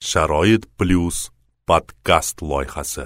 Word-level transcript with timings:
sharoit 0.00 0.64
plyus 0.78 1.28
podkast 1.68 2.40
loyihasi. 2.42 3.04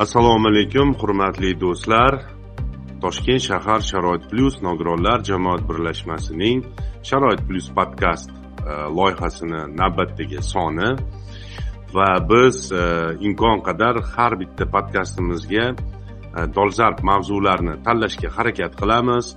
Assalomu 0.00 0.48
alaykum 0.48 0.94
hurmatli 0.96 1.52
do'stlar. 1.60 2.16
Toshkent 3.02 3.44
shahar 3.48 3.84
sharoit 3.90 4.24
plyus 4.30 4.56
nogironlar 4.64 5.20
jamoat 5.28 5.68
birlashmasining 5.68 6.64
sharoit 7.02 7.44
plyus 7.48 7.68
podkast 7.76 8.30
e, 8.30 8.72
loyihasini 8.98 9.60
navbatdagi 9.80 10.40
soni 10.52 10.90
va 11.92 12.08
biz 12.30 12.72
e, 12.72 12.82
imkon 13.28 13.60
qadar 13.68 14.00
har 14.14 14.32
bitta 14.40 14.64
podkastimizga 14.74 15.66
e, 15.74 15.76
dolzarb 16.56 17.04
mavzularni 17.10 17.82
tanlashga 17.84 18.32
harakat 18.36 18.72
qilamiz. 18.80 19.36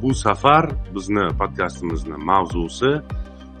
Bu 0.00 0.10
safar 0.14 0.66
bizni 0.94 1.24
podkastimizni 1.38 2.16
mavzusi 2.30 2.90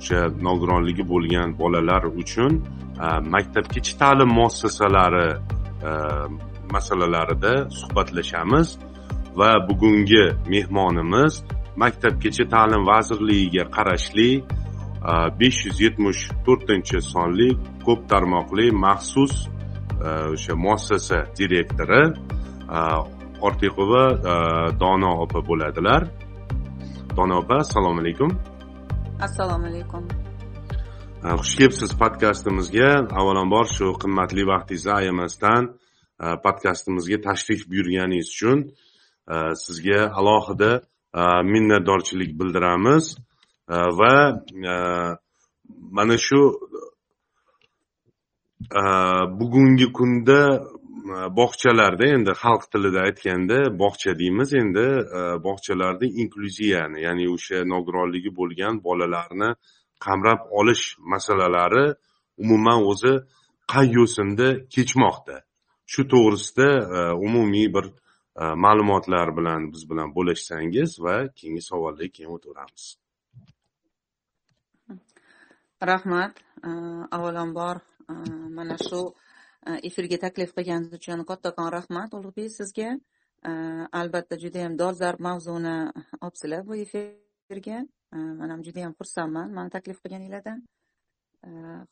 o'sha 0.00 0.20
nogironligi 0.48 1.04
bo'lgan 1.12 1.48
bolalar 1.58 2.02
uchun 2.22 2.52
e, 3.04 3.06
maktabgacha 3.34 3.94
ta'lim 4.02 4.30
muassasalari 4.38 5.28
e, 5.88 5.90
masalalarida 6.74 7.52
suhbatlashamiz 7.78 8.68
va 9.40 9.50
bugungi 9.68 10.24
mehmonimiz 10.52 11.34
maktabgacha 11.82 12.44
ta'lim 12.54 12.82
vazirligiga 12.92 13.64
qarashli 13.76 14.30
e, 15.10 15.12
besh 15.40 15.58
yuz 15.66 15.78
yetmish 15.86 16.22
to'rtinchi 16.46 16.98
sonli 17.12 17.48
ko'p 17.86 18.00
tarmoqli 18.12 18.66
maxsus 18.84 19.34
e, 20.06 20.10
o'sha 20.34 20.54
muassasa 20.64 21.18
direktori 21.40 22.04
ortiqova 23.48 24.04
dono 24.82 25.10
opa 25.24 25.40
bo'ladilar. 25.48 26.02
Dono 27.16 27.34
opa 27.42 27.56
assalomu 27.64 28.00
alaykum. 28.02 28.30
Assalomu 29.26 29.66
alaykum. 29.66 30.04
Xush 31.40 31.56
kelibsiz 31.58 31.90
podkastimizga. 32.02 32.90
Avvalambor 33.20 33.66
shu 33.76 33.86
qimmatli 34.02 34.42
vaqtingizni 34.52 34.92
ayamasdan 35.00 35.62
e, 36.24 36.26
podkastimizga 36.44 37.18
tashrif 37.26 37.60
buyurganingiz 37.70 38.28
uchun 38.34 38.58
e, 39.32 39.36
sizga 39.64 40.00
alohida 40.20 40.72
e, 41.20 41.22
minnatdorchilik 41.52 42.30
bildiramiz. 42.40 43.04
Va 43.98 44.14
mana 45.96 46.16
shu 46.26 46.40
bugungi 49.40 49.86
kunda 49.98 50.40
Э, 51.10 51.26
bog'chalarda 51.38 52.06
endi 52.16 52.32
xalq 52.42 52.64
tilida 52.72 53.00
aytganda 53.08 53.58
bog'cha 53.82 54.12
deymiz. 54.20 54.50
Endi 54.62 54.86
e, 55.18 55.20
bog'chalarda 55.46 56.06
inklyuziyani 56.22 56.98
ya'ni 57.06 57.24
o'sha 57.34 57.58
nogironligi 57.72 58.30
bo'lgan 58.38 58.74
bolalarni 58.86 59.50
qamrab 60.04 60.40
olish 60.60 60.84
masalalari 61.12 61.86
umuman 62.42 62.80
o'zi 62.90 63.14
qay 63.72 63.86
yo'sinda 63.98 64.48
kechmoqda. 64.74 65.36
Shu 65.92 66.02
to'g'risida 66.12 66.68
e, 66.96 67.00
umumiy 67.26 67.68
bir 67.76 67.86
e, 68.40 68.44
ma'lumotlar 68.64 69.28
bilan 69.38 69.60
biz 69.72 69.82
bilan 69.90 70.08
bo'lishsangiz 70.16 70.90
va 71.04 71.16
keyingi 71.38 71.62
savollarga 71.70 72.08
keyin 72.16 72.30
o'taveramiz 72.36 72.86
rahmat. 75.90 76.34
Avvalambor 77.16 77.76
mana 78.56 78.76
shu 78.88 79.00
efirga 79.66 80.18
taklif 80.26 80.50
qilganingiz 80.56 80.92
uchun 80.98 81.24
kattakon 81.30 81.72
rahmat 81.72 82.14
ulug'bek 82.18 82.50
sizga 82.58 82.90
albatta 84.00 84.38
judayam 84.44 84.78
dolzarb 84.78 85.20
mavzuni 85.28 85.76
olibsizlar 86.24 86.66
bu 86.66 86.76
efirga 86.84 87.78
man 88.12 88.50
ham 88.50 88.62
judayam 88.68 88.92
xursandman 88.98 89.48
mani 89.56 89.70
taklif 89.76 89.98
qilganinglardan 90.02 90.60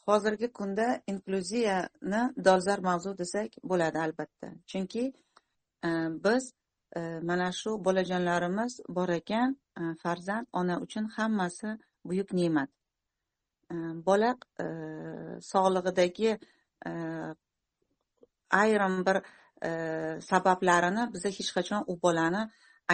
hozirgi 0.06 0.52
kunda 0.58 0.86
inklyuziyani 1.06 2.22
dolzarb 2.44 2.84
mavzu 2.90 3.18
desak 3.18 3.50
bo'ladi 3.70 3.98
albatta 3.98 4.48
chunki 4.70 5.04
biz 6.24 6.52
mana 7.28 7.52
shu 7.60 7.70
bolajonlarimiz 7.84 8.80
bor 8.88 9.08
ekan 9.20 9.56
farzand 10.02 10.46
ona 10.52 10.80
uchun 10.84 11.04
hammasi 11.16 11.68
buyuk 12.08 12.32
ne'mat 12.32 12.70
bola 14.08 14.30
sog'lig'idagi 15.52 16.30
ayrim 18.50 19.06
bir 19.06 19.16
e, 19.68 19.70
sabablarini 20.30 21.04
biza 21.14 21.28
hech 21.38 21.50
qachon 21.56 21.82
u 21.92 21.94
bolani 22.02 22.42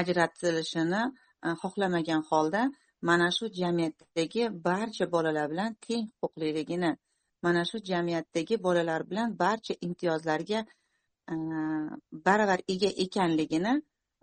ajratilishini 0.01 1.03
e, 1.47 1.49
xohlamagan 1.63 2.23
holda 2.31 2.63
mana 3.09 3.29
shu 3.37 3.47
jamiyatdagi 3.61 4.43
barcha 4.69 5.07
bolalar 5.15 5.47
bilan 5.53 5.71
teng 5.87 6.05
huquqliligini 6.21 6.91
mana 7.45 7.63
shu 7.71 7.79
jamiyatdagi 7.91 8.55
bolalar 8.67 9.03
bilan 9.11 9.29
barcha 9.43 9.75
imtiyozlarga 9.87 10.61
e, 11.33 11.35
baravar 12.27 12.61
ega 12.75 12.91
ekanligini 13.05 13.75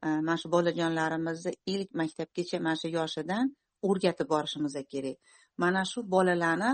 e, 0.06 0.08
mana 0.08 0.38
shu 0.42 0.48
bolajonlarimizni 0.56 1.54
ilk 1.74 1.90
maktabgacha 2.02 2.58
mana 2.66 2.78
shu 2.82 2.88
yoshidan 3.00 3.46
o'rgatib 3.90 4.28
borishimiz 4.34 4.76
kerak. 4.94 5.18
Mana 5.62 5.82
shu 5.92 6.00
bolalarni 6.14 6.72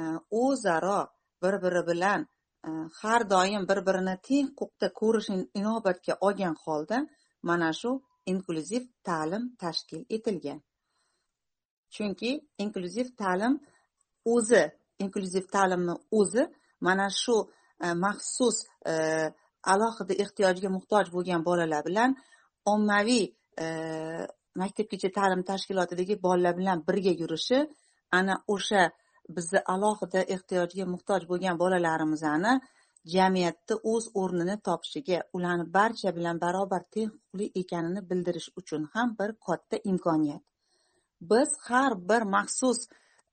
e, 0.00 0.02
o'zaro 0.42 1.00
bir 1.42 1.54
biri 1.64 1.82
bilan 1.90 2.20
Э, 2.68 2.70
har 3.00 3.22
doim 3.30 3.64
bir 3.70 3.78
birini 3.86 4.16
teng 4.28 4.48
huquqda 4.58 4.88
ko'rishni 5.00 5.38
inobatga 5.60 6.14
olgan 6.26 6.54
holda 6.64 6.98
mana 7.48 7.70
shu 7.80 7.90
inklyuziv 8.32 8.84
ta'lim 9.08 9.44
tashkil 9.62 10.02
etilgan. 10.16 10.60
Chunki 11.94 12.30
inklyuziv 12.64 13.08
ta'lim 13.22 13.54
o'zi 14.34 14.62
inklyuziv 15.04 15.44
ta'limni 15.56 15.94
o'zi 16.18 16.44
mana 16.86 17.08
shu 17.22 17.36
e, 17.84 17.86
maxsus 18.04 18.56
e, 18.92 18.94
alohida 19.72 20.14
ehtiyojga 20.24 20.68
muhtoj 20.76 21.06
bo'lgan 21.14 21.42
bolalar 21.48 21.82
bilan 21.88 22.10
ommaviy 22.72 23.24
e, 23.62 23.66
maktabgacha 24.62 25.08
ta'lim 25.18 25.42
tashkilotidagi 25.50 26.14
bolalar 26.26 26.54
bilan 26.60 26.78
birga 26.88 27.12
yurishi 27.22 27.58
ana 28.18 28.34
o'sha 28.54 28.82
bizni 29.36 29.60
alohida 29.74 30.20
ehtiyojga 30.34 30.84
muhtoj 30.94 31.26
bo'lgan 31.30 31.58
bolalarimizni 31.62 32.54
jamiyatda 33.14 33.74
o'z 33.92 34.08
o'rnini 34.22 34.56
topishiga 34.68 35.18
ularni 35.36 35.66
barcha 35.76 36.10
bilan 36.16 36.40
barobar 36.44 36.82
teng 36.94 37.10
huquqli 37.12 37.46
ekanini 37.62 38.02
bildirish 38.10 38.48
uchun 38.60 38.82
ham 38.94 39.14
bir 39.20 39.30
katta 39.46 39.76
imkoniyat. 39.92 40.42
Biz 41.30 41.48
har 41.68 41.92
bir 42.10 42.22
maxsus 42.34 42.78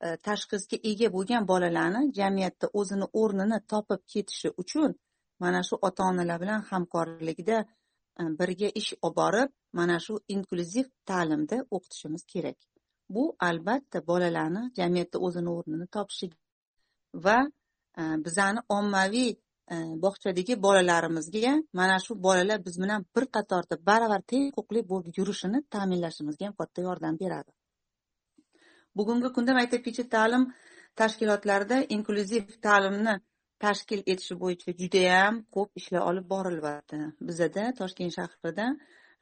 e, 0.06 0.08
tashxisga 0.28 0.78
ega 0.92 1.08
bo'lgan 1.16 1.44
bolalarni 1.52 2.02
jamiyatda 2.20 2.68
o'zini 2.80 3.08
o'rnini 3.22 3.60
topib 3.72 4.02
ketishi 4.14 4.50
uchun 4.64 4.96
mana 5.44 5.62
shu 5.68 5.76
ota 5.88 6.04
onalar 6.12 6.42
bilan 6.44 6.62
hamkorlikda 6.72 7.58
e, 8.22 8.24
birga 8.40 8.70
ish 8.82 8.92
olib 9.06 9.16
borib 9.22 9.50
mana 9.80 9.98
shu 10.06 10.14
inklyuziv 10.36 10.88
ta'limda 11.10 11.58
o'qitishimiz 11.76 12.24
kerak. 12.34 12.60
Bu 13.16 13.24
albatta 13.50 14.00
bolalarni 14.12 14.64
jamiyatda 14.80 15.18
o'zini 15.28 15.50
o'rnini 15.58 15.88
topishi 15.96 16.28
va 17.26 17.38
e, 18.00 18.04
bizani 18.26 18.60
ommaviy 18.78 19.32
e, 19.74 19.76
bog'chadagi 20.04 20.54
bolalarimizga 20.66 21.54
mana 21.80 22.00
shu 22.06 22.14
bolalar 22.28 22.60
biz 22.68 22.76
bilan 22.84 23.06
bir 23.16 23.26
qatorda 23.36 23.76
baravar 23.90 24.22
teng 24.32 24.46
huquqli 24.58 24.82
bo'lib 24.92 25.14
yurishini 25.20 25.60
ta'minlashimizga 25.76 26.46
ham 26.48 26.56
katta 26.62 26.80
yordam 26.88 27.16
beradi. 27.24 27.52
Bugungi 28.98 29.30
kunda 29.36 29.52
maktabgacha 29.60 30.04
ta'lim 30.16 30.44
tashkilotlarida 31.00 31.78
inklyuziv 31.96 32.46
ta'limni 32.68 33.16
tashkil 33.66 34.02
etish 34.12 34.32
bo'yicha 34.44 34.72
judayam 34.82 35.36
ko'p 35.56 35.70
ishlar 35.82 36.02
olib 36.10 36.26
borilyapti 36.34 37.00
bizada 37.30 37.66
toshkent 37.80 38.14
shahrida 38.18 38.66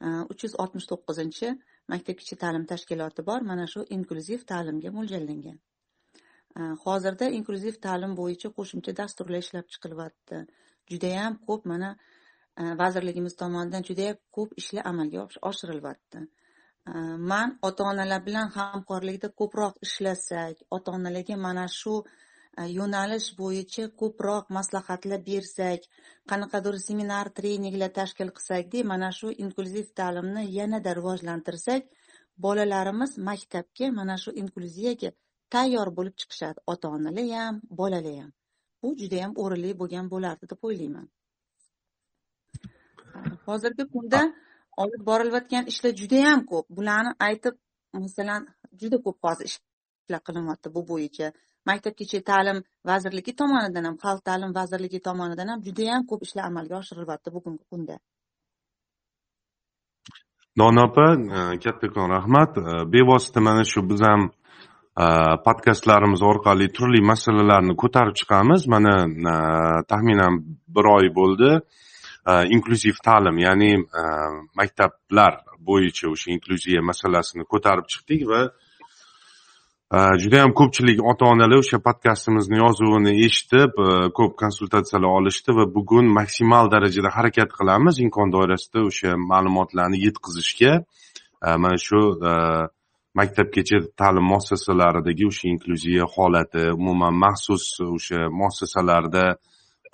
e, 0.04 0.06
uch 0.32 0.40
yuz 0.44 0.54
oltmish 0.62 0.86
to'qqizinchi 0.92 1.48
maktabgacha 1.92 2.36
ta'lim 2.44 2.64
tashkiloti 2.72 3.24
bor 3.30 3.40
mana 3.50 3.66
shu 3.72 3.84
inklyuziv 3.96 4.44
ta'limga 4.52 4.90
mo'ljallangan. 4.98 5.58
Hozirda 6.84 7.26
inklyuziv 7.38 7.76
ta'lim 7.86 8.16
bo'yicha 8.20 8.48
qo'shimcha 8.56 8.96
dasturlar 9.00 9.44
ishlab 9.44 9.66
chiqilyapti. 9.74 10.40
Judayam 10.92 11.38
ko'p 11.48 11.68
mana 11.72 11.90
vazirligimiz 12.82 13.36
tomonidan 13.42 13.86
judayam 13.88 14.18
ko'p 14.36 14.56
ishlar 14.62 14.86
amalga 14.90 15.26
oshirilyapti. 15.50 16.24
Man 17.30 17.58
ota 17.68 17.84
onalar 17.90 18.24
bilan 18.28 18.48
hamkorlikda 18.56 19.28
ko'proq 19.40 19.74
ishlasak 19.86 20.64
ota 20.76 20.96
onalarga 20.98 21.36
mana 21.46 21.66
shu 21.80 21.94
Э, 22.60 22.64
yo'nalish 22.78 23.26
bo'yicha 23.40 23.84
ko'proq 24.00 24.48
maslahatlar 24.56 25.20
bersak 25.26 25.84
qanaqadir 26.30 26.76
seminar 26.84 27.26
treninglar 27.38 27.90
tashkil 27.98 28.30
qilsakda 28.38 28.80
mana 28.92 29.10
shu 29.18 29.28
inklyuziv 29.44 29.86
ta'limni 30.00 30.42
yanada 30.58 30.94
rivojlantirsak 30.98 31.82
bolalarimiz 32.46 33.12
maktabga 33.28 33.86
mana 33.98 34.16
shu 34.22 34.30
inklyuziyaga 34.42 35.10
tayyor 35.54 35.88
bo'lib 35.98 36.14
chiqishadi. 36.20 36.58
Ota 36.72 36.86
onalar 36.96 37.28
ham 37.36 37.60
bolalar 37.80 38.16
ham. 38.22 38.32
Bu 38.82 38.88
judayam 39.02 39.32
o'rinli 39.42 39.70
bo'lgan 39.80 40.06
bo'lardi 40.14 40.50
deb 40.52 40.60
o'ylayman. 40.68 41.06
Hozirgi 43.46 43.84
kunda 43.94 44.20
olib 44.84 45.02
borilayotgan 45.10 45.70
ishlar 45.72 45.92
judayam 46.00 46.40
ko'p. 46.50 46.66
Bularni 46.78 47.12
aytib 47.28 47.54
masalan 48.04 48.42
juda 48.80 48.98
ko'p 49.06 49.18
hozir 49.28 49.46
ishlar 49.52 50.20
qilinyapti 50.28 50.74
bu 50.78 50.82
bo'yicha. 50.90 51.28
Maktabgacha 51.70 52.20
ta'lim 52.30 52.58
vazirligi 52.90 53.32
tomonidan 53.40 53.84
ham 53.88 53.96
xalq 54.04 54.20
ta'lim 54.28 54.54
vazirligi 54.58 55.00
tomonidan 55.08 55.48
ham 55.52 55.64
judayam 55.66 56.06
ko'p 56.10 56.22
ishlar 56.26 56.44
amalga 56.50 56.74
oshirilyapti 56.82 57.34
bugungi 57.36 57.64
kunda. 57.72 57.96
Dona 60.58 60.84
opa 60.88 61.06
e, 61.14 61.58
kattakon 61.64 62.10
rahmat. 62.16 62.58
E, 62.58 62.62
bevosita 62.92 63.40
mana 63.40 63.64
shu 63.72 63.80
biz 63.90 64.00
ham 64.08 64.22
e, 65.02 65.06
podkastlarimiz 65.46 66.22
orqali 66.30 66.66
turli 66.76 67.00
masalalarni 67.12 67.74
ko'tarib 67.82 68.14
chiqamiz. 68.20 68.66
Mana 68.74 68.94
taxminan 69.90 70.40
bir 70.76 70.86
oy 70.96 71.12
bo'ldi. 71.20 71.52
Inklyuziv 72.54 72.96
ta'lim 73.06 73.36
ya'ni 73.40 73.70
maktablar 74.60 75.32
bo'yicha 75.68 76.10
o'sha 76.14 76.28
inklyuziya 76.34 76.82
masalasini 76.90 77.44
ko'tarib 77.52 77.86
chiqdik 77.92 78.26
va 78.32 78.40
Э, 79.88 80.18
juda 80.20 80.42
ham 80.42 80.52
ko'pchilik 80.52 80.98
ota 81.00 81.24
onalar 81.32 81.62
o'sha 81.64 81.78
podkastimizni 81.80 82.58
yozuvini 82.60 83.12
eshitib 83.26 83.78
e, 83.84 83.92
ko'p 84.18 84.32
konsultatsiyalar 84.42 85.14
olishdi 85.18 85.54
va 85.58 85.64
bugun 85.76 86.10
maksimal 86.18 86.68
darajada 86.74 87.08
harakat 87.16 87.54
qilamiz 87.58 88.00
imkon 88.04 88.28
doirasida 88.34 88.82
o'sha 88.88 89.14
ma'lumotlarni 89.30 89.98
yetkazishga. 90.06 90.72
E, 91.46 91.48
mana 91.62 91.78
shu 91.86 92.00
e, 92.30 92.32
maktabgacha 93.20 93.78
ta'lim 94.00 94.26
muassasalaridagi 94.32 95.24
o'sha 95.30 95.48
inklyuziya 95.54 96.04
holati 96.14 96.64
umuman 96.80 97.14
maxsus 97.24 97.64
o'sha 97.94 98.20
muassasalarda 98.40 99.24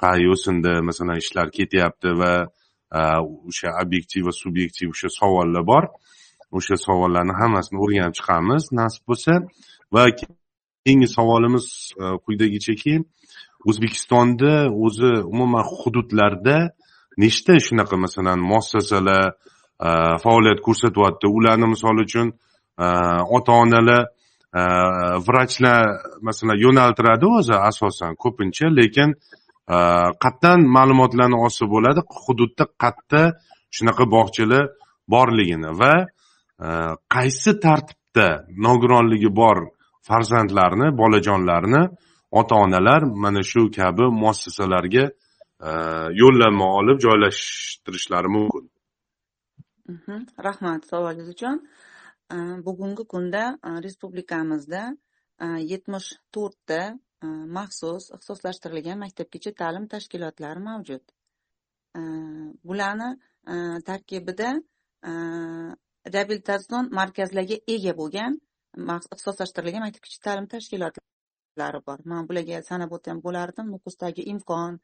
qay 0.02 0.18
yo'sinda 0.28 0.72
masalan 0.88 1.22
ishlar 1.24 1.46
ketyapti 1.58 2.16
va 2.22 2.32
o'sha 3.50 3.68
obyektiv 3.84 4.26
va 4.28 4.34
subyektiv 4.42 4.90
o'sha 4.94 5.08
savollar 5.20 5.62
bor. 5.72 5.84
O'sha 6.58 6.76
savollarni 6.86 7.34
hammasini 7.40 7.78
o'rganib 7.84 8.14
chiqamiz. 8.18 8.62
Nasib 8.80 9.04
bo'lsa 9.10 9.38
va 9.94 10.04
keyingi 10.84 11.08
savolimiz 11.16 11.66
e, 12.00 12.04
quyidagichaki 12.24 12.94
o'zbekistonda 13.68 14.52
o'zi 14.84 15.12
umuman 15.32 15.64
hududlarda 15.76 16.56
nechta 17.24 17.54
shunaqa 17.66 17.96
masalan 18.04 18.38
muassasalar 18.50 19.24
e, 19.86 19.88
faoliyat 20.24 20.60
ko'rsatyapti 20.66 21.26
ularni 21.36 21.66
misol 21.74 21.96
uchun 22.06 22.26
e, 22.84 22.86
ota 23.36 23.52
onalar 23.64 24.04
vrachlar 25.26 25.82
masalan 26.28 26.58
yo'naltiradi 26.64 27.26
o'zi 27.38 27.56
asosan 27.70 28.12
ko'pincha 28.22 28.68
lekin 28.78 29.08
qayerdan 30.22 30.60
ma'lumotlarni 30.76 31.36
olsa 31.44 31.64
bo'ladi 31.74 32.00
hududda 32.24 32.64
qayerda 32.82 33.22
shunaqa 33.76 34.04
bog'chalar 34.14 34.64
borligini 35.14 35.70
va 35.80 35.94
qaysi 37.14 37.52
tartibda 37.64 38.28
nogironligi 38.66 39.30
bor 39.40 39.58
farzandlarni 40.08 40.88
bolajonlarni 41.00 41.82
ota 42.40 42.54
onalar 42.64 43.02
mana 43.24 43.42
shu 43.50 43.62
kabi 43.76 44.04
muassasalarga 44.22 45.04
e, 45.68 45.70
yo'llanma 46.22 46.66
olib 46.78 46.98
joylashtirishlari 47.06 48.28
mumkin. 48.36 48.64
Mhm. 49.94 50.18
rahmat 50.46 50.80
savolingiz 50.90 51.28
uchun. 51.34 51.56
E, 52.34 52.36
bugungi 52.66 53.04
kunda 53.12 53.44
e, 53.68 53.70
respublikamizda 53.86 54.82
yetmish 55.72 56.08
to'rtta 56.34 56.80
maxsus 57.58 58.04
ixtisoslashtirilgan 58.14 58.98
maktabgacha 59.04 59.50
ta'lim 59.60 59.84
tashkilotlari 59.94 60.60
mavjud. 60.68 61.04
Bularni 62.68 63.10
tarkibida 63.88 64.50
reabilitatsion 66.14 66.90
markazlarga 67.00 67.56
ega 67.76 67.92
bo'lgan 68.00 68.38
ixtisoslashtirilgan 68.76 69.84
maktabgacha 69.86 70.20
ta'lim 70.26 70.46
tashkilotlari 70.54 71.80
bor. 71.86 71.98
Man 72.12 72.28
bularga 72.28 72.62
sanab 72.70 72.94
o'tgan 72.96 73.22
bo'lardim. 73.26 73.70
Nukusdagi 73.74 74.26
imkon 74.34 74.80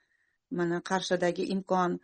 mana 0.50 0.80
qarshidagi 0.90 1.44
imkon 1.54 1.96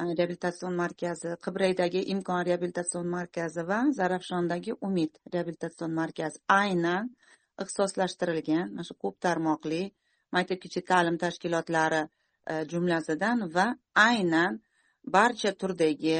e, 0.00 0.04
reabilitatsion 0.18 0.74
markazi 0.82 1.34
qibraydagi 1.46 2.02
imkon 2.14 2.44
reabilitatsion 2.48 3.06
markazi 3.16 3.66
va 3.70 3.80
zarafshondagi 3.98 4.76
umid 4.88 5.20
reabilitatsion 5.34 5.94
markazi 6.00 6.42
aynan 6.60 7.10
ixtisoslashtirilgan 7.64 8.66
mana 8.74 8.88
shu 8.88 8.94
ko'p 9.04 9.16
tarmoqli 9.26 9.82
maktabgacha 10.36 10.82
ta'lim 10.90 11.18
tashkilotlari 11.24 12.02
e, 12.04 12.54
jumlasidan 12.72 13.48
va 13.56 13.66
aynan 14.08 14.60
barcha 15.16 15.52
turdagi 15.60 16.18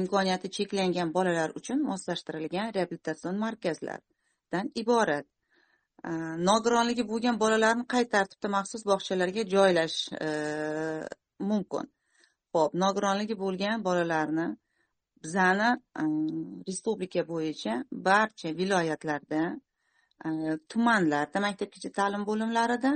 imkoniyati 0.00 0.48
cheklangan 0.56 1.12
bolalar 1.16 1.50
uchun 1.58 1.82
moslashtirilgan 1.90 2.72
reabilitatsion 2.76 3.36
markazlar. 3.44 4.00
Dan 4.52 4.70
iborat. 4.82 5.26
Nogironligi 6.50 7.04
bo'lgan 7.10 7.36
bolalarni 7.42 7.84
qay 7.92 8.04
tartibda 8.14 8.48
maxsus 8.56 8.82
bog'chalarga 8.90 9.42
joylash 9.54 9.98
mumkin. 11.50 11.86
Ho'p 12.54 12.72
nogironligi 12.84 13.34
bo'lgan 13.44 13.84
bolalarni 13.88 14.46
bizani 15.22 15.70
respublika 16.68 17.22
bo'yicha 17.32 17.74
barcha 18.08 18.48
viloyatlarda 18.60 19.42
tumanlarda 20.70 21.38
maktabgacha 21.46 21.90
ta'lim 21.98 22.22
bo'limlarida 22.30 22.92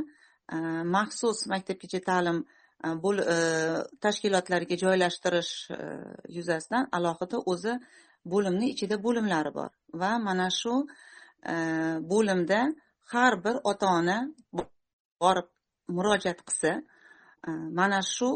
maxsus 0.97 1.39
maktabgacha 1.53 2.01
ta'lim 2.11 2.39
tashkilotlariga 4.05 4.77
joylashtirish 4.85 5.53
yuzasidan 6.37 6.85
alohida 6.97 7.39
o'zi 7.53 7.75
bo'limni 8.33 8.67
ichida 8.75 8.97
bo'limlari 9.07 9.51
bor. 9.59 9.71
Va 10.01 10.13
mana 10.27 10.49
shu 10.61 10.75
Э, 11.43 11.55
bo'limda 12.11 12.61
har 13.13 13.35
bir 13.45 13.57
ota 13.71 13.87
ona 13.99 14.19
borib 15.23 15.49
murojaat 15.97 16.43
qilsa 16.49 16.73
e, 16.79 17.51
mana 17.79 18.01
shu 18.15 18.29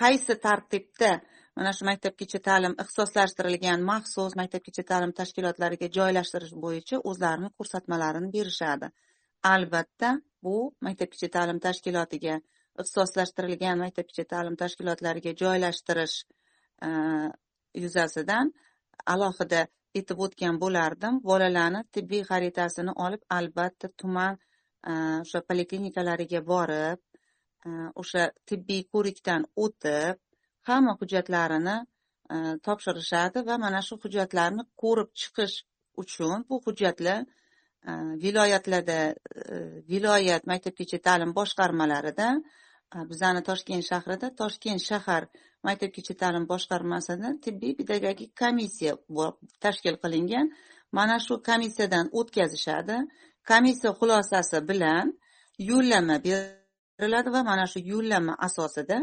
qaysi 0.00 0.34
tartibda 0.46 1.10
mana 1.56 1.72
shu 1.76 1.84
maktabgacha 1.90 2.40
ta'lim 2.48 2.74
ixtisoslashtirilgan 2.82 3.84
maxsus 3.90 4.36
maktabgacha 4.40 4.84
ta'lim 4.90 5.12
tashkilotlariga 5.20 5.88
joylashtirish 5.98 6.54
bo'yicha 6.64 7.02
o'zlarini 7.10 7.50
ko'rsatmalarini 7.58 8.30
berishadi. 8.36 8.88
Albatta 9.52 10.10
bu 10.44 10.56
maktabgacha 10.86 11.28
ta'lim 11.36 11.58
tashkilotiga 11.66 12.34
ixtisoslashtirilgan 12.82 13.76
maktabgacha 13.84 14.24
ta'lim 14.34 14.56
tashkilotlariga 14.62 15.32
joylashtirish 15.42 16.16
e, 16.86 16.88
yuzasidan 17.84 18.54
alohida 19.14 19.66
aytib 19.96 20.20
o'tgan 20.26 20.58
bo'lardim. 20.62 21.20
Bolalarni 21.30 21.82
tibbiy 21.96 22.22
xaritasini 22.30 22.94
olib 23.06 23.22
albatta 23.38 23.90
tuman 24.02 24.38
e, 24.90 24.92
o'sha 25.24 25.40
poliklinikalariga 25.48 26.42
borib 26.52 27.00
e, 27.68 27.70
o'sha 28.02 28.28
tibbiy 28.50 28.82
ko'rikdan 28.94 29.48
o'tib 29.64 30.20
hamma 30.70 30.94
hujjatlarini 31.00 31.76
e, 32.34 32.36
topshirishadi 32.68 33.44
va 33.48 33.58
mana 33.64 33.82
shu 33.88 34.00
hujjatlarni 34.04 34.68
ko'rib 34.84 35.10
chiqish 35.24 35.56
uchun 36.04 36.46
bu 36.48 36.62
hujjatlar 36.66 37.20
viloyatlarda 38.22 38.96
viloyat 39.90 40.48
maktabgacha 40.50 40.98
ta'lim 41.06 41.30
boshqarmalarida 41.38 42.26
bizani 43.10 43.42
toshkent 43.42 43.84
shahrida 43.90 44.28
toshkent 44.40 44.80
shahar 44.88 45.22
maktabgacha 45.66 46.14
ta'lim 46.22 46.44
boshqarmasidan 46.52 47.34
tibbiy 47.44 47.72
pedagogik 47.78 48.30
komissiya 48.42 48.92
tashkil 49.64 49.96
qilingan. 50.02 50.46
Mana 50.92 51.16
shu 51.26 51.34
komissiyadan 51.48 52.06
o'tkazishadi. 52.18 52.96
Komissiya 53.50 53.92
xulosasi 54.00 54.58
bilan 54.70 55.06
yo'llanma 55.70 56.16
beriladi 56.26 57.28
va 57.36 57.40
mana 57.50 57.64
shu 57.72 57.78
yo'llanma 57.92 58.34
asosida 58.48 58.98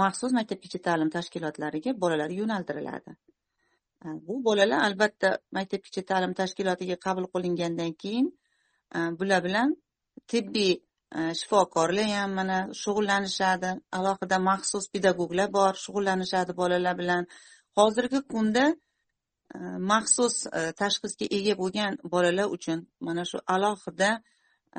maxsus 0.00 0.32
maktabgacha 0.38 0.78
ta'lim 0.86 1.10
tashkilotlariga 1.16 1.90
bolalar 2.02 2.30
yo'naltiriladi. 2.40 3.10
Bu 4.26 4.34
bolalar 4.46 4.80
albatta 4.88 5.28
maktabgacha 5.56 6.02
ta'lim 6.10 6.32
tashkilotiga 6.40 6.96
qabul 7.06 7.26
qilingandan 7.34 7.92
keyin 8.02 8.26
bular 9.18 9.40
bilan 9.46 9.68
tibbiy 10.30 10.72
Э, 11.16 11.32
shifokorlar 11.40 12.08
ham 12.16 12.30
mana 12.38 12.58
shug'ullanishadi. 12.82 13.70
Alohida 13.98 14.38
maxsus 14.50 14.84
pedagoglar 14.92 15.48
bor 15.58 15.72
shug'ullanishadi 15.84 16.52
bolalar 16.60 16.94
bilan. 17.00 17.22
Hozirgi 17.78 18.20
kunda 18.32 18.64
e, 19.56 19.58
maxsus 19.90 20.34
e, 20.58 20.60
tashxisga 20.80 21.26
ega 21.38 21.54
bo'lgan 21.62 21.92
bolalar 22.14 22.48
uchun 22.56 22.78
mana 23.06 23.22
shu 23.30 23.38
alohida 23.54 24.10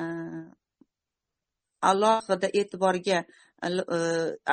e, 0.02 0.04
alohida 1.90 2.48
e'tiborga 2.60 3.18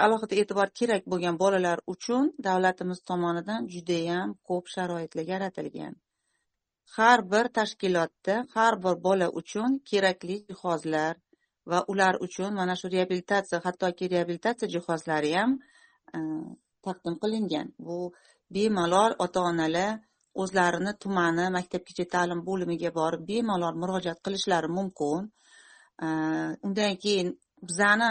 alohida 0.03 0.35
e'tibor 0.41 0.69
kerak 0.79 1.03
bo'lgan 1.11 1.35
bolalar 1.43 1.77
uchun 1.93 2.25
davlatimiz 2.47 2.99
tomonidan 3.09 3.61
judayam 3.73 4.29
ko'p 4.47 4.65
sharoitlar 4.75 5.25
yaratilgan. 5.33 5.93
Har 6.95 7.19
bir 7.31 7.45
tashkilotda 7.57 8.35
har 8.55 8.73
bir 8.83 8.95
bola 9.07 9.27
uchun 9.41 9.69
kerakli 9.89 10.37
jihozlar 10.49 11.13
va 11.71 11.79
ular 11.91 12.13
uchun 12.25 12.51
mana 12.59 12.75
shu 12.79 12.87
reabilitatsiya 12.95 13.59
hattoki 13.65 14.05
reabilitatsiya 14.15 14.67
jihozlari 14.75 15.31
ham 15.37 15.51
e, 16.15 16.19
taqdim 16.85 17.15
qilingan. 17.23 17.67
Bu 17.87 17.97
bemalol 18.55 19.11
ota 19.25 19.39
onalar 19.49 19.91
o'zlarini 20.41 20.93
tumani 21.03 21.45
maktabgacha 21.57 22.05
ta'lim 22.15 22.39
bo'limiga 22.49 22.91
borib 22.99 23.21
bemalol 23.31 23.75
murojaat 23.81 24.19
qilishlari 24.25 24.69
mumkin. 24.77 25.21
E, 26.05 26.07
undan 26.67 26.95
keyin 27.03 27.29
bizani 27.69 28.09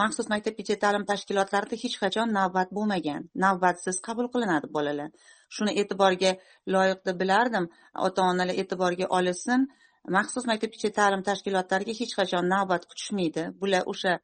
maxsus 0.00 0.26
maktabgacha 0.34 0.76
ta'lim 0.84 1.04
tashkilotlarida 1.10 1.76
hech 1.84 1.96
qachon 2.02 2.28
navbat 2.38 2.68
bo'lmagan. 2.76 3.20
Navbatsiz 3.44 3.96
qabul 4.06 4.26
qilinadi 4.34 4.66
bolalar. 4.76 5.10
Shuni 5.54 5.72
e'tiborga 5.80 6.32
loyiq 6.74 7.00
deb 7.08 7.16
bilardim. 7.22 7.64
Ota 8.06 8.20
onalar 8.30 8.56
e'tiborga 8.62 9.06
olishsin 9.18 9.60
maxsus 10.16 10.46
maktabgacha 10.50 10.90
ta'lim 10.98 11.22
tashkilotlariga 11.28 11.94
hech 12.00 12.14
qachon 12.18 12.48
navbat 12.54 12.86
kutishmaydi. 12.90 13.44
Bular 13.60 13.82
o'sha 13.92 14.14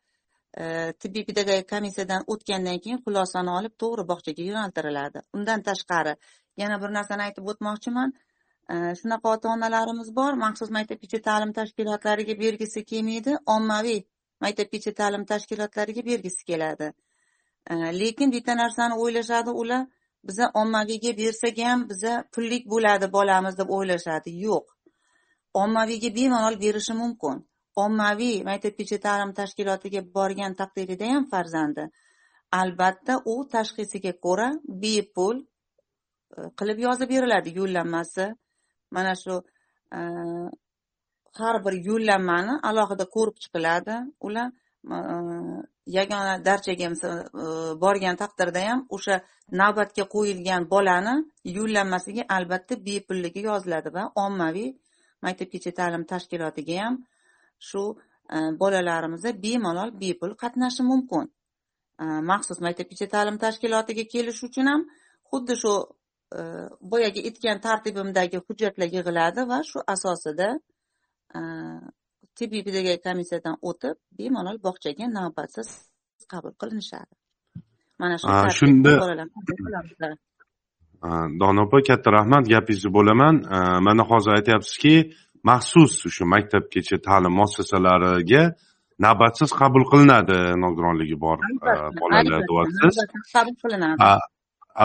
e, 0.62 0.64
tibbiy 1.02 1.24
pedagogik 1.28 1.68
komissiyadan 1.72 2.26
o'tgandan 2.34 2.78
keyin 2.84 3.00
xulosani 3.06 3.52
olib 3.58 3.74
to'g'ri 3.82 4.04
bog'chaga 4.10 4.46
yo'naltiriladi. 4.50 5.24
Undan 5.38 5.64
tashqari 5.68 6.14
yana 6.62 6.80
bir 6.82 6.94
narsani 6.98 7.26
aytib 7.26 7.50
o'tmoqchiman. 7.52 8.14
E, 8.72 8.76
shunaqa 9.00 9.34
ota 9.36 9.52
onalarimiz 9.54 10.12
bor. 10.18 10.38
Maxsus 10.44 10.70
maktabgacha 10.78 11.20
ta'lim 11.28 11.56
tashkilotlariga 11.58 12.38
bergisi 12.44 12.84
kelmaydi. 12.92 13.36
Ommaviy 13.56 14.00
maktabgacha 14.46 14.94
ta'lim 15.00 15.26
tashkilotlariga 15.32 16.06
bergisi 16.10 16.48
keladi. 16.52 16.92
E, 17.70 17.74
lekin 18.00 18.32
bitta 18.36 18.56
narsani 18.62 19.02
o'ylashadi 19.02 19.58
ular. 19.64 19.84
Biza 20.28 20.46
ommaviyga 20.60 21.10
bersak 21.16 21.58
ham 21.68 21.82
biza 21.88 22.12
pullik 22.34 22.64
bo'ladi 22.74 23.12
bolamiz 23.16 23.58
deb 23.58 23.76
o'ylashadi. 23.78 24.30
Yo'q. 24.46 24.73
Ommaviyga 25.62 26.10
bemalol 26.18 26.56
berishi 26.64 26.94
mumkin. 27.02 27.36
Ommaviy 27.84 28.36
maktabgacha 28.48 28.98
ta'lim 29.06 29.30
tashkilotiga 29.40 30.00
borgan 30.16 30.52
taqdirida 30.60 31.06
ham 31.12 31.24
farzandi. 31.32 31.84
Albatta 32.60 33.14
u 33.32 33.34
tashxisiga 33.54 34.12
ko'ra 34.26 34.48
bepul 34.82 35.36
e, 35.42 35.46
qilib 36.58 36.78
yozib 36.86 37.08
beriladi 37.14 37.54
yo'llanmasi. 37.58 38.26
Mana 38.96 39.14
shu 39.22 39.34
e, 39.98 40.00
har 41.38 41.56
bir 41.64 41.74
yo'llanmani 41.88 42.54
alohida 42.70 43.06
ko'rib 43.16 43.36
chiqiladi. 43.42 43.96
Ular 44.26 44.48
e, 44.94 44.96
yagona 45.98 46.34
darchaga 46.48 46.88
borgan 47.84 48.16
taqdirda 48.22 48.60
ham 48.68 48.80
o'sha 48.96 49.16
navbatga 49.60 50.04
qo'yilgan 50.14 50.62
bolani 50.74 51.14
yo'llanmasiga 51.58 52.22
albatta 52.36 52.74
bepulligi 52.88 53.40
yoziladi 53.50 53.88
va 53.96 54.04
ommaviy 54.26 54.70
maktabgacha 55.26 55.72
ta'lim 55.80 56.02
tashkilotiga 56.12 56.76
ham 56.84 56.94
shu 57.68 57.82
e, 58.34 58.36
bolalarimiz 58.60 59.24
bemalol 59.44 59.90
bepul 60.02 60.32
qatnashi 60.42 60.82
mumkin. 60.90 61.26
E, 62.02 62.04
maxsus 62.30 62.58
maktabgacha 62.66 63.06
ta'lim 63.14 63.36
tashkilotiga 63.44 64.04
kelish 64.14 64.40
uchun 64.48 64.66
ham 64.72 64.86
xuddi 65.30 65.54
shu 65.62 65.74
e, 66.38 66.40
boyagi 66.92 67.20
aytgan 67.28 67.58
tartibimdagi 67.66 68.38
hujjatlar 68.46 68.88
yig'iladi 68.96 69.42
va 69.50 69.58
shu 69.70 69.78
asosida 69.94 70.48
tibbiy 72.38 72.62
pedagogik 72.66 73.02
komissiyadan 73.08 73.56
o'tib 73.68 73.96
bemalol 74.18 74.58
bog'chaga 74.66 75.06
navbatsiz 75.18 75.68
qabul 76.32 76.52
qilinishadi. 76.60 77.14
Mana 78.00 78.14
shu 78.20 78.26
shunda 78.60 78.92
dona 81.40 81.60
opa 81.66 81.78
katta 81.88 82.08
rahmat 82.18 82.44
gapingizni 82.52 82.90
bo'laman. 82.98 83.34
Mana 83.86 84.02
hozir 84.10 84.32
aytyapsizki 84.38 84.94
maxsus 85.50 85.92
shu 86.14 86.24
maktabgacha 86.34 86.96
ta'lim 87.06 87.32
muassasalariga 87.40 88.42
navbatsiz 89.06 89.50
qabul 89.60 89.84
qilinadi 89.90 90.38
nogironligi 90.64 91.16
bor 91.24 91.38
bolalar 92.00 92.40
deyapsiz 92.50 92.94
qabul 93.34 93.56
qilinadi. 93.62 93.98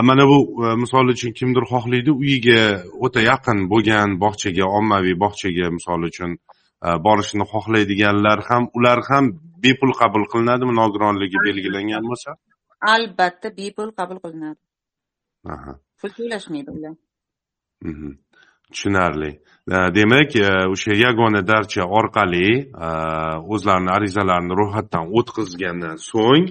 Mana 0.08 0.24
bu 0.30 0.38
misol 0.82 1.06
uchun 1.14 1.32
kimdir 1.38 1.64
xohlaydi 1.72 2.10
uyiga 2.22 2.62
o'ta 3.04 3.20
yaqin 3.30 3.58
bo'lgan 3.72 4.08
bog'chaga 4.24 4.66
ommaviy 4.78 5.16
bog'chaga 5.24 5.66
misol 5.76 6.00
uchun 6.10 6.30
borishni 7.06 7.44
xohlaydiganlar 7.52 8.38
ham 8.48 8.62
ular 8.76 9.00
ham 9.10 9.24
bepul 9.64 9.92
qabul 10.00 10.24
qilinadimi 10.32 10.74
nogironligi 10.80 11.38
belgilangan 11.46 12.02
bo'lsa? 12.10 12.30
Albatta 12.94 13.48
bepul 13.60 13.88
qabul 13.98 14.18
qilinadi 14.24 14.60
pul 16.00 16.10
to'lashmaydi 16.18 16.70
ular 16.76 16.94
mhm. 17.90 18.10
tushunarli 18.72 19.30
demak 19.98 20.30
o'sha 20.74 20.92
yagona 21.04 21.42
darcha 21.52 21.82
orqali 21.98 22.48
o'zlarini 23.54 23.90
arizalarini 23.96 24.54
ro'yxatdan 24.60 25.04
o'tkazgandan 25.18 25.96
so'ng 26.10 26.46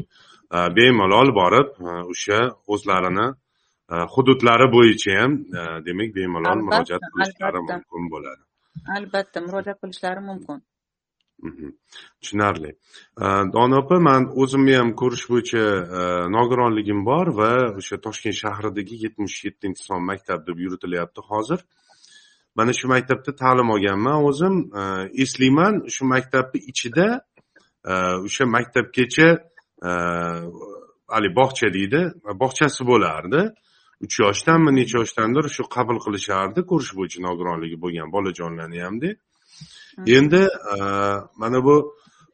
bemalol 0.78 1.30
borib 1.40 1.70
o'sha 2.14 2.40
o'zlarini 2.74 3.28
hududlari 4.14 4.68
bo'yicha 4.76 5.12
ham 5.20 5.32
demak 5.88 6.10
bemalol 6.20 6.60
murojaat 6.68 7.04
qilishlari 7.14 7.60
mumkin 7.70 8.04
bo'ladi 8.14 8.44
albatta 8.98 9.38
murojaat 9.48 9.78
qilishlari 9.84 10.22
mumkin 10.30 10.58
mhm. 10.58 10.69
Tushunarli. 12.22 12.72
Dona 13.54 13.78
opa 13.84 14.00
man 14.00 14.28
o'zimni 14.42 14.76
ham 14.80 14.94
ko'rish 15.02 15.26
bo'yicha 15.32 15.64
э, 16.00 16.02
nogironligim 16.36 17.06
bor 17.10 17.28
va 17.40 17.52
o'sha 17.80 17.98
toshkent 18.06 18.38
shahridagi 18.44 18.96
yetmish 19.06 19.38
yettinchi 19.48 19.84
son 19.90 20.02
maktab 20.12 20.48
deb 20.48 20.58
yuritilyapti 20.66 21.22
hozir. 21.32 21.60
Mana 22.56 22.74
shu 22.80 22.88
maktabda 22.94 23.36
ta'lim 23.44 23.70
olganman 23.76 24.26
o'zim. 24.30 24.56
Э, 24.82 24.84
eslayman 25.24 25.74
shu 25.96 26.04
maktabni 26.14 26.60
ichida 26.72 27.08
э, 27.92 27.96
o'sha 28.28 28.46
maktabgacha 28.56 29.30
haligi 31.14 31.36
bog'cha 31.40 31.68
deydi 31.78 32.02
bog'chasi 32.44 32.82
bo'lardi. 32.92 33.42
Uch 34.06 34.16
yoshdanmi 34.24 34.72
necha 34.80 34.96
yoshdandir 35.02 35.46
shu 35.56 35.64
qabul 35.76 35.98
qilishardi 36.06 36.62
ko'rish 36.72 36.92
bo'yicha 37.00 37.20
nogironligi 37.28 37.78
bo'lgan 37.84 38.08
bolajonlarni 38.16 38.80
hamda 38.88 39.10
endi 40.18 40.42
e, 40.74 40.76
mana 41.42 41.64
bu 41.64 41.76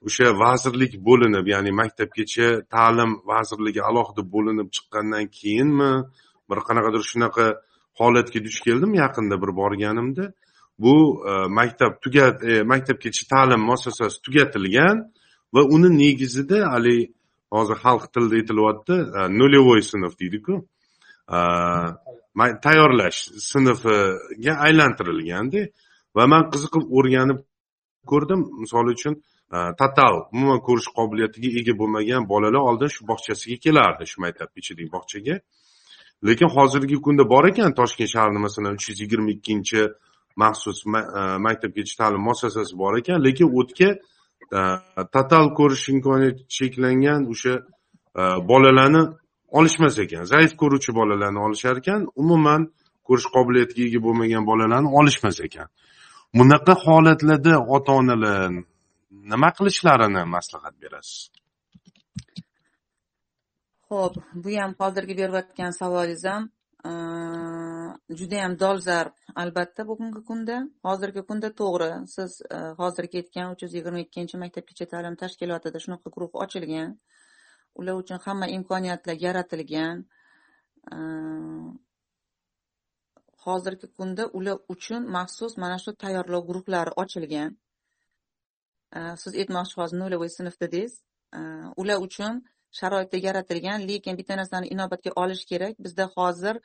o'sha 0.07 0.27
vazirlik 0.43 0.93
bo'linib 1.07 1.45
ya'ni 1.53 1.71
maktabgacha 1.81 2.47
ta'lim 2.75 3.11
vazirligi 3.31 3.81
alohida 3.89 4.23
bo'linib 4.35 4.67
chiqqandan 4.75 5.25
keyinmi? 5.39 5.93
Bir 6.49 6.59
qanaqadir 6.67 7.03
shunaqa 7.11 7.45
holatga 7.99 8.39
duch 8.47 8.59
keldim 8.65 8.91
yaqinda 9.03 9.35
bir 9.43 9.51
borganimda? 9.61 10.25
Bu 10.83 10.95
e, 11.29 11.31
maktab 11.59 11.93
tugat 12.03 12.43
e, 12.43 12.63
maktabgacha 12.71 13.23
ta'lim 13.33 13.61
muassasasi 13.69 14.17
tugatilgan 14.25 14.97
va 15.53 15.61
uni 15.75 15.89
negizida 16.03 16.59
haligi 16.73 17.05
hozir 17.55 17.77
xalq 17.85 18.03
tilida 18.13 18.35
aytilyapti 18.41 18.95
нулевой 19.39 19.81
sinf 19.91 20.13
deydiku. 20.21 20.53
Tayyorlash 22.65 23.19
sinfiga 23.51 24.53
aylantirilganda 24.67 25.61
va 26.15 26.27
man 26.33 26.49
qiziqib 26.53 26.83
o'rganib 26.97 27.39
ko'rdim 28.11 28.41
misol 28.61 28.87
uchun 28.95 29.13
e, 29.55 29.57
total 29.81 30.15
umuman 30.33 30.59
ko'rish 30.67 30.89
qobiliyatiga 30.97 31.49
ega 31.59 31.73
bo'lmagan 31.81 32.27
bolalar 32.31 32.63
oldin 32.69 32.89
shu 32.95 33.01
bog'chasiga 33.11 33.57
kelardi 33.65 34.07
shu 34.11 34.17
maktab 34.25 34.49
ichidagi 34.61 34.89
bog'chaga. 34.97 35.35
Lekin 36.27 36.49
hozirgi 36.55 36.97
kunda 37.05 37.23
bor 37.33 37.45
ekan 37.51 37.71
toshkent 37.79 38.11
shahrida 38.15 38.39
masalan 38.47 38.77
uch 38.79 38.89
yuz 38.89 38.99
yigirma 39.03 39.29
ikkinchi 39.37 39.81
maxsus 40.43 40.79
e, 40.85 40.91
maktabgacha 41.47 41.95
ta'lim 42.01 42.21
muassasasi 42.27 42.73
bor 42.83 42.93
ekan 43.01 43.17
lekin 43.27 43.47
u 43.57 43.61
yerga 43.63 43.89
e, 44.59 44.61
total 45.15 45.45
ko'rish 45.59 45.85
imkoniyati 45.93 46.41
cheklangan 46.57 47.21
o'sha 47.33 47.55
bolalarni 48.51 49.03
olishmas 49.57 49.95
ekan. 50.03 50.23
Zaif 50.33 50.51
ko'ruvchi 50.61 50.91
bolalarni 50.99 51.39
olishar 51.47 51.75
ekan 51.81 52.01
umuman 52.21 52.61
ko'rish 53.07 53.27
qobiliyatiga 53.35 53.83
ega 53.89 53.99
bo'lmagan 54.05 54.43
bolalarni 54.49 54.89
olishmas 54.99 55.37
ekan. 55.47 55.67
Bunaqa 56.39 56.73
holatlarda 56.85 57.53
ota 57.75 57.91
onalar 57.99 58.51
nima 59.31 59.49
qilishlarini 59.57 60.23
maslahat 60.35 60.75
berasiz 60.83 61.31
Xo'p, 63.89 64.15
ham 64.61 64.71
hozirgi 64.81 65.13
berayotgan 65.21 65.71
savolingiz 65.81 66.23
ham 66.31 66.43
juda 68.19 68.37
ham 68.43 68.53
dolzarb 68.63 69.13
albatta 69.41 69.87
bugungi 69.89 70.21
kunda. 70.29 70.57
Hozirgi 70.87 71.21
kunda 71.29 71.49
to'g'ri, 71.61 71.91
siz 72.15 72.31
hozirgi 72.81 73.21
aytgan 73.21 73.53
uch 73.53 73.61
yuz 73.65 73.73
yigirma 73.77 74.01
ikkinchi 74.05 74.41
maktabgacha 74.43 74.85
ta'lim 74.93 75.15
tashkilotida 75.21 75.79
shunaqa 75.85 76.13
guruh 76.15 76.31
ochilgan. 76.45 76.91
Ular 77.79 77.95
uchun 78.01 78.19
hamma 78.25 78.47
imkoniyatlar 78.57 79.17
yaratilgan. 79.25 79.97
Hozirgi 83.45 83.87
kunda 83.97 84.23
ular 84.37 84.57
uchun 84.73 85.01
maxsus 85.17 85.53
mana 85.63 85.77
shu 85.83 85.91
tayyorlov 86.03 86.41
guruhlari 86.49 86.91
ochilgan. 87.03 87.51
Siz 89.21 89.33
aytmoqchi 89.41 89.75
hozir 89.81 89.97
нулевой 90.03 90.29
sinf 90.37 90.55
dedingiz. 90.63 90.93
Ular 91.81 91.97
uchun 92.07 92.33
sharoitlar 92.79 93.21
yaratilgan 93.27 93.87
lekin 93.89 94.17
bitta 94.19 94.35
narsani 94.41 94.67
inobatga 94.75 95.11
olish 95.23 95.43
kerak 95.51 95.75
bizda 95.85 96.05
hozir 96.15 96.55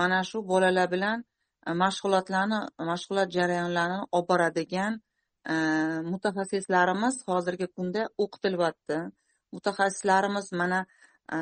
mana 0.00 0.20
shu 0.30 0.38
bolalar 0.52 0.88
bilan 0.94 1.24
e, 1.68 1.70
mashg'ulotlarni 1.82 2.60
mashg'ulot 2.90 3.28
jarayonlarini 3.36 4.00
olib 4.16 4.28
boradigan 4.32 4.92
e, 5.52 5.54
mutaxassislarimiz 6.12 7.16
hozirgi 7.30 7.66
kunda 7.76 8.02
o'qitilyapti 8.24 8.98
mutaxassislarimiz 9.56 10.46
mana 10.60 10.80
e, 11.34 11.38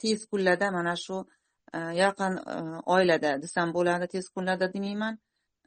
tez 0.00 0.20
kunlarda 0.30 0.68
mana 0.78 0.94
shu 1.04 1.16
Э, 1.74 1.78
yaqin 1.96 2.34
э, 2.54 2.54
oilada 2.94 3.30
desam 3.42 3.70
bo'ladi 3.76 4.06
tez 4.14 4.26
kunlarda 4.34 4.66
demayman. 4.74 5.14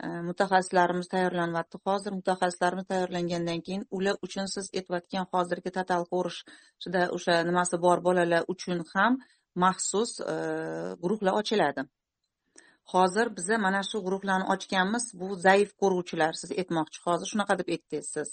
Э, 0.04 0.08
mutaxassislarimiz 0.28 1.08
tayyorlanyapti 1.14 1.78
hozir. 1.88 2.12
Mutaxassislarimiz 2.20 2.86
tayyorlangandan 2.92 3.60
keyin 3.66 3.84
ular 3.98 4.16
uchun 4.28 4.46
siz 4.56 4.66
aytayotgan 4.78 5.26
hozirgi 5.34 5.72
total 5.78 6.06
ko'rishda 6.14 7.02
o'sha 7.18 7.40
nimasi 7.50 7.82
bor 7.86 8.04
bolalar 8.08 8.44
uchun 8.54 8.86
ham 8.94 9.18
maxsus 9.64 10.12
e, 10.34 10.36
guruhlar 11.04 11.34
ochiladi. 11.42 11.82
Hozir 12.94 13.28
biza 13.38 13.58
mana 13.66 13.82
shu 13.90 13.98
guruhlarni 14.08 14.46
ochganmiz. 14.54 15.06
Bu 15.22 15.28
zaif 15.46 15.70
ko'ruvchilar 15.82 16.34
siz 16.42 16.52
aytmoqchi. 16.62 16.98
Hozir 17.08 17.28
shunaqa 17.34 17.54
deb 17.62 17.68
aytdingiz 17.76 18.10
siz 18.16 18.30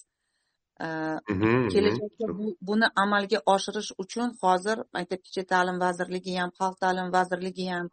kelajakda 0.80 2.26
buni 2.68 2.86
amalga 3.04 3.38
oshirish 3.54 3.90
uchun 4.04 4.28
hozir 4.42 4.76
maktabgacha 4.96 5.44
ta'lim 5.52 5.76
vazirligi 5.84 6.32
ham 6.40 6.50
xalq 6.58 6.76
ta'limi 6.84 7.10
vazirligi 7.18 7.66
ham 7.72 7.86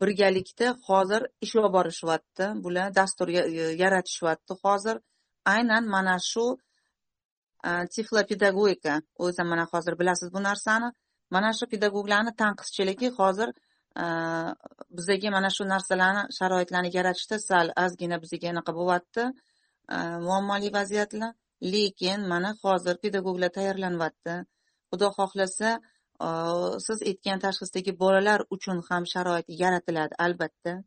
birgalikda 0.00 0.66
hozir 0.88 1.22
ish 1.44 1.54
olib 1.60 1.72
borishyapti 1.78 2.44
bular 2.64 2.88
dastur 3.00 3.28
yaratishyapti 3.82 4.54
hozir 4.64 4.96
aynan 5.54 5.84
mana 5.94 6.16
shu 6.30 6.44
tiflopedagogika 7.94 8.94
o'zi 9.24 9.42
mana 9.52 9.64
hozir 9.72 9.94
bilasiz 10.00 10.28
bu 10.34 10.40
narsani 10.48 10.88
mana 11.34 11.50
shu 11.58 11.64
pedagoglarni 11.72 12.32
tanqidchiligi 12.42 13.08
hozir 13.18 13.48
bizaga 14.98 15.30
mana 15.36 15.50
shu 15.56 15.62
narsalarni 15.74 16.22
sharoitlarni 16.38 16.90
yaratishda 16.98 17.36
sal 17.48 17.66
ozgina 17.84 18.16
bizaga 18.24 18.46
anaqa 18.54 18.72
bo'lyapti 18.78 19.22
muammoli 20.26 20.68
vaziyatlar 20.78 21.32
lekin 21.62 22.28
mana 22.28 22.54
hozir 22.62 22.96
pedagoglar 23.02 23.50
tayyorlanyapti. 23.58 24.34
Xudo 24.90 25.08
xohlasa 25.18 25.70
siz 26.86 27.02
aytgan 27.10 27.38
tashxisdagi 27.44 27.92
bolalar 27.98 28.40
uchun 28.50 28.82
ham 28.88 29.04
sharoit 29.12 29.46
yaratiladi 29.62 30.14
albatta. 30.18 30.82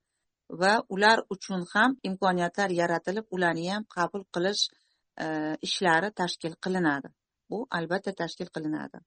Va 0.61 0.73
ular 0.89 1.19
uchun 1.29 1.63
ham 1.73 1.95
imkoniyatlar 2.03 2.69
yaratilib 2.81 3.25
ularni 3.31 3.71
ham 3.71 3.83
qabul 3.95 4.23
qilish 4.35 4.63
e, 5.23 5.55
ishlari 5.67 6.11
tashkil 6.11 6.53
qilinadi. 6.63 7.07
Bu 7.49 7.67
albatta 7.71 8.11
tashkil 8.21 8.49
qilinadi. 8.55 8.99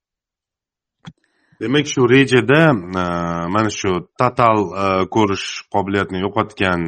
Demak 1.60 1.86
shu 1.86 2.08
rejada 2.14 2.62
e, 2.72 3.04
mana 3.54 3.70
shu 3.80 3.92
total 4.20 4.58
e, 4.84 4.86
ko'rish 5.16 5.46
qobiliyatini 5.74 6.24
yo'qotgan 6.24 6.80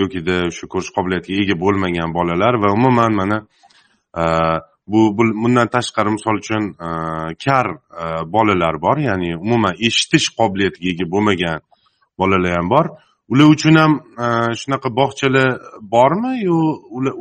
yokida 0.00 0.36
shu 0.56 0.68
ko'rish 0.72 0.92
qobiliyatiga 0.96 1.40
ega 1.44 1.56
bo'lmagan 1.64 2.12
bolalar 2.18 2.60
va 2.62 2.76
umuman 2.78 3.12
mana 3.20 3.38
bu 4.92 5.00
bundan 5.18 5.68
tashqari 5.76 6.10
misol 6.16 6.36
uchun 6.42 6.62
kar 7.44 7.66
bolalar 8.34 8.74
bor 8.86 8.96
ya'ni 9.08 9.30
umuman 9.44 9.74
eshitish 9.88 10.28
qobiliyatiga 10.38 10.88
ega 10.94 11.06
bo'lmagan 11.14 11.58
bolalar 12.18 12.56
ham 12.58 12.70
bor. 12.74 12.86
Ular 13.32 13.48
uchun 13.54 13.76
ham 13.82 13.92
shunaqa 14.60 14.88
bog'chalar 15.00 15.48
bormi 15.94 16.32
yo 16.48 16.58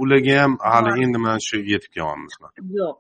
ularga 0.04 0.36
ham 0.42 0.54
hali 0.72 0.92
endi 1.04 1.18
mana 1.26 1.40
shu 1.48 1.58
yetib 1.74 1.92
kelyapmizmi 1.96 2.48
yo'q. 2.82 3.00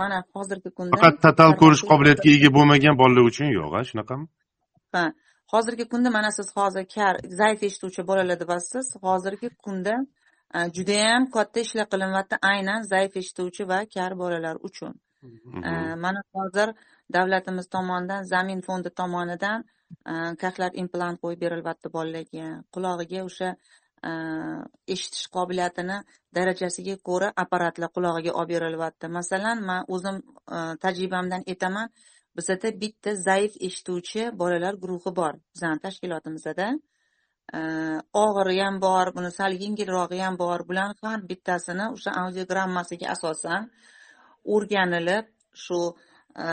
Mana 0.00 0.18
hozirgi 0.36 0.70
kunda 0.78 0.92
faqat 0.96 1.16
total 1.26 1.52
ko'rish 1.62 1.82
qobiliyatiga 1.90 2.34
ega 2.38 2.50
bo'lmagan 2.56 2.94
bolalar 3.02 3.24
uchun 3.30 3.48
yo'q 3.58 3.72
a 3.78 3.80
shunaqami? 3.90 4.26
Ha 4.94 5.04
hozirgi 5.52 5.84
kunda 5.92 6.10
mana 6.18 6.30
siz 6.38 6.48
hozir 6.58 6.84
kar 6.96 7.14
zaif 7.40 7.62
eshituvchi 7.68 8.02
bolalar 8.10 8.36
deyapsiz 8.42 8.86
hozirgi 9.06 9.48
kunda 9.64 9.94
judayam 10.76 11.30
katta 11.30 11.60
ishlar 11.60 11.86
qilinyapti 11.92 12.36
aynan 12.42 12.82
zaif 12.92 13.16
eshituvchi 13.16 13.68
va 13.68 13.78
kar 13.94 14.12
bolalar 14.18 14.56
uchun. 14.68 14.92
Mana 16.04 16.20
hozir 16.34 16.68
davlatimiz 17.12 17.66
tomonidan 17.68 18.22
zamin 18.32 18.60
fondi 18.60 18.90
tomonidan 19.00 19.64
kaklar 20.42 20.70
implant 20.82 21.20
qo'yib 21.22 21.40
berilyapti 21.44 21.88
bolalarga. 21.96 22.46
Qulog'iga 22.74 23.20
o'sha 23.28 23.48
eshitish 24.94 25.26
qobiliyatini 25.36 25.96
darajasiga 26.36 26.96
ko'ra 27.08 27.28
apparatlar 27.42 27.90
qulog'iga 27.96 28.32
olib 28.40 28.50
berilyapti. 28.54 29.06
Masalan 29.18 29.64
man 29.68 29.80
o'zim 29.94 30.16
tajribamdan 30.84 31.42
aytaman 31.52 31.88
bizada 32.36 32.68
bitta 32.82 33.14
zaif 33.28 33.52
eshituvchi 33.68 34.22
bolalar 34.40 34.74
guruhi 34.82 35.10
bor 35.20 35.32
bizani 35.54 35.78
tashkilotimizda 35.86 36.68
Э, 37.54 38.00
og'iri 38.12 38.60
ham 38.60 38.80
bor 38.80 39.12
buni 39.16 39.30
sal 39.30 39.52
yengilrog'i 39.62 40.18
ham 40.20 40.36
bor 40.36 40.64
bularni 40.68 40.96
har 41.08 41.20
bittasini 41.30 41.84
o'sha 41.96 42.10
audiogrammasiga 42.22 43.06
asosan 43.14 43.68
o'rganilib 44.54 45.28
shu 45.64 45.78
e, 46.44 46.48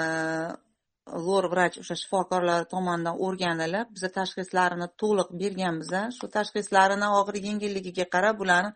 lor 1.27 1.45
vrach 1.53 1.79
o'sha 1.83 1.95
shifokorlar 2.01 2.67
tomonidan 2.73 3.15
o'rganilib 3.27 3.87
biza 3.95 4.09
tashxislarini 4.17 4.87
to'liq 5.03 5.29
berganmiz 5.41 5.91
shu 6.17 6.29
tashxislarini 6.35 7.09
og'ir 7.19 7.39
yengilligiga 7.47 8.05
qarab 8.15 8.37
bularni 8.41 8.71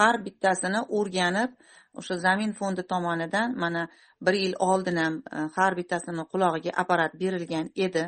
har 0.00 0.14
bittasini 0.26 0.80
o'rganib 0.98 1.54
o'sha 2.02 2.16
zamin 2.26 2.52
fondi 2.60 2.82
tomonidan 2.94 3.54
mana 3.62 3.82
bir 4.26 4.34
yil 4.42 4.54
oldin 4.70 4.96
ham 5.04 5.14
e, 5.36 5.46
har 5.56 5.72
bittasini 5.80 6.24
qulog'iga 6.32 6.72
apparat 6.82 7.12
berilgan 7.22 7.66
edi. 7.86 8.04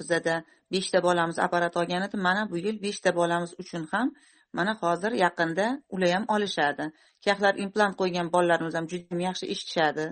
Bizada 0.00 0.44
beshta 0.72 1.02
bolamiz 1.02 1.38
apparat 1.38 1.76
olgan 1.76 2.02
edi. 2.02 2.16
Mana 2.16 2.50
bu 2.50 2.56
yil 2.58 2.82
beshta 2.82 3.14
bolamiz 3.16 3.54
uchun 3.58 3.88
ham 3.92 4.12
mana 4.52 4.74
hozir 4.82 5.12
yaqinda 5.12 5.66
ular 5.88 6.10
ham 6.16 6.24
olishadi. 6.34 6.84
Kayflar 7.24 7.54
implant 7.64 7.94
qo'ygan 8.00 8.32
bolalarimiz 8.34 8.74
ham 8.78 8.86
juda 8.92 9.22
yaxshi 9.28 9.46
eshitishadi 9.54 10.06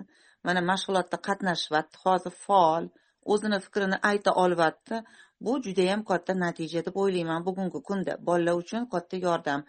mana 0.47 0.61
mashg'ulotda 0.71 1.19
qatnashyapti. 1.29 1.97
Hozir 2.05 2.35
faol 2.47 2.85
o'zini 3.33 3.59
fikrini 3.67 3.97
ayta 4.11 4.31
olyapti. 4.45 4.97
Bu 5.41 5.53
judayam 5.67 6.05
katta 6.11 6.33
natija 6.45 6.81
deb 6.87 6.97
o'ylayman 7.03 7.45
bugungi 7.49 7.81
kunda. 7.89 8.13
Bolalar 8.29 8.55
uchun 8.63 8.83
katta 8.95 9.17
yordam. 9.27 9.61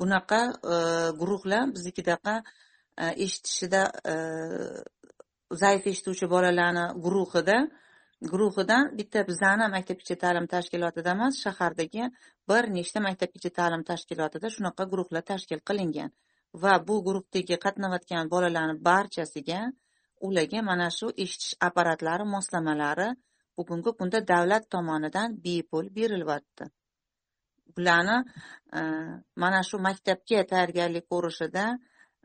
Bunaqa 0.00 0.40
e, 0.74 0.76
guruhlar 1.20 1.64
biznikidaqa 1.74 2.34
e, 3.02 3.04
eshitishida 3.24 3.82
e, 4.12 4.14
zaif 5.62 5.86
eshituvchi 5.92 6.26
bolalarni 6.34 6.84
guruhida 7.04 7.58
guruhidan 8.22 8.90
bitta 8.98 9.26
bizani 9.28 9.66
maktabgacha 9.76 10.16
ta'lim 10.24 10.46
tashkilotida 10.54 11.10
emas 11.16 11.34
shahardagi 11.44 12.04
bir 12.50 12.62
nechta 12.76 13.00
maktabgacha 13.06 13.50
ta'lim 13.58 13.82
tashkilotida 13.90 14.48
shunaqa 14.56 14.84
guruhlar 14.92 15.22
tashkil 15.32 15.60
qilingan. 15.68 16.10
Va 16.62 16.74
bu 16.88 16.94
guruhdagi 17.06 17.56
qatnayotgan 17.64 18.30
bolalarni 18.34 18.76
barchasiga 18.88 19.60
ularga 20.26 20.60
mana 20.70 20.88
shu 20.98 21.06
eshitish 21.24 21.54
apparatlari 21.68 22.24
moslamalari 22.34 23.08
bugungi 23.56 23.90
kunda 23.98 24.18
davlat 24.32 24.64
tomonidan 24.74 25.28
bepul 25.44 25.84
berilyapti. 25.96 26.64
Bularni 27.76 28.16
e, 28.78 28.80
mana 29.42 29.60
shu 29.68 29.76
maktabga 29.88 30.44
tayyorgarlik 30.52 31.04
ko'rishida 31.12 31.64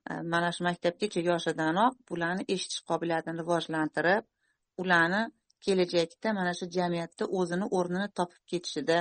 e, 0.09 0.21
mana 0.33 0.49
shu 0.55 0.61
maktabgacha 0.69 1.19
yoshidanoq 1.29 1.93
bularni 2.09 2.43
eshitish 2.53 2.81
qobiliyatini 2.89 3.37
rivojlantirib 3.41 4.23
ularni 4.81 5.21
kelajakda 5.65 6.33
mana 6.39 6.53
shu 6.59 6.65
jamiyatda 6.77 7.25
o'zini 7.39 7.65
o'rnini 7.77 8.07
topib 8.19 8.43
ketishida 8.51 8.99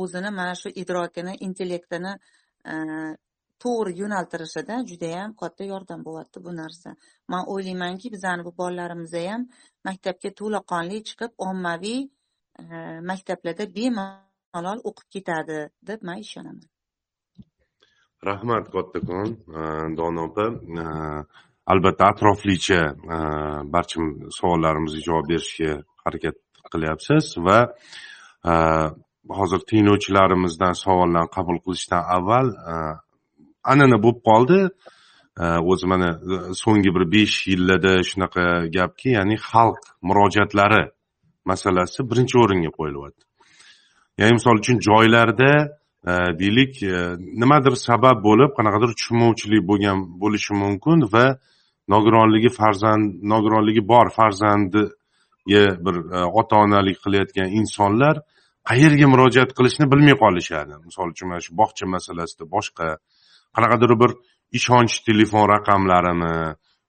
o'zini 0.00 0.30
mana 0.38 0.54
shu 0.60 0.68
idrokini 0.82 1.34
intellektini 1.46 2.12
e, 2.72 2.74
to'g'ri 3.62 3.92
yo'naltirishida 4.00 4.78
judayam 4.90 5.34
katta 5.42 5.64
yordam 5.72 6.04
bo'lyapti 6.06 6.44
bu 6.46 6.56
narsa. 6.62 6.94
Man 7.32 7.44
o'ylaymanki 7.54 8.12
bizani 8.14 8.44
bu 8.48 8.52
bolalarimiz 8.62 9.14
ham 9.30 9.46
maktabga 9.88 10.30
to'laqonli 10.40 11.02
chiqib 11.08 11.32
ommaviy 11.48 12.00
e, 12.62 12.64
maktablarda 13.10 13.64
bemalol 13.78 14.80
o'qib 14.90 15.08
ketadi 15.16 15.58
deb 15.92 16.00
man 16.08 16.18
ishonaman. 16.26 16.66
Rahmat 18.30 18.64
kattakon 18.74 19.28
dona 19.52 19.92
e, 19.92 19.96
dono 19.98 20.26
opa 20.30 20.46
albatta 21.72 22.04
atroflicha 22.12 22.80
barcha 23.74 24.00
savollarimizga 24.38 25.00
javob 25.06 25.26
berishga 25.32 25.74
harakat 26.04 26.36
qilyapsiz 26.72 27.24
va 27.46 27.58
e, 28.50 28.52
hozir 29.38 29.60
tinglovchilarimizdan 29.70 30.74
savollarni 30.84 31.30
qabul 31.36 31.58
qilishdan 31.64 32.02
avval 32.16 32.48
e, 32.72 32.74
an'ana 33.72 33.98
bo'lib 34.04 34.20
qoldi. 34.28 34.60
E, 35.42 35.44
o'zi 35.70 35.86
mana 35.92 36.10
so'nggi 36.62 36.90
bir 36.96 37.04
besh 37.14 37.36
yillarda 37.52 37.92
shunaqa 38.10 38.44
gapki 38.76 39.08
ya'ni 39.18 39.36
xalq 39.50 39.80
murojaatlari 40.08 40.84
masalasi 41.50 42.00
birinchi 42.10 42.36
o'ringa 42.42 42.70
qo'yilyapti. 42.78 43.24
Ya'ni 44.20 44.32
misol 44.38 44.56
uchun 44.62 44.76
joylarda 44.88 45.52
deylik 46.40 46.72
nimadir 47.40 47.74
sabab 47.88 48.22
bo'lib 48.28 48.50
qanaqadir 48.58 48.90
tushunmovchilik 48.98 49.62
bo'lgan 49.70 49.98
bo'lishi 50.22 50.52
mumkin 50.62 50.98
va 51.14 51.26
nogironligi 51.94 52.50
farzand 52.60 53.04
nogironligi 53.32 53.82
bor 53.92 54.06
farzandi 54.18 54.82
bir 55.46 55.94
e, 56.16 56.24
ota 56.40 56.56
onalik 56.56 56.98
qilayotgan 57.04 57.48
insonlar 57.60 58.20
qayerga 58.70 59.06
murojaat 59.12 59.50
qilishni 59.58 59.86
bilmay 59.92 60.16
qolishadi. 60.22 60.74
Misol 60.88 61.12
uchun 61.14 61.28
mana 61.30 61.40
shu 61.46 61.52
bog'cha 61.60 61.86
masalasida 61.96 62.44
boshqa 62.56 62.86
qanaqadir 63.56 63.92
bir 64.02 64.10
ishonch 64.58 64.94
telefon 65.08 65.44
raqamlarimi 65.54 66.34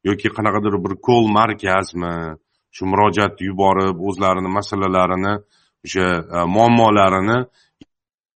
yoki 0.09 0.27
qanaqadir 0.37 0.73
bir 0.85 0.93
kol 1.07 1.23
markazmi 1.39 2.13
shu 2.75 2.83
murojaat 2.91 3.35
yuborib 3.47 3.97
o'zlarini 4.09 4.49
masalalarini 4.59 5.33
o'sha 5.85 6.07
e, 6.35 6.37
muammolarini 6.55 7.39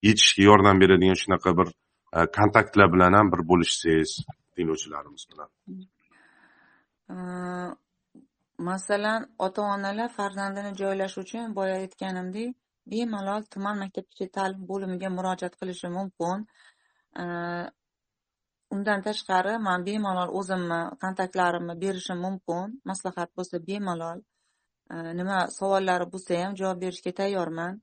yechishga 0.08 0.44
yordam 0.50 0.76
beradigan 0.84 1.18
shunaqa 1.24 1.50
bir 1.60 1.68
e, 2.16 2.20
kontaktlar 2.38 2.88
bilan 2.94 3.12
ham 3.18 3.28
bir 3.34 3.42
bo'lishsangiz 3.52 4.12
tinglovchilarimiz 4.56 5.24
bilan. 5.32 5.50
Masalan 8.58 9.28
ota 9.40 9.62
onalar 9.62 10.10
farzandini 10.10 10.72
joylash 10.82 11.18
uchun 11.24 11.56
boya 11.56 11.76
aytganimdek 11.84 12.56
bemalol 12.92 13.42
tuman 13.54 13.80
maktabgacha 13.84 14.28
ta'lim 14.38 14.62
bo'limiga 14.72 15.10
murojaat 15.18 15.56
qilishi 15.62 15.90
mumkin. 15.98 16.46
Undan 18.76 19.00
tashqari 19.08 19.54
man 19.68 19.86
bemalol 19.88 20.30
o'zimni 20.40 20.82
kontaktlarimni 21.02 21.76
berishim 21.84 22.20
mumkin. 22.26 22.80
Maslahat 22.92 23.30
bo'lsa 23.38 23.58
bemalol. 23.70 24.20
Nima 25.20 25.38
savollari 25.58 26.06
bo'lsa 26.14 26.42
ham 26.44 26.56
javob 26.62 26.80
berishga 26.84 27.12
tayyorman. 27.22 27.82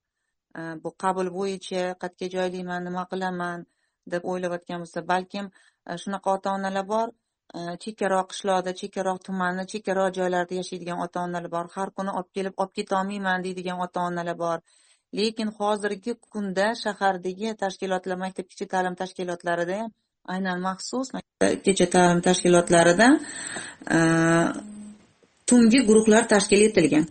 Bu 0.82 0.90
qabul 1.02 1.28
bo'yicha 1.38 1.82
qayerga 2.02 2.26
joylayman 2.36 2.80
nima 2.88 3.04
qilaman 3.12 3.66
deb 4.12 4.22
o'ylayotgan 4.32 4.84
bo'lsa 4.84 5.00
balkim 5.12 5.46
e, 5.88 5.96
shunaqa 6.02 6.28
ota 6.36 6.54
onalar 6.56 6.86
bor 6.92 7.08
Э, 7.54 7.76
chekkaroq 7.84 8.28
qishloqda 8.32 8.72
chekkaroq 8.80 9.18
tumanda 9.26 9.64
chekkaroq 9.72 10.14
joylarda 10.18 10.54
yashaydigan 10.60 10.98
ota 11.04 11.18
onalar 11.26 11.50
bor. 11.54 11.66
Har 11.74 11.88
kuni 11.96 12.10
olib 12.18 12.30
kelib 12.36 12.54
olib 12.62 12.72
ketolmayman 12.78 13.42
deydigan 13.46 13.80
ota 13.86 14.04
onalar 14.08 14.36
bor. 14.44 14.58
Lekin 15.18 15.48
hozirgi 15.58 16.12
kunda 16.34 16.66
shahardagi 16.82 17.50
tashkilotlar 17.62 18.16
maktabgacha 18.24 18.66
ta'lim 18.74 18.94
tashkilotlarida 19.00 19.76
ham 19.80 19.90
aynan 20.34 20.62
maxsus 20.66 21.10
maktabgacha 21.16 21.86
ta'lim 21.96 22.22
tashkilotlarida 22.28 23.08
e, 23.96 23.98
tungi 25.48 25.80
guruhlar 25.88 26.24
tashkil 26.34 26.64
etilgan. 26.68 27.04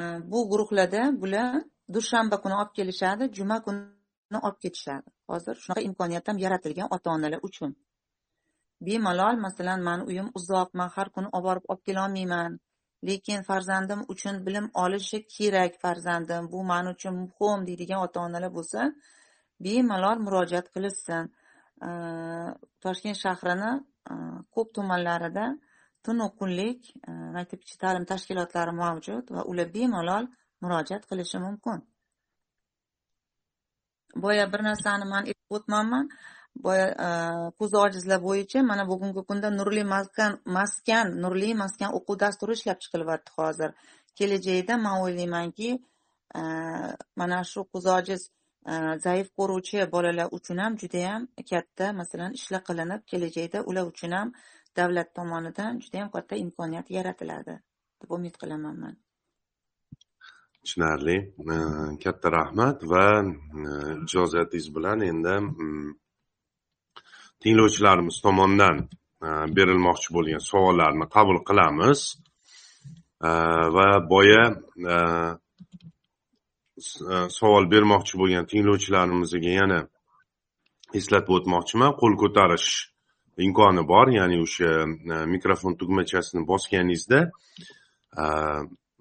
E, 0.00 0.02
bu 0.30 0.38
guruhlarda 0.52 1.02
bular 1.22 1.50
dushanba 1.98 2.36
kuni 2.44 2.56
olib 2.60 2.72
kelishadi 2.78 3.28
juma 3.40 3.60
kuni 3.66 4.38
olib 4.46 4.58
ketishadi. 4.64 5.08
Hozir 5.30 5.54
shunaqa 5.62 5.86
imkoniyat 5.90 6.24
ham 6.28 6.42
yaratilgan 6.46 6.88
ota 6.98 7.08
onalar 7.16 7.46
uchun. 7.50 7.76
Bemalol 8.86 9.36
masalan 9.46 9.80
mani 9.88 10.02
uyim 10.10 10.28
uzoq 10.38 10.68
man 10.78 10.88
har 10.94 11.08
kuni 11.14 11.28
olib 11.36 11.44
borib 11.46 11.64
olib 11.72 11.82
kelolmayman. 11.88 12.52
Lekin 13.08 13.40
farzandim 13.48 14.00
uchun 14.12 14.36
bilim 14.46 14.66
olishi 14.84 15.18
kerak 15.34 15.72
farzandim. 15.82 16.42
Bu 16.52 16.64
man 16.70 16.86
uchun 16.94 17.14
muhim 17.24 17.66
deydigan 17.68 18.00
ota 18.06 18.18
onalar 18.26 18.52
bo'lsa 18.58 18.80
bemalol 19.64 20.18
murojaat 20.26 20.66
qilishsin. 20.74 21.24
Toshkent 22.84 23.18
shahrini 23.24 23.70
ko'p 24.54 24.68
tumanlarida 24.76 25.46
tunu 26.04 26.26
kunlik 26.38 26.80
maktabgacha 27.36 27.76
ta'lim 27.84 28.04
tashkilotlari 28.12 28.72
mavjud 28.82 29.24
va 29.34 29.42
ular 29.50 29.68
bemalol 29.76 30.24
murojaat 30.62 31.02
qilishi 31.10 31.38
mumkin. 31.46 31.78
Boya 34.22 34.44
bir 34.52 34.60
narsani 34.68 35.06
man 35.12 35.22
aytib 35.30 35.56
o'tmanman 35.56 36.04
E, 36.58 36.78
ko'zi 37.58 37.76
ojizlar 37.76 38.20
bo'yicha 38.22 38.62
mana 38.70 38.84
bugungi 38.88 39.22
kunda 39.28 39.50
nurli 39.50 39.84
maskan 39.84 40.38
maskan 40.58 41.06
nurli 41.22 41.54
maskan 41.62 41.94
o'quv 41.98 42.18
dasturi 42.24 42.52
ishlab 42.58 42.78
chiqilyapti 42.84 43.30
hozir. 43.38 43.70
Kelajakda 44.18 44.74
man 44.84 44.96
o'ylaymanki 45.04 45.70
e, 46.38 46.40
mana 47.20 47.38
shu 47.50 47.64
ko'zi 47.72 47.90
ojiz 47.98 48.22
e, 48.70 48.74
zaif 49.06 49.28
ko'ruvchi 49.38 49.86
bolalar 49.94 50.28
uchun 50.38 50.58
ham 50.64 50.78
judayam 50.82 51.28
katta 51.50 51.92
masalan 52.00 52.32
ishlar 52.38 52.62
qilinib 52.68 53.02
kelajakda 53.10 53.58
ular 53.70 53.84
uchun 53.92 54.12
ham 54.18 54.32
davlat 54.78 55.14
tomonidan 55.18 55.72
judayam 55.84 56.10
katta 56.16 56.34
imkoniyat 56.44 56.90
yaratiladi 56.96 57.54
deb 58.00 58.10
umid 58.16 58.34
qilaman 58.42 58.76
man. 58.82 58.96
Tushunarli. 60.62 61.16
Katta 62.04 62.28
rahmat 62.38 62.78
va 62.92 63.06
ijozatingiz 64.04 64.66
bilan 64.76 64.98
endi 65.10 65.34
mm, 65.40 65.88
tinglovchilarimiz 67.42 68.20
tomonidan 68.24 68.78
e, 69.26 69.28
berilmoqchi 69.56 70.14
bo'lgan 70.16 70.42
savollarni 70.50 71.06
qabul 71.16 71.38
qilamiz. 71.48 72.00
E, 73.28 73.30
va 73.76 73.88
boya 74.12 74.44
e, 74.94 74.96
savol 77.38 77.70
bermoqchi 77.74 78.20
bo'lgan 78.20 78.50
tinglovchilarimizga 78.52 79.54
yana 79.60 79.80
eslatib 80.98 81.34
o'tmoqchiman. 81.38 81.96
Qo'l 82.00 82.14
ko'tarish 82.22 82.68
imkoni 83.46 83.82
bor 83.92 84.10
ya'ni 84.18 84.42
o'sha 84.44 84.70
mikrofon 85.34 85.76
tugmachasini 85.80 86.42
bosganingizda 86.50 87.20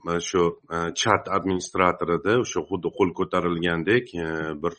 mana 0.05 0.19
shu 0.29 0.41
chat 1.01 1.23
administratorida 1.37 2.33
o'sha 2.43 2.61
xuddi 2.69 2.89
qo'l 2.97 3.09
ko'tarilgandek 3.19 4.13
bir 4.63 4.73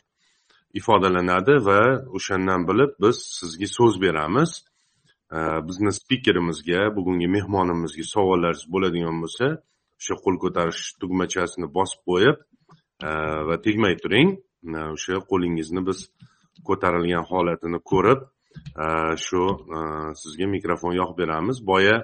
ifodalanadi 0.79 1.55
va 1.67 1.79
o'shandan 2.17 2.67
bilib 2.69 2.91
biz 3.03 3.17
sizga 3.39 3.67
so'z 3.77 4.01
beramiz. 4.01 4.51
Bizni 5.67 5.91
spikerimizga 5.93 6.81
bugungi 6.97 7.27
mehmonimizga 7.37 8.05
savollaringiz 8.13 8.65
bo'ladigan 8.73 9.17
bo'lsa 9.23 9.47
o'sha 9.99 10.15
qo'l 10.23 10.35
ko'tarish 10.43 10.81
tugmachasini 11.01 11.67
bosib 11.77 12.01
qo'yib 12.09 12.37
va 13.49 13.55
tegmay 13.65 13.95
turing. 14.03 14.29
O'sha 14.95 15.21
qo'lingizni 15.31 15.81
biz 15.89 15.99
ko'tarilgan 16.67 17.25
holatini 17.31 17.79
ko'rib 17.91 18.21
shu 19.25 19.43
sizga 20.21 20.45
mikrofon 20.55 20.93
yoqib 20.99 21.17
beramiz. 21.23 21.57
Boya 21.71 21.97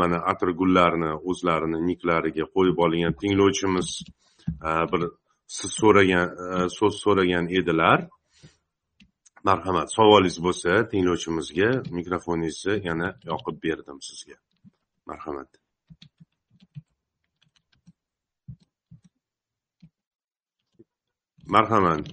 mana 0.00 0.18
atirgullarni 0.32 1.10
o'zlarini 1.30 1.78
niklariga 1.90 2.44
qo'yib 2.54 2.78
olgan 2.84 3.12
tinglovchimiz 3.20 3.88
bir 4.92 5.02
siz 5.56 5.70
so'ragan 5.80 6.26
e, 6.44 6.46
so'z 6.78 6.94
so'ragan 7.04 7.46
edilar. 7.58 7.98
Marhamat. 9.48 9.88
Savolingiz 9.96 10.38
bo'lsa 10.46 10.70
tinglovchimizga 10.90 11.70
mikrofoningizni 11.98 12.74
yana 12.88 13.08
yoqib 13.30 13.56
berdim 13.64 13.98
sizga. 14.08 14.36
Marhamat. 15.10 15.50
Marhamat. 21.54 22.04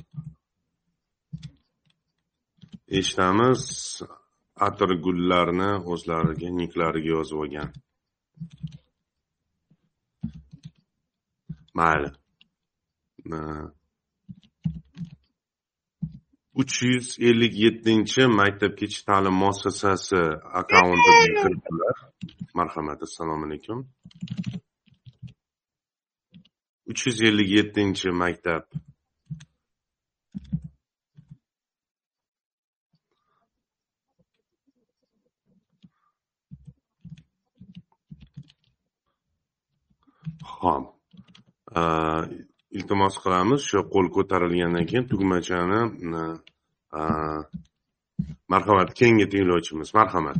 Eshitamiz 3.00 3.64
atirgullarni 4.68 5.72
o'zlariga 5.94 6.50
niklariga 6.62 7.12
yozib 7.16 7.38
olgan. 7.44 7.70
Mayli. 11.80 12.10
Uch 16.62 16.76
yuz 16.84 17.08
ellik 17.30 17.54
yettinchi 17.64 18.24
maktabgacha 18.40 19.02
ta'lim 19.08 19.36
muassasasi 19.44 20.22
akkauntiga 20.60 21.24
kiribdilar. 21.40 21.98
Marhamat 22.58 23.00
assalomu 23.08 23.46
alaykum. 23.48 23.80
Uch 26.92 27.02
yuz 27.08 27.18
ellik 27.30 27.50
yettinchi 27.58 28.10
maktab 28.22 28.64
ho'p 40.60 40.86
iltimos 42.78 43.16
qilamiz 43.24 43.62
shu 43.70 43.80
qo'l 43.94 44.08
ko'tarilgandan 44.16 44.86
keyin 44.90 45.06
tugmachani 45.12 45.80
marhamat 48.54 48.90
keyingi 49.00 49.26
tinglovchimiz 49.34 49.90
marhamat. 50.00 50.40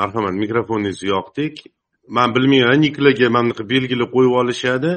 Marhamat 0.00 0.34
mikrofoningizni 0.42 1.08
yoqdik 1.14 1.54
man 2.16 2.28
bilmayman 2.34 2.80
niklaga 2.86 3.28
mana 3.34 3.44
bunaqa 3.46 3.64
belgilar 3.74 4.08
qo'yib 4.14 4.34
olishadi. 4.42 4.92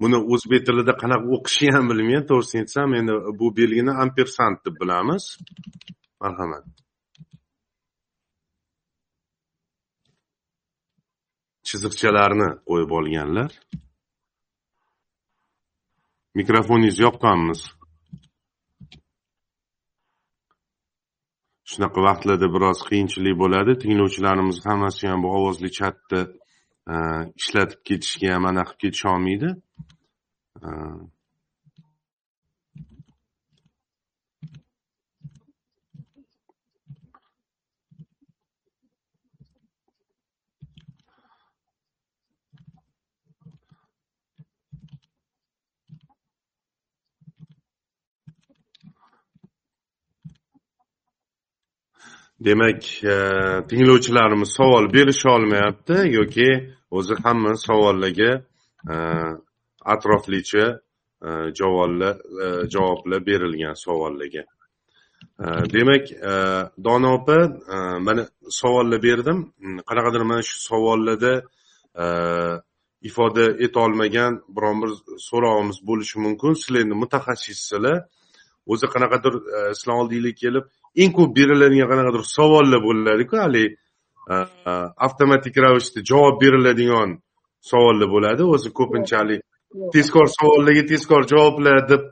Buni 0.00 0.18
o'zbek 0.32 0.62
tilida 0.66 0.92
qanaqa 1.02 1.26
o'qishni 1.36 1.68
ham 1.76 1.84
bilmayman 1.90 2.24
to'g'risini 2.30 2.60
aytsam 2.64 2.90
endi 2.98 3.14
bu 3.38 3.46
belgini 3.58 3.92
ampersant 4.04 4.58
deb 4.66 4.74
bilamiz. 4.82 5.24
Marhamat. 6.22 6.64
Chiziqchalarni 11.68 12.48
qo'yib 12.68 12.90
olganlar. 12.98 13.50
Mikrofoningizni 16.38 17.02
yoqqanmiz. 17.06 17.60
Shunaqa 21.70 22.00
vaqtlarda 22.08 22.48
biroz 22.54 22.78
qiyinchilik 22.88 23.36
bo'ladi. 23.42 23.72
Tinglovchilarimiz 23.82 24.58
hammasi 24.68 25.08
ham 25.10 25.20
bu 25.24 25.28
ovozli 25.38 25.70
chatni 25.78 26.22
e, 26.92 26.94
ishlatib 27.40 27.80
ketishga 27.88 28.28
ham 28.34 28.44
anaqa 28.50 28.72
qilib 28.72 28.82
ketisholmaydi. 28.82 29.50
E, 30.66 30.68
demak 52.40 53.04
e, 53.04 53.14
tinglovchilarimiz 53.68 54.48
savol 54.56 54.92
berisha 54.92 55.30
olmayapti 55.30 55.96
yoki 56.04 56.48
o'zi 56.90 57.14
hamma 57.24 57.56
savollarga 57.56 58.32
e, 58.90 58.94
atroflicha 59.84 60.66
e, 61.26 61.28
javoblar 61.58 62.16
javoblar 62.74 63.26
berilgan 63.26 63.74
savollarga. 63.74 64.44
Demak 65.74 66.04
dono 66.84 67.14
opa 67.14 67.38
mana 68.00 68.28
savollar 68.50 69.02
berdim. 69.02 69.52
Qanaqadir 69.88 70.22
mana 70.30 70.42
shu 70.42 70.56
savollarda 70.70 71.34
ifoda 73.08 73.44
etolmagan 73.66 74.32
biron 74.56 74.82
bir 74.82 74.90
so'rog'imiz 75.28 75.78
bo'lishi 75.88 76.16
mumkin. 76.24 76.52
Sizlar 76.62 76.80
endi 76.84 76.94
mutaxassissizlar 77.02 77.96
o'zi 78.72 78.86
qanaqadir 78.94 79.34
e, 79.56 79.58
islom 79.74 79.96
oldiylik 80.02 80.36
kelib 80.44 80.64
eng 81.02 81.12
ko'p 81.18 81.30
beriladigan 81.38 81.88
qanaqadir 81.92 82.22
savollar 82.36 82.80
bo'ladiku 82.86 83.34
haligi 83.44 83.68
e, 84.32 84.34
e, 84.70 84.72
avtomatik 85.06 85.54
ravishda 85.64 86.00
javob 86.10 86.36
beriladigan 86.44 87.10
savollar 87.70 88.08
bo'ladi. 88.14 88.42
O'zi 88.54 88.68
ko'pinchalik 88.78 89.40
tezkor 89.94 90.26
savollarga 90.38 90.84
tezkor 90.92 91.22
javoblar 91.32 91.78
deb 91.92 92.02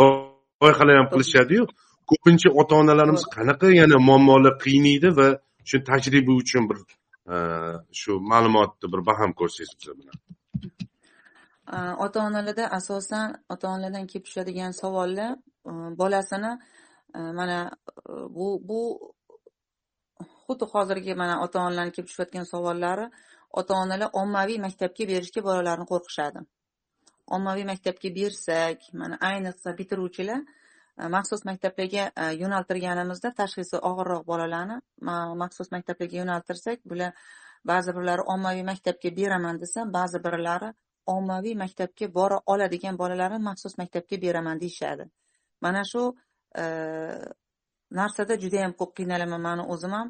loyihalar 0.00 0.96
ham 1.00 1.08
qilishadiyu. 1.12 1.62
Ko'pincha 2.10 2.48
ota 2.60 2.74
onalarimiz 2.82 3.24
qanaqa 3.36 3.68
yana 3.80 3.96
muammolar 4.08 4.54
qiynaydi 4.64 5.08
va 5.18 5.28
shu 5.68 5.76
tajriba 5.90 6.32
uchun 6.42 6.62
bir 6.70 6.78
shu 8.00 8.12
ma'lumotni 8.32 8.86
bir 8.92 9.00
baham 9.10 9.30
ko'rsangiz 9.40 9.72
bizlar 9.78 9.96
bilan. 10.00 10.16
Ota 12.04 12.18
onalarda 12.28 12.64
asosan 12.78 13.26
ota 13.52 13.64
onalardan 13.74 14.06
kelib 14.10 14.24
tushadigan 14.28 14.72
savollar 14.82 15.30
bolasini 15.64 16.52
э, 17.14 17.32
mana 17.38 17.70
э, 18.08 18.28
bu 18.34 18.46
bu 18.68 18.80
xuddi 20.46 20.64
hozirgi 20.72 21.14
mana 21.14 21.34
ota 21.44 21.58
onalarni 21.60 21.92
kelib 21.94 22.08
tushayotgan 22.10 22.46
savollari 22.52 23.06
ota 23.60 23.74
onalar 23.82 24.10
ommaviy 24.22 24.58
maktabga 24.66 25.04
berishga 25.12 25.40
bolalarini 25.48 25.86
qo'rqishadi. 25.92 26.40
Ommaviy 27.36 27.64
maktabga 27.72 28.10
bersak 28.18 28.78
mana 29.00 29.16
ayniqsa 29.30 29.76
bitiruvchilar 29.78 30.40
e, 31.00 31.08
maxsus 31.16 31.42
maktablarga 31.50 32.04
e, 32.22 32.24
yo'naltirganimizda 32.42 33.30
tashxisi 33.40 33.76
og'irroq 33.90 34.24
bolalarni 34.32 34.76
maxsus 35.42 35.68
maktablarga 35.74 36.16
yo'naltirsak 36.22 36.78
bular 36.90 37.12
ba'zi 37.70 37.90
birlari 37.96 38.22
ommaviy 38.34 38.64
maktabga 38.72 39.10
beraman 39.18 39.60
desa 39.62 39.80
ba'zi 39.98 40.18
birlari 40.26 40.68
ommaviy 41.16 41.54
maktabga 41.64 42.06
bora 42.18 42.38
oladigan 42.52 42.94
bolalarni 43.02 43.38
maxsus 43.48 43.74
maktabga 43.82 44.16
beraman 44.24 44.60
deyishadi. 44.64 45.04
Mana 45.64 45.82
shu 45.90 46.02
e, 46.62 46.64
narsada 47.98 48.34
judayam 48.42 48.72
ko'p 48.80 48.90
qiynalaman 48.98 49.40
mani 49.48 49.62
o'zim 49.72 49.92
ham. 49.98 50.08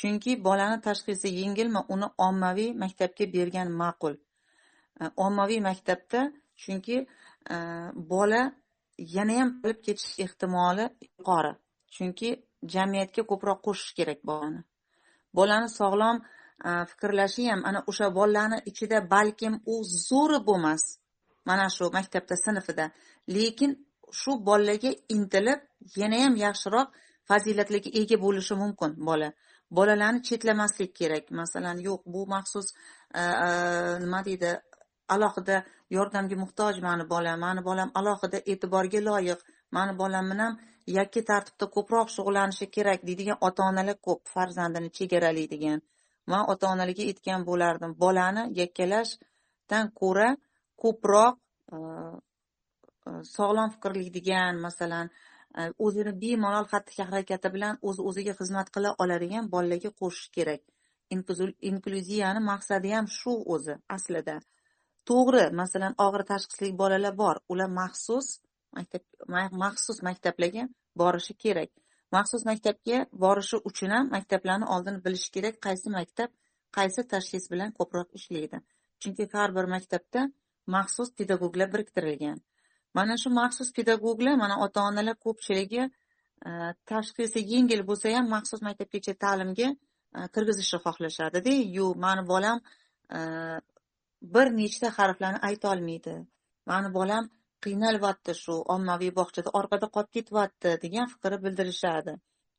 Chunki 0.00 0.32
bolani 0.46 0.78
tashxisi 0.86 1.28
yengilmi 1.40 1.80
uni 1.94 2.08
ommaviy 2.26 2.70
maktabga 2.82 3.24
bergan 3.36 3.68
ma'qul. 3.80 4.14
E, 5.00 5.02
ommaviy 5.26 5.60
maktabda 5.68 6.20
chunki 6.62 6.96
e, 7.54 7.56
bola 8.12 8.42
yanayam 9.16 9.50
qilib 9.60 9.80
ketish 9.86 10.12
ehtimoli 10.24 10.84
yuqori. 11.18 11.52
Chunki 11.94 12.30
jamiyatga 12.74 13.22
ko'proq 13.30 13.58
qo'shish 13.66 13.92
kerak 13.98 14.20
bolani. 14.30 14.60
Bolani 15.38 15.68
sog'lom 15.80 16.16
fikrlashi 16.90 17.48
ham 17.50 17.60
ana 17.68 17.80
o'sha 17.90 18.06
bolalarni 18.18 18.58
ichida 18.70 18.98
balkim 19.14 19.54
u 19.72 19.74
zo'ri 20.08 20.38
bo'lmas. 20.48 20.82
Mana 21.48 21.66
shu 21.76 21.84
maktabda 21.96 22.36
sinfida. 22.44 22.86
Lekin 23.36 23.70
shu 24.20 24.38
bolalarga 24.48 24.90
intilib 25.16 25.60
yanayam 26.00 26.36
yaxshiroq 26.44 26.88
fazilatlarga 27.30 27.90
ega 28.00 28.16
bo'lishi 28.24 28.54
mumkin 28.62 28.92
bola. 29.08 29.32
Bolalarni 29.76 30.20
chetlamaslik 30.28 30.92
kerak. 31.00 31.30
Masalan 31.40 31.78
yo'q 31.88 32.02
bu 32.14 32.26
maxsus 32.34 32.66
e, 33.20 33.20
e, 33.20 33.48
nima 34.04 34.20
deydi 34.28 34.50
alohida 35.14 35.56
yordamga 35.96 36.36
muhtoj 36.42 36.80
mani 36.86 37.04
bolam 37.14 37.40
mani 37.46 37.62
bolam 37.68 37.90
alohida 38.00 38.38
e'tiborga 38.52 39.00
loyiq 39.08 39.40
mani 39.76 39.92
bolam 40.02 40.30
bilan 40.32 40.52
yakka 40.98 41.20
tartibda 41.30 41.66
ko'proq 41.76 42.08
shug'ullanishi 42.16 42.66
kerak 42.76 43.00
deydigan 43.08 43.38
ota 43.48 43.62
onalar 43.70 43.96
ko'p 44.06 44.22
farzandini 44.34 44.90
chegaralaydigan 44.98 45.80
man 46.30 46.42
ota 46.52 46.64
onalarga 46.72 47.02
aytgan 47.10 47.40
bo'lardim 47.50 47.92
bolani 48.04 48.42
yakkalashdan 48.60 49.84
ko'ra 50.00 50.28
ko'proq 50.82 51.34
e, 51.74 51.76
Э, 53.08 53.10
sog'lom 53.36 53.70
sog'lom 53.84 54.10
degan 54.16 54.60
masalan 54.66 55.08
e, 55.60 55.64
o'zini 55.86 56.12
bemalol 56.22 56.66
xatti 56.72 57.02
harakati 57.08 57.48
bilan 57.56 57.80
o'z 57.88 57.98
o'ziga 58.10 58.34
xizmat 58.38 58.70
qila 58.76 58.92
oladigan 59.04 59.50
bolalarga 59.54 59.90
qo'shish 60.00 60.30
kerak. 60.36 60.62
Inklyuziyani 61.70 62.40
maqsadi 62.50 62.94
ham 62.96 63.08
shu 63.16 63.34
o'zi 63.56 63.74
aslida. 63.96 64.36
To'g'ri 65.08 65.44
masalan 65.60 65.96
og'ir 66.06 66.24
tashxisli 66.30 66.70
bolalar 66.82 67.14
bor. 67.22 67.36
Ular 67.52 67.70
maxsus 67.80 68.30
maktab 68.78 69.02
maxsus 69.64 69.98
maktablarga 70.08 70.64
borishi 71.02 71.36
kerak. 71.44 71.70
Maxsus 72.16 72.42
maktabga 72.50 73.02
borishi 73.24 73.60
uchun 73.72 73.94
ham 73.96 74.10
maktablarni 74.16 74.70
oldin 74.74 74.96
bilish 75.04 75.28
kerak 75.36 75.60
qaysi 75.66 75.94
maktab 75.98 76.30
qaysi 76.78 77.06
tashxis 77.12 77.44
bilan 77.52 77.76
ko'proq 77.78 78.08
ishlaydi. 78.18 78.64
Chunki 79.00 79.24
har 79.36 79.50
bir 79.56 79.66
maktabda 79.76 80.20
maxsus 80.78 81.08
pedagoglar 81.18 81.68
biriktirilgan. 81.74 82.38
Mana 82.98 83.14
shu 83.22 83.28
maxsus 83.40 83.68
pedagoglar 83.76 84.34
mana 84.44 84.54
ota 84.64 84.80
onalar 84.88 85.16
ko'pchiligi 85.24 85.82
e, 85.84 86.50
tashxisi 86.90 87.40
yengil 87.52 87.80
bo'lsa 87.88 88.06
ham 88.16 88.26
maxsus 88.34 88.60
maktabgacha 88.68 89.14
ta'limga 89.24 89.68
e, 90.18 90.20
kirgizishni 90.34 90.78
xohlashadida 90.86 91.52
yo'q 91.78 91.94
mani 92.04 92.22
bolam 92.32 92.58
e, 93.16 93.20
bir 94.34 94.46
nechta 94.60 94.86
harflarni 94.98 95.40
aytolmaydi 95.48 96.14
mani 96.70 96.88
bolam 96.98 97.24
qiynalyapti 97.64 98.32
shu 98.42 98.54
ommaviy 98.74 99.12
bog'chada 99.18 99.50
orqada 99.58 99.86
qolib 99.94 100.10
ketyapti 100.16 100.70
degan 100.84 101.06
fikrni 101.12 101.38
bildirishadi. 101.44 102.12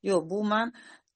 Yo'q 0.10 0.24
bu 0.32 0.40
man 0.52 0.68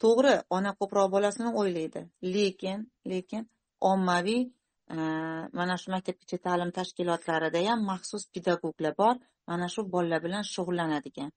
to'g'ri 0.04 0.36
ona 0.58 0.72
ko'proq 0.80 1.08
bolasini 1.16 1.52
o'ylaydi. 1.62 2.02
Lekin 2.36 2.80
lekin 3.12 3.44
ommaviy 3.92 4.42
Э, 4.90 4.96
mana 5.58 5.76
shu 5.82 5.92
maktabgacha 5.96 6.38
ta'lim 6.46 6.70
tashkilotlarida 6.80 7.60
ham 7.70 7.80
maxsus 7.92 8.24
pedagoglar 8.34 8.94
bor. 9.02 9.16
Mana 9.50 9.68
shu 9.74 9.82
bolalar 9.94 10.20
bilan 10.26 10.44
shug'ullanadigan. 10.54 11.32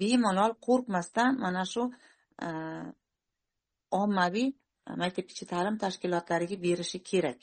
Bemalol 0.00 0.52
qo'rqmasdan 0.66 1.30
mana 1.44 1.64
shu 1.72 1.82
e, 2.46 2.48
ommaviy 4.02 4.48
maktabgacha 5.02 5.46
ta'lim 5.52 5.76
tashkilotlariga 5.84 6.56
berishi 6.66 6.98
kerak. 7.10 7.40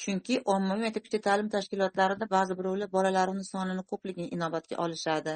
Chunki 0.00 0.34
ommaviy 0.54 0.84
maktabgacha 0.86 1.20
ta'lim 1.28 1.48
tashkilotlarida 1.56 2.26
ba'zi 2.36 2.58
birovlar 2.58 2.88
bolalarini 2.96 3.44
sonini 3.52 3.82
ko'pligini 3.90 4.28
inobatga 4.36 4.76
olishadi. 4.84 5.34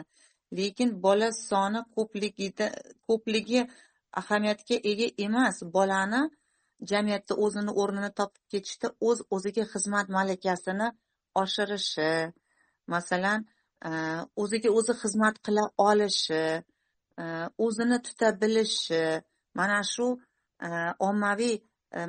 Lekin 0.58 0.90
bola 1.06 1.28
soni 1.48 1.80
ko'pligida 1.96 2.66
ko'pligi 3.08 3.60
ahamiyatga 4.20 4.76
ega 4.90 5.06
emas. 5.26 5.56
Bolani 5.76 6.22
jamiyatda 6.92 7.34
o'zini 7.44 7.72
o'rnini 7.82 8.10
topib 8.20 8.42
ketishda 8.52 8.88
o'z 9.08 9.22
o'ziga 9.36 9.64
xizmat 9.72 10.06
malakasini 10.16 10.88
oshirishi 11.42 12.10
masalan 12.94 13.46
e, 13.88 13.90
o'ziga 14.42 14.70
o'zi 14.78 14.94
xizmat 15.02 15.40
qila 15.46 15.64
olishi 15.88 16.44
e, 17.22 17.24
o'zini 17.66 17.98
tuta 18.06 18.28
bilishi. 18.42 19.02
Mana 19.58 19.80
shu 19.92 20.06
e, 20.66 20.68
ommaviy 21.08 21.56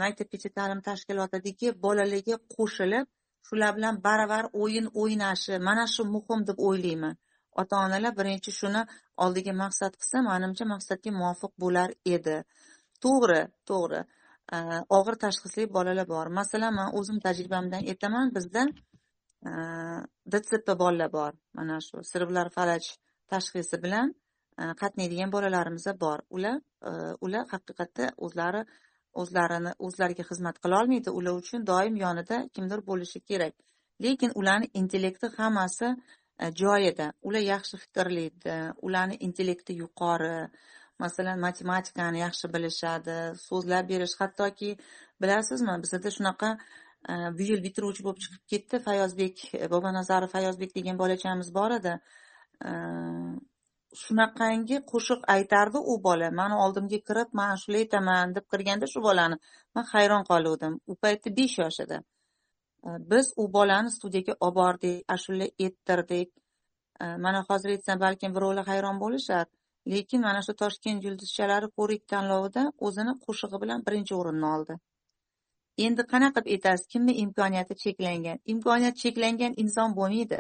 maktabgacha 0.04 0.50
ta'lim 0.58 0.82
tashkilotidagi 0.88 1.74
bolalarga 1.86 2.38
qo'shilib 2.56 3.06
shular 3.48 3.72
bilan 3.78 3.96
baravar 4.08 4.46
o'yin 4.64 4.88
o'ynashi. 5.02 5.60
Mana 5.70 5.86
shu 5.94 6.06
muhim 6.16 6.48
deb 6.50 6.58
o'ylayman. 6.70 7.16
Ota 7.62 7.76
onalar 7.86 8.14
birinchi 8.20 8.52
shuni 8.60 8.82
oldiga 9.24 9.54
maqsad 9.64 9.94
qilsa 10.00 10.18
manimcha 10.30 10.66
maqsadga 10.74 11.12
muvofiq 11.20 11.54
bo'lar 11.64 11.90
edi. 12.16 12.38
To'g'ri 13.04 13.42
to'g'ri. 13.70 14.02
Э, 14.52 14.58
og'ir 14.98 15.16
tashxisli 15.24 15.64
bolalar 15.76 16.08
bor. 16.08 16.30
Masalan 16.40 16.74
man 16.80 16.90
o'zim 17.00 17.20
tajribamdan 17.26 17.86
aytaman 17.92 18.32
bizda 18.38 18.64
e, 19.50 19.52
dtsp 20.32 20.74
bolalar 20.82 21.12
bor. 21.14 21.32
Mana 21.58 21.78
shu 21.86 22.04
sirvlar 22.12 22.50
falaj 22.58 22.84
tashxisi 23.32 23.80
bilan 23.86 24.12
e, 24.62 24.64
qatnaydigan 24.82 25.32
bolalarimiz 25.36 25.86
bor. 26.04 26.20
Ular 26.36 26.58
e, 26.90 26.92
ular 27.28 27.46
haqiqatda 27.54 28.10
o'zlari 28.28 28.64
o'zlarini 29.24 29.72
o'zlariga 29.88 30.26
xizmat 30.32 30.60
qilolmaydi 30.66 31.16
ular 31.20 31.40
uchun 31.44 31.68
doim 31.72 31.96
yonida 32.04 32.42
kimdir 32.56 32.84
bo'lishi 32.90 33.24
kerak. 33.30 33.56
Lekin 34.04 34.32
ularni 34.42 34.68
intellekti 34.82 35.32
hammasi 35.38 35.96
joyida 36.64 37.08
ular 37.28 37.44
yaxshi 37.54 37.80
fikrlaydi 37.86 38.60
ularni 38.88 39.16
intellekti 39.28 39.80
yuqori 39.82 40.36
masalan 41.04 41.40
matematikani 41.48 42.20
yaxshi 42.26 42.48
bilishadi 42.54 43.18
so'zlab 43.48 43.90
berish. 43.92 44.16
Hattoki 44.22 44.70
bilasizmi 45.22 45.76
bizada 45.84 46.10
shunaqa 46.18 46.50
e, 47.12 47.14
bu 47.38 47.48
yil 47.50 47.64
bitiruvchi 47.68 48.06
bo'lib 48.08 48.22
chiqib 48.24 48.44
ketdi. 48.54 48.82
Fayozbek 48.88 49.46
e, 49.64 49.70
bobonazarov 49.74 50.34
fayozbek 50.36 50.76
degan 50.78 51.00
bolachamiz 51.04 51.50
bor 51.58 51.78
edi. 51.80 51.94
E, 52.70 52.72
shunaqangi 54.04 54.78
qo'shiq 54.92 55.28
aytardi 55.36 55.80
u 55.94 55.98
bola. 56.08 56.32
Mani 56.42 56.60
oldimga 56.66 57.00
kirib 57.10 57.30
man 57.42 57.56
shuni 57.64 57.84
aytaman 57.84 58.36
deb 58.38 58.46
kirganda 58.52 58.92
shu 58.94 59.04
bolani 59.08 59.40
man 59.76 59.86
hayron 59.94 60.28
qoluvdim. 60.32 60.78
U 60.92 61.00
paytda 61.06 61.38
besh 61.40 61.58
yosh 61.64 61.80
edi. 61.86 62.04
Biz 63.12 63.34
u 63.42 63.44
bolani 63.58 63.92
studiyaga 63.98 64.34
olib 64.46 64.56
bordik 64.62 65.04
ashula 65.16 65.48
ettirdik. 65.66 66.30
Mana 67.26 67.42
hozir 67.50 67.70
aytsam 67.76 68.00
balkim 68.06 68.34
birovlar 68.36 68.66
hayron 68.72 68.98
bo'lishar. 69.04 69.46
Lekin 69.94 70.22
mana 70.22 70.42
shu 70.46 70.54
toshkent 70.62 71.04
yulduzchalari 71.08 71.68
ko'rik 71.78 72.04
tanlovida 72.14 72.64
o'zini 72.88 73.14
qo'shig'i 73.26 73.62
bilan 73.64 73.86
birinchi 73.88 74.16
o'rinni 74.20 74.48
oldi. 74.56 74.78
Endi 75.86 76.04
qanaqa 76.14 76.40
qilib 76.46 76.56
aytasiz 76.56 76.88
kimni 76.94 77.14
imkoniyati 77.24 77.76
cheklangan? 77.84 78.38
Imkoniyati 78.54 79.00
cheklangan 79.04 79.54
inson 79.64 79.96
bo'lmaydi. 80.00 80.40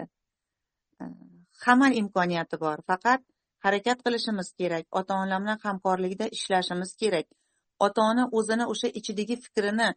Hammani 1.65 1.95
imkoniyati 2.03 2.59
bor 2.65 2.79
faqat 2.91 3.21
harakat 3.65 3.97
qilishimiz 4.05 4.53
kerak 4.59 4.85
ota 4.99 5.13
ona 5.23 5.41
bilan 5.43 5.59
hamkorlikda 5.65 6.25
ishlashimiz 6.37 6.95
kerak. 7.01 7.27
Ota 7.85 8.01
ona 8.11 8.23
o'zini 8.39 8.65
o'sha 8.73 8.87
ichidagi 8.99 9.35
fikrini 9.45 9.89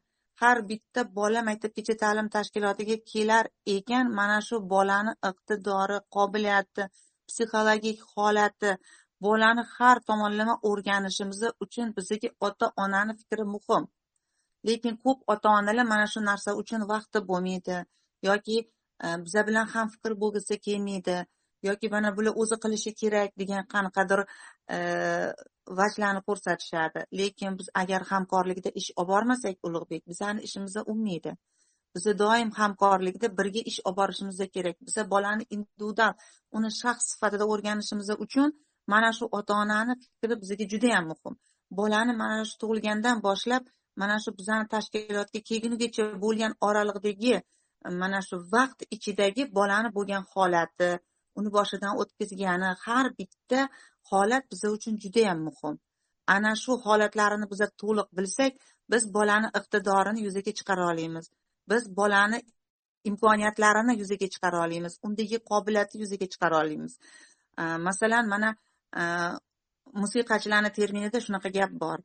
har 0.43 0.59
bitta 0.71 1.03
bola 1.19 1.41
maktabgacha 1.49 1.95
ta'lim 2.03 2.29
tashkilotiga 2.37 2.97
kelar 3.13 3.45
ekan 3.77 4.07
mana 4.19 4.39
shu 4.49 4.57
bolani 4.73 5.13
iqtidori 5.31 5.99
qobiliyati 6.17 6.85
psixologik 7.29 7.99
holati 8.15 8.71
bolani 9.21 9.65
har 9.77 10.01
tomonlama 10.09 10.55
o'rganishimiz 10.71 11.43
uchun 11.65 11.95
bizga 11.97 12.29
ota 12.41 12.73
onani 12.85 13.13
fikri 13.21 13.45
muhim. 13.55 13.85
Lekin 14.67 14.97
ko'p 15.05 15.19
ota 15.33 15.49
onalar 15.59 15.87
mana 15.93 16.07
shu 16.13 16.21
narsa 16.31 16.51
uchun 16.63 16.89
vaqti 16.93 17.19
bo'lmaydi 17.31 17.77
yoki 18.29 18.57
e, 19.05 19.07
biza 19.25 19.47
bilan 19.49 19.67
ham 19.75 19.89
fikr 19.95 20.13
bo'lgisi 20.23 20.55
kelmaydi 20.67 21.17
yoki 21.69 21.89
mana 21.95 22.17
bular 22.17 22.35
o'zi 22.43 22.57
qilishi 22.65 22.91
kerak 23.01 23.31
degan 23.41 23.63
qanaqadir 23.75 24.21
e, 24.75 24.79
vajlarni 25.81 26.23
ko'rsatishadi. 26.29 27.01
Lekin 27.21 27.59
biz 27.59 27.69
agar 27.83 28.03
hamkorlikda 28.13 28.71
ish 28.81 28.91
olib 28.97 29.09
bormasak 29.13 29.57
ulug'bek 29.69 30.03
bizani 30.13 30.41
ishimiz 30.49 30.77
unmaydi. 30.93 31.37
Biz 31.95 32.05
doim 32.23 32.51
hamkorlikda 32.61 33.29
birga 33.39 33.63
ish 33.71 33.81
olib 33.85 33.97
borishimiz 34.01 34.39
kerak. 34.57 34.77
Biza 34.89 35.11
bolani 35.15 35.45
individual 35.57 36.13
uni 36.57 36.71
shaxs 36.81 37.07
sifatida 37.13 37.45
o'rganishimiz 37.53 38.11
uchun 38.27 38.49
mana 38.93 39.09
shu 39.17 39.25
ota 39.39 39.55
onani 39.63 39.93
fikri 40.03 40.35
bizga 40.43 40.65
juda 40.73 40.89
yam 40.95 41.05
muhim. 41.13 41.35
Bolani 41.79 42.13
mana 42.23 42.45
shu 42.49 42.55
tug'ilgandan 42.63 43.17
boshlab 43.27 43.65
mana 44.01 44.17
shu 44.25 44.31
bizani 44.39 44.67
tashkilotga 44.75 45.41
kelgunigacha 45.49 46.05
bo'lgan 46.25 46.53
oraliqdagi 46.69 47.35
mana 48.03 48.21
shu 48.29 48.37
vaqt 48.55 48.81
ichidagi 48.97 49.43
bolani 49.59 49.89
bo'lgan 49.97 50.23
holati 50.33 50.91
uni 51.39 51.51
boshidan 51.57 51.93
o'tkazgani 52.03 52.71
har 52.85 53.07
bitta 53.19 53.61
holat 54.11 54.45
biz 54.53 54.63
uchun 54.77 54.95
judayam 55.05 55.39
muhim. 55.49 55.75
Ana 56.35 56.53
shu 56.63 56.73
holatlarini 56.87 57.47
biza 57.53 57.67
to'liq 57.83 58.09
bilsak 58.19 58.53
biz 58.93 59.03
bolani 59.17 59.49
iqtidorini 59.59 60.21
yuzaga 60.27 60.53
chiqara 60.59 60.85
olamiz. 60.93 61.27
Biz 61.71 61.83
bolani 61.99 62.39
imkoniyatlarini 63.11 63.95
yuzaga 64.01 64.29
chiqara 64.35 64.59
olamiz. 64.67 64.93
Undagi 65.07 65.39
qobiliyatni 65.51 65.97
yuzaga 66.05 66.27
chiqara 66.33 66.57
olamiz. 66.63 66.93
Masalan 67.89 68.25
mana 68.35 68.49
musiqachilarni 70.03 70.71
terminida 70.79 71.19
shunaqa 71.27 71.51
gap 71.59 71.73
bor. 71.85 71.99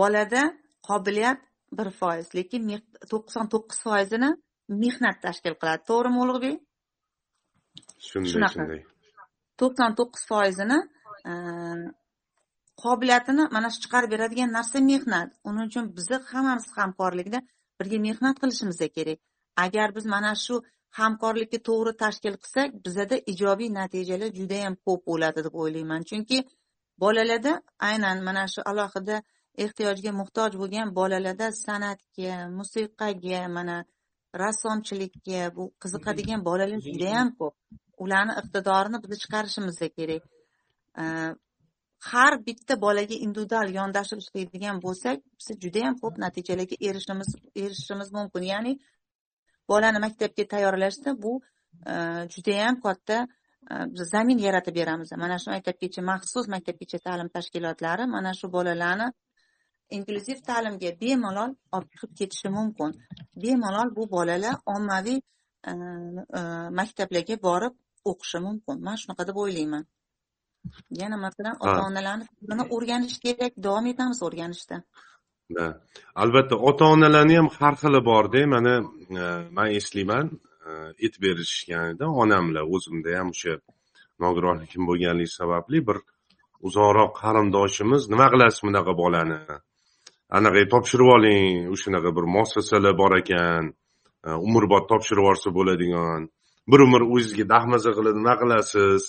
Bolada 0.00 0.42
qobiliyat 0.88 1.40
bir 1.78 1.90
foiz 2.00 2.26
lekin 2.38 2.62
to'qson 3.12 3.46
to'qqiz 3.54 3.78
foizini 3.86 4.30
mehnat 4.82 5.16
tashkil 5.26 5.54
qiladi. 5.60 5.82
To'g'rimi 5.90 6.18
ulug'bek? 6.24 6.56
Shunday 8.08 8.32
shunaqa. 8.34 8.62
to'qson 9.60 9.90
to'qqiz 10.00 10.22
foizini 10.30 10.78
e, 11.30 11.32
qobiliyatini 12.82 13.44
mana 13.56 13.68
shu 13.72 13.78
chiqarib 13.84 14.10
beradigan 14.14 14.50
narsa 14.58 14.78
mehnat. 14.92 15.28
Uning 15.48 15.66
uchun 15.70 15.84
bizni 15.96 16.18
hammamiz 16.32 16.66
hamkorlikda 16.78 17.40
birga 17.78 17.98
mehnat 18.06 18.36
qilishimiz 18.42 18.78
kerak. 18.96 19.18
Agar 19.64 19.88
biz 19.96 20.04
mana 20.14 20.32
shu 20.44 20.54
hamkorlikni 20.98 21.58
to'g'ri 21.68 21.92
tashkil 22.02 22.36
qilsak 22.42 22.74
bizada 22.86 23.16
ijobiy 23.32 23.70
natijalar 23.80 24.30
judayam 24.40 24.74
ko'p 24.86 25.00
bo'ladi 25.10 25.40
deb 25.46 25.54
o'ylayman. 25.62 26.02
Chunki 26.10 26.38
bolalarda 27.02 27.52
aynan 27.88 28.18
mana 28.28 28.44
shu 28.54 28.60
alohida 28.70 29.16
ehtiyojga 29.64 30.12
muhtoj 30.20 30.52
bo'lgan 30.60 30.88
bolalarda 30.98 31.46
san'atga 31.64 32.34
musiqaga 32.58 33.42
mana 33.56 33.76
rassomchilikka 34.42 35.42
bu 35.56 35.64
qiziqadigan 35.82 36.40
bolalar 36.48 36.80
judayam 36.88 37.28
ko'p. 37.40 37.54
Ularni 38.04 38.32
iqtidorini 38.40 38.98
biz 39.02 39.18
chiqarishimiz 39.24 39.78
kerak. 39.98 40.22
Har 42.10 42.32
bitta 42.46 42.74
bolaga 42.86 43.16
individual 43.26 43.68
yondashib 43.78 44.18
ishlaydigan 44.24 44.76
bo'lsak 44.86 45.18
biz 45.38 45.46
judayam 45.64 45.94
ko'p 46.02 46.14
natijalarga 46.24 46.76
erishishimiz 46.88 47.30
erishishimiz 47.62 48.08
mumkin. 48.18 48.42
Ya'ni 48.54 48.72
bolani 49.68 49.98
maktabga 50.06 50.44
tayyorlashda 50.52 51.10
bu 51.22 51.32
e, 51.92 51.94
judayam 52.34 52.80
katta 52.80 53.18
e, 53.70 53.74
zamin 54.12 54.38
yaratib 54.46 54.74
beramiz. 54.80 55.12
Mana 55.24 55.38
shu 55.42 55.50
maktabgacha 55.54 56.02
maxsus 56.10 56.46
maktabgacha 56.54 56.98
ta'lim 57.06 57.28
tashkilotlari 57.36 58.04
mana 58.16 58.32
shu 58.40 58.52
bolalarni 58.56 59.08
inklyuziv 59.96 60.38
ta'limga 60.50 60.90
bemalol 61.02 61.50
olib 61.76 61.88
chiqib 61.92 62.12
ketishi 62.20 62.48
mumkin. 62.58 62.90
Bemalol 63.42 63.88
bu 63.96 64.10
bolalar 64.16 64.54
ommaviy 64.74 65.18
e, 65.70 65.72
maktablarga 66.80 67.36
borib 67.48 67.74
o'qishi 68.10 68.38
mumkin. 68.46 68.76
Man 68.86 68.96
shunaqa 69.02 69.28
deb 69.28 69.36
o'ylayman. 69.44 69.84
Yana 71.00 71.16
masalan 71.26 71.56
ota 71.64 71.80
onalarni 71.88 72.24
fikrini 72.30 72.64
o'rganish 72.74 73.18
kerak 73.24 73.52
davom 73.66 73.86
etamiz 73.92 74.20
o'rganishda 74.26 74.76
albatta 76.22 76.56
ota 76.56 76.84
onalarni 76.94 77.36
ham 77.36 77.48
har 77.58 77.74
xili 77.76 78.00
borda 78.10 78.46
mana 78.46 78.74
e, 78.80 79.22
man 79.56 79.68
eslayman 79.78 80.26
e, 80.68 80.70
aytib 81.04 81.20
berishganida 81.26 82.06
onamlar 82.22 82.64
o'zimda 82.74 83.10
ham 83.18 83.28
o'sha 83.34 83.54
nogironligim 84.24 84.82
bo'lganligi 84.88 85.32
sababli 85.40 85.78
bir 85.88 85.98
uzoqroq 86.66 87.12
qarindoshimiz 87.22 88.02
nima 88.12 88.26
qilasiz 88.32 88.60
bunaqa 88.66 88.92
bolani? 89.02 89.38
Anaqa 90.36 90.62
topshirib 90.74 91.08
oling 91.16 91.68
o'shanaqa 91.74 92.10
bir 92.16 92.24
muassasalar 92.34 92.94
bor 93.02 93.12
ekan 93.22 93.64
e, 94.26 94.30
umrbod 94.46 94.84
topshirib 94.92 95.22
yuborsa 95.22 95.48
bo'ladigan 95.58 96.20
bir 96.70 96.80
umr 96.86 97.02
o'zizga 97.14 97.44
dahmaza 97.54 97.90
qilib 97.98 98.16
nima 98.20 98.34
qilasiz? 98.42 99.02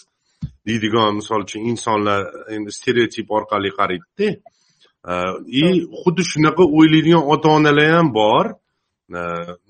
Deydigan 0.68 1.12
misol 1.20 1.42
uchun 1.48 1.62
insonlar 1.72 2.22
endi 2.56 2.72
stereotip 2.80 3.28
orqali 3.38 3.70
qaraydida. 3.80 4.28
И 5.62 5.64
xuddi 6.02 6.24
shunaqa 6.32 6.64
o'ylaydigan 6.78 7.24
ota 7.34 7.48
onalar 7.58 7.90
ham 7.98 8.08
bor 8.20 8.46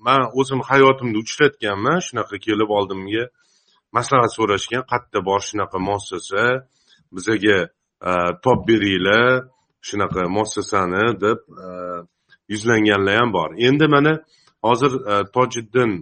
man 0.06 0.22
o'zim 0.40 0.60
hayotimda 0.68 1.18
uchratganman 1.24 1.98
shunaqa 2.08 2.36
kelib 2.46 2.70
oldimga 2.78 3.24
maslahat 3.96 4.32
so'rashgan 4.38 4.82
qayerda 4.90 5.20
bor 5.28 5.40
shunaqa 5.48 5.78
muassasa 5.88 6.44
bizaga 7.16 7.58
top 8.44 8.58
beringlar 8.68 9.30
shunaqa 9.88 10.22
muassasani 10.36 11.04
deb 11.24 11.38
yuzlanganlar 12.52 13.16
ham 13.20 13.30
bor 13.38 13.50
endi 13.68 13.86
mana 13.94 14.12
hozir 14.66 14.92
tojiddin 15.36 15.92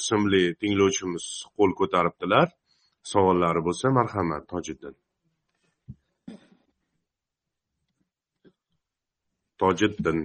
ismli 0.00 0.44
tinglovchimiz 0.60 1.24
qo'l 1.56 1.70
ko'taribdilar 1.80 2.46
savollari 3.12 3.60
bo'lsa 3.66 3.86
marhamat 3.98 4.42
tojiddin 4.52 4.94
tojiddin 9.60 10.20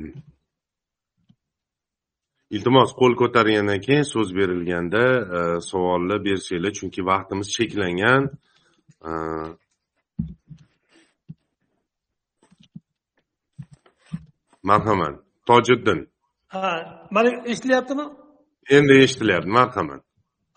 iltimos 2.55 2.91
qo'l 2.99 3.13
ko'targandan 3.21 3.79
keyin 3.85 4.05
so'z 4.13 4.29
berilganda 4.39 5.03
e, 5.37 5.39
savolni 5.69 6.17
bersanglar 6.27 6.73
chunki 6.79 7.01
vaqtimiz 7.11 7.47
cheklangan. 7.57 8.23
Marhamat. 14.69 15.15
Tojiddin 15.49 15.99
ha 16.53 16.63
mana 17.15 17.29
eshitilyaptimi? 17.51 18.05
Endi 18.77 18.93
eshitilyapti. 19.05 19.49
Marhamat. 19.59 20.01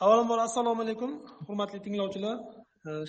Avvalambor 0.03 0.39
assalomu 0.49 0.83
alaykum 0.83 1.13
hurmatli 1.47 1.79
tinglovchilar. 1.87 2.37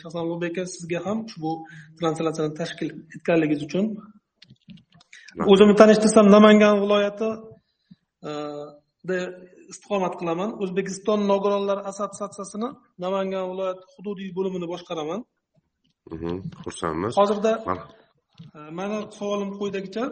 Shaxsan 0.02 0.22
ulug'bek 0.26 0.52
aka 0.52 0.64
sizga 0.76 1.00
ham 1.06 1.18
ushbu 1.28 1.52
translyatsiyani 2.00 2.54
tashkil 2.62 2.90
etganligingiz 3.16 3.62
uchun 3.68 3.86
o'zimni 5.52 5.76
tanishtirsam 5.82 6.26
namangan 6.36 6.76
viloyati 6.84 7.30
da 9.10 9.18
istiqomat 9.72 10.14
qilaman. 10.20 10.50
O'zbekiston 10.64 11.20
nogironlar 11.32 11.78
assotsiatsiyasini 11.90 12.70
namangan 13.06 13.46
viloyati 13.52 13.84
hududiy 13.96 14.30
bo'limini 14.38 14.68
boshqaraman. 14.74 15.20
Xursandmiz. 16.64 17.12
Hozirda 17.20 17.52
mani 18.80 18.98
savolim 19.18 19.50
quyidagicha 19.60 20.04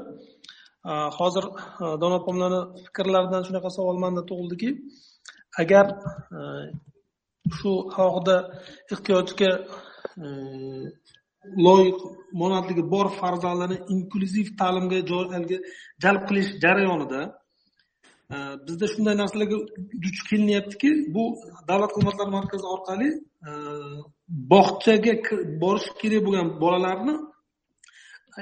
hozir 1.19 1.45
dono 2.01 2.15
opamlarni 2.21 2.61
fikrlaridan 2.85 3.41
shunaqa 3.47 3.69
savol 3.77 3.97
manda 4.03 4.21
tug'ildiki 4.29 4.69
agar 5.61 5.85
shu 7.57 7.71
alohida 7.99 8.37
ehtiyojga 8.93 9.51
e, 10.23 10.27
loyiq 11.65 11.99
monandligi 12.41 12.83
bor 12.93 13.07
farzandlarni 13.21 13.77
inklyuziv 13.93 14.47
ta'limga 14.59 14.99
jalb 16.03 16.21
qilish 16.29 16.51
jarayonida 16.63 17.21
e, 18.33 18.37
bizda 18.67 18.85
shunday 18.93 19.15
narsalarga 19.21 19.57
duch 20.03 20.19
kelinyaptiki 20.29 20.91
bu 21.15 21.23
davlat 21.69 21.91
xizmatlari 21.95 22.31
markazi 22.37 22.65
orqali 22.75 23.09
e, 23.49 23.51
bog'chaga 24.53 25.13
borish 25.63 25.89
kerak 26.01 26.21
bo'lgan 26.27 26.47
bolalarni 26.63 27.15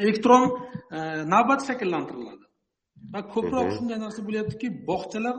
elektron 0.03 0.43
navbat 1.33 1.61
shakllantiriladi. 1.67 2.45
Va 3.13 3.21
ko'proq 3.33 3.67
shunday 3.77 3.97
narsa 4.05 4.21
bo'lyaptiki 4.27 4.67
bog'chalar 4.89 5.35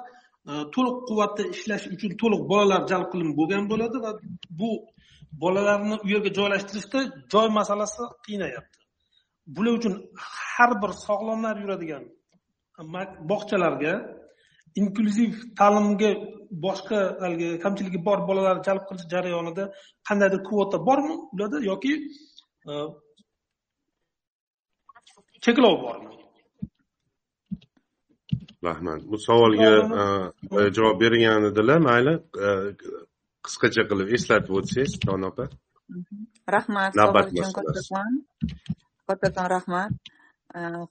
to'liq 0.75 0.97
quvvatda 1.09 1.43
ishlash 1.55 1.85
uchun 1.95 2.13
to'liq 2.23 2.43
bolalar 2.53 2.81
jalb 2.91 3.07
qilinib 3.13 3.37
bo'lgan 3.41 3.65
bo'ladi 3.73 3.97
va 4.05 4.13
bu 4.61 4.71
bolalarni 5.33 5.97
u 6.05 6.09
yerga 6.09 6.31
joylashtirishda 6.39 7.01
joy 7.33 7.49
masalasi 7.59 8.03
qiynayapti. 8.27 8.79
Bular 9.47 9.73
uchun 9.79 9.95
har 10.55 10.73
bir 10.83 10.93
sog'lomlar 11.07 11.57
yuradigan 11.63 12.05
bog'chalarga 13.31 13.95
inklyuziv 14.81 15.33
ta'limga 15.59 16.11
boshqa 16.67 16.99
haligi 17.23 17.49
kamchiligi 17.65 18.05
bor 18.09 18.19
bolalar 18.29 18.57
jalb 18.67 18.83
qilish 18.89 19.07
jarayonida 19.15 19.65
qandaydir 20.09 20.41
kvota 20.49 20.79
bormi 20.89 21.15
ularda 21.35 21.59
yoki 21.71 21.93
e, 22.71 22.73
cheklov 25.45 25.77
bormi? 25.85 26.11
Rahmat. 28.65 29.01
Bu 29.11 29.19
savolga 29.19 29.71
e, 30.59 30.71
javob 30.77 31.01
bergan 31.01 31.45
edilar. 31.51 31.79
Mayli 31.89 32.15
e, 32.47 32.49
qisqacha 33.47 33.83
qilib 33.91 34.09
eslatib 34.17 34.57
o'tsangiz 34.59 34.95
dono 35.07 35.29
opa. 35.33 35.45
Rahmat 36.57 36.97
savol 36.99 37.29
uchun 37.33 37.53
kattakon 37.59 38.13
kattakon 39.09 39.49
rahmat. 39.57 39.93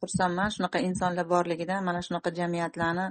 Xursandman 0.02 0.54
shunaqa 0.56 0.80
insonlar 0.90 1.28
borligidan 1.34 1.84
mana 1.88 2.02
shunaqa 2.08 2.30
jamiyatlarni 2.40 3.08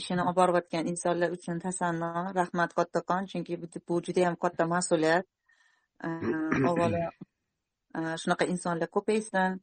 ishini 0.00 0.22
olib 0.26 0.38
borayotgan 0.40 0.90
insonlar 0.92 1.36
uchun 1.36 1.60
tasanno. 1.64 2.10
Rahmat 2.40 2.70
kattakon 2.78 3.28
chunki 3.30 3.60
bu 3.88 4.00
judayam 4.06 4.36
katta 4.46 4.64
mas'uliyat. 4.74 5.26
Avvalo 6.70 7.04
shunaqa 8.22 8.44
insonlar 8.54 8.88
ko'paysin. 8.96 9.60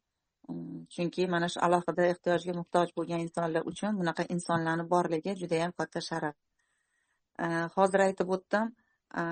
Chunki 0.94 1.22
mana 1.34 1.48
shu 1.52 1.58
alohida 1.66 2.06
ehtiyojga 2.12 2.52
muhtoj 2.60 2.88
bo'lgan 2.96 3.20
insonlar 3.26 3.62
uchun 3.72 3.92
bunaqa 4.00 4.22
insonlarni 4.34 4.84
borligi 4.94 5.32
judayam 5.42 5.72
katta 5.78 6.00
sharaf 6.08 6.36
Э, 7.40 7.68
hozir 7.74 8.00
aytib 8.06 8.28
o'tdim 8.36 8.66
э, 9.20 9.22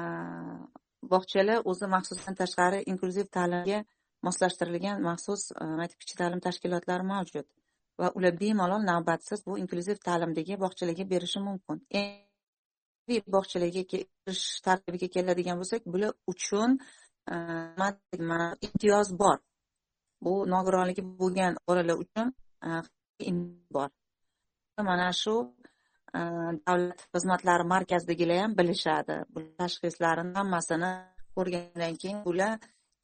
bog'chalar 1.13 1.65
o'zi 1.71 1.87
maxsusdan 1.95 2.37
tashqari 2.41 2.79
inklyuziv 2.93 3.27
ta'limga 3.37 3.81
moslashtirilgan 4.27 5.03
maxsus 5.09 5.43
e, 5.53 5.65
maktabgacha 5.81 6.01
kichik 6.03 6.19
ta'lim 6.23 6.41
tashkilotlari 6.47 7.05
mavjud 7.13 7.47
va 8.01 8.09
ular 8.19 8.33
bemalol 8.43 8.83
navbatsiz 8.91 9.45
bu 9.49 9.59
inklyuziv 9.63 10.01
ta'limdagi 10.09 10.59
bog'chalarga 10.65 11.05
berishi 11.13 11.41
mumkin. 11.49 11.79
Bog'chalarga 13.37 13.83
kirish 13.93 14.45
tartibiga 14.67 15.09
keladigan 15.15 15.57
bo'lsak 15.61 15.87
bular 15.95 16.13
uchun 16.33 16.79
e, 17.35 17.37
imtiyoz 18.67 19.09
bor. 19.23 19.39
Bu 20.25 20.33
nogironligi 20.55 21.03
bo'lgan 21.21 21.53
bolalar 21.69 21.97
uchun 22.05 22.27
e, 22.67 23.33
bor. 23.77 23.89
Mana 24.91 25.09
shu 25.23 25.35
Э, 26.19 26.21
davlat 26.67 27.01
xizmatlari 27.15 27.65
markazidagilar 27.75 28.39
ham 28.43 28.55
bilishadi. 28.59 29.17
Bu 29.33 29.41
tashxislarni 29.61 30.33
hammasini 30.39 30.93
ko'rgandan 31.37 31.95
keyin 32.03 32.23
bular 32.27 32.57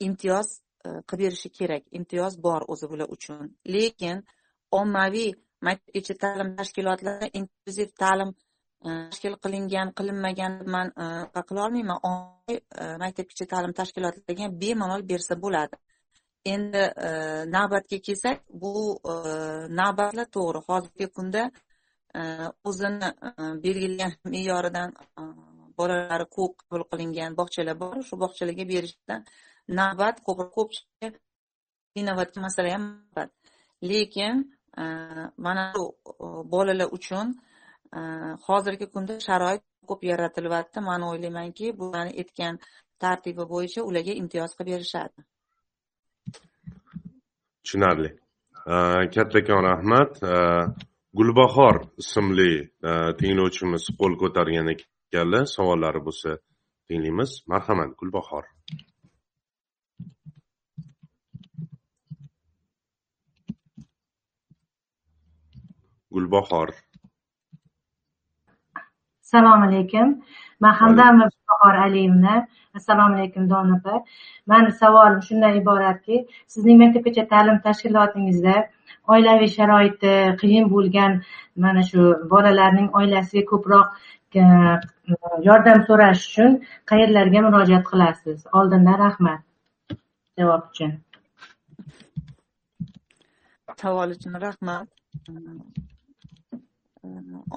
imtiyoz 0.06 0.48
e, 0.86 0.88
qilib 1.08 1.26
berishi 1.26 1.50
kerak. 1.58 1.84
Imtiyoz 1.98 2.34
bor 2.46 2.62
o'zi 2.72 2.86
bular 2.92 3.08
uchun. 3.16 3.44
Lekin 3.74 4.22
ommaviy 4.80 5.30
maktabgacha 5.68 6.14
ta'lim 6.24 6.48
tashkilotlari 6.58 7.28
inklyuziv 7.40 7.90
ta'lim 8.02 8.30
e, 8.86 8.88
tashkil 9.10 9.36
qilingan 9.44 9.92
qilinmagan 9.98 10.54
man 10.74 10.88
e, 11.04 11.06
qila 11.48 11.60
olmayman. 11.66 11.98
E, 12.54 12.56
maktabgacha 13.04 13.46
ta'lim 13.52 13.76
tashkilotlariga 13.80 14.50
bemalol 14.62 15.06
bersa 15.12 15.34
bo'ladi. 15.44 15.76
Endi 16.54 16.82
navbatga 17.54 17.98
kelsak 18.08 18.42
bu 18.62 18.72
navbatlar 19.80 20.28
to'g'ri. 20.36 20.60
Hozirgi 20.68 21.06
kunda 21.16 21.42
Э, 22.18 22.22
o'zini 22.68 23.08
э, 23.28 23.32
belgilangan 23.64 24.12
me'yoridan 24.32 24.90
э, 25.20 25.22
bolalar 25.78 26.22
ko'p 26.36 26.52
qabul 26.60 26.84
qilingan 26.90 27.32
bog'chalar 27.40 27.76
bor. 27.82 27.96
Shu 28.08 28.14
bog'chalarga 28.22 28.64
berishda 28.72 29.14
navbat 29.80 30.16
ko'pchilik 30.26 31.14
qiynayotgan 31.94 32.42
masala 32.46 32.68
ham 32.74 32.84
lekin 33.90 34.34
e, 34.78 34.84
mana 35.46 35.72
shu 35.76 35.84
e, 36.24 36.26
bolalar 36.54 36.88
uchun 36.98 37.26
e, 37.96 38.00
hozirgi 38.46 38.86
kunda 38.94 39.14
sharoit 39.28 39.62
ko'p 39.90 40.02
yaratilyapti. 40.10 40.78
Man 40.88 41.02
o'ylaymanki 41.10 41.66
bularni 41.80 42.12
aytgan 42.22 42.54
tartibi 43.02 43.44
bo'yicha 43.54 43.80
ularga 43.88 44.12
imtiyoz 44.22 44.52
qilib 44.56 44.72
berishadi. 44.74 45.18
Tushunarli. 47.62 48.10
Kattakon 49.14 49.62
rahmat 49.70 50.12
gulbahor 51.18 51.76
ismli 52.02 52.52
e, 52.88 52.90
tinglovchimiz 53.18 53.84
qo'l 54.00 54.14
ko'targan 54.22 54.68
ekanlar 54.74 55.44
savollari 55.56 56.00
bo'lsa 56.08 56.30
tinglaymiz. 56.88 57.30
Marhamat 57.52 57.90
gulbahor. 58.00 58.44
Gulbahor. 66.14 66.70
Assalomu 69.24 69.64
alaykum. 69.68 70.08
Man 70.62 70.74
hamdamov 70.80 71.30
gulbahor 71.36 71.76
aliyevna 71.86 72.34
assalomu 72.80 73.16
alaykum 73.16 73.50
dona 73.52 73.76
opa. 73.78 73.94
Mani 74.52 74.72
savolim 74.82 75.22
shundan 75.28 75.60
iboratki 75.60 76.16
sizning 76.54 76.78
maktabgacha 76.82 77.28
ta'lim 77.32 77.62
tashkilotingizda 77.66 78.56
oilaviy 79.14 79.50
sharoiti 79.56 80.12
qiyin 80.42 80.68
bo'lgan 80.74 81.12
mana 81.64 81.82
shu 81.90 82.02
bolalarning 82.32 82.88
oilasiga 83.00 83.44
ko'proq 83.52 83.86
e, 84.40 84.44
yordam 85.48 85.82
so'rash 85.88 86.22
uchun 86.28 86.58
qayerlarga 86.92 87.42
murojaat 87.46 87.84
qilasiz? 87.90 88.38
Oldindan 88.60 88.98
rahmat. 89.04 89.40
Javob 90.38 90.62
uchun. 90.70 90.92
Savol 93.82 94.16
uchun 94.16 94.34
rahmat. 94.46 94.88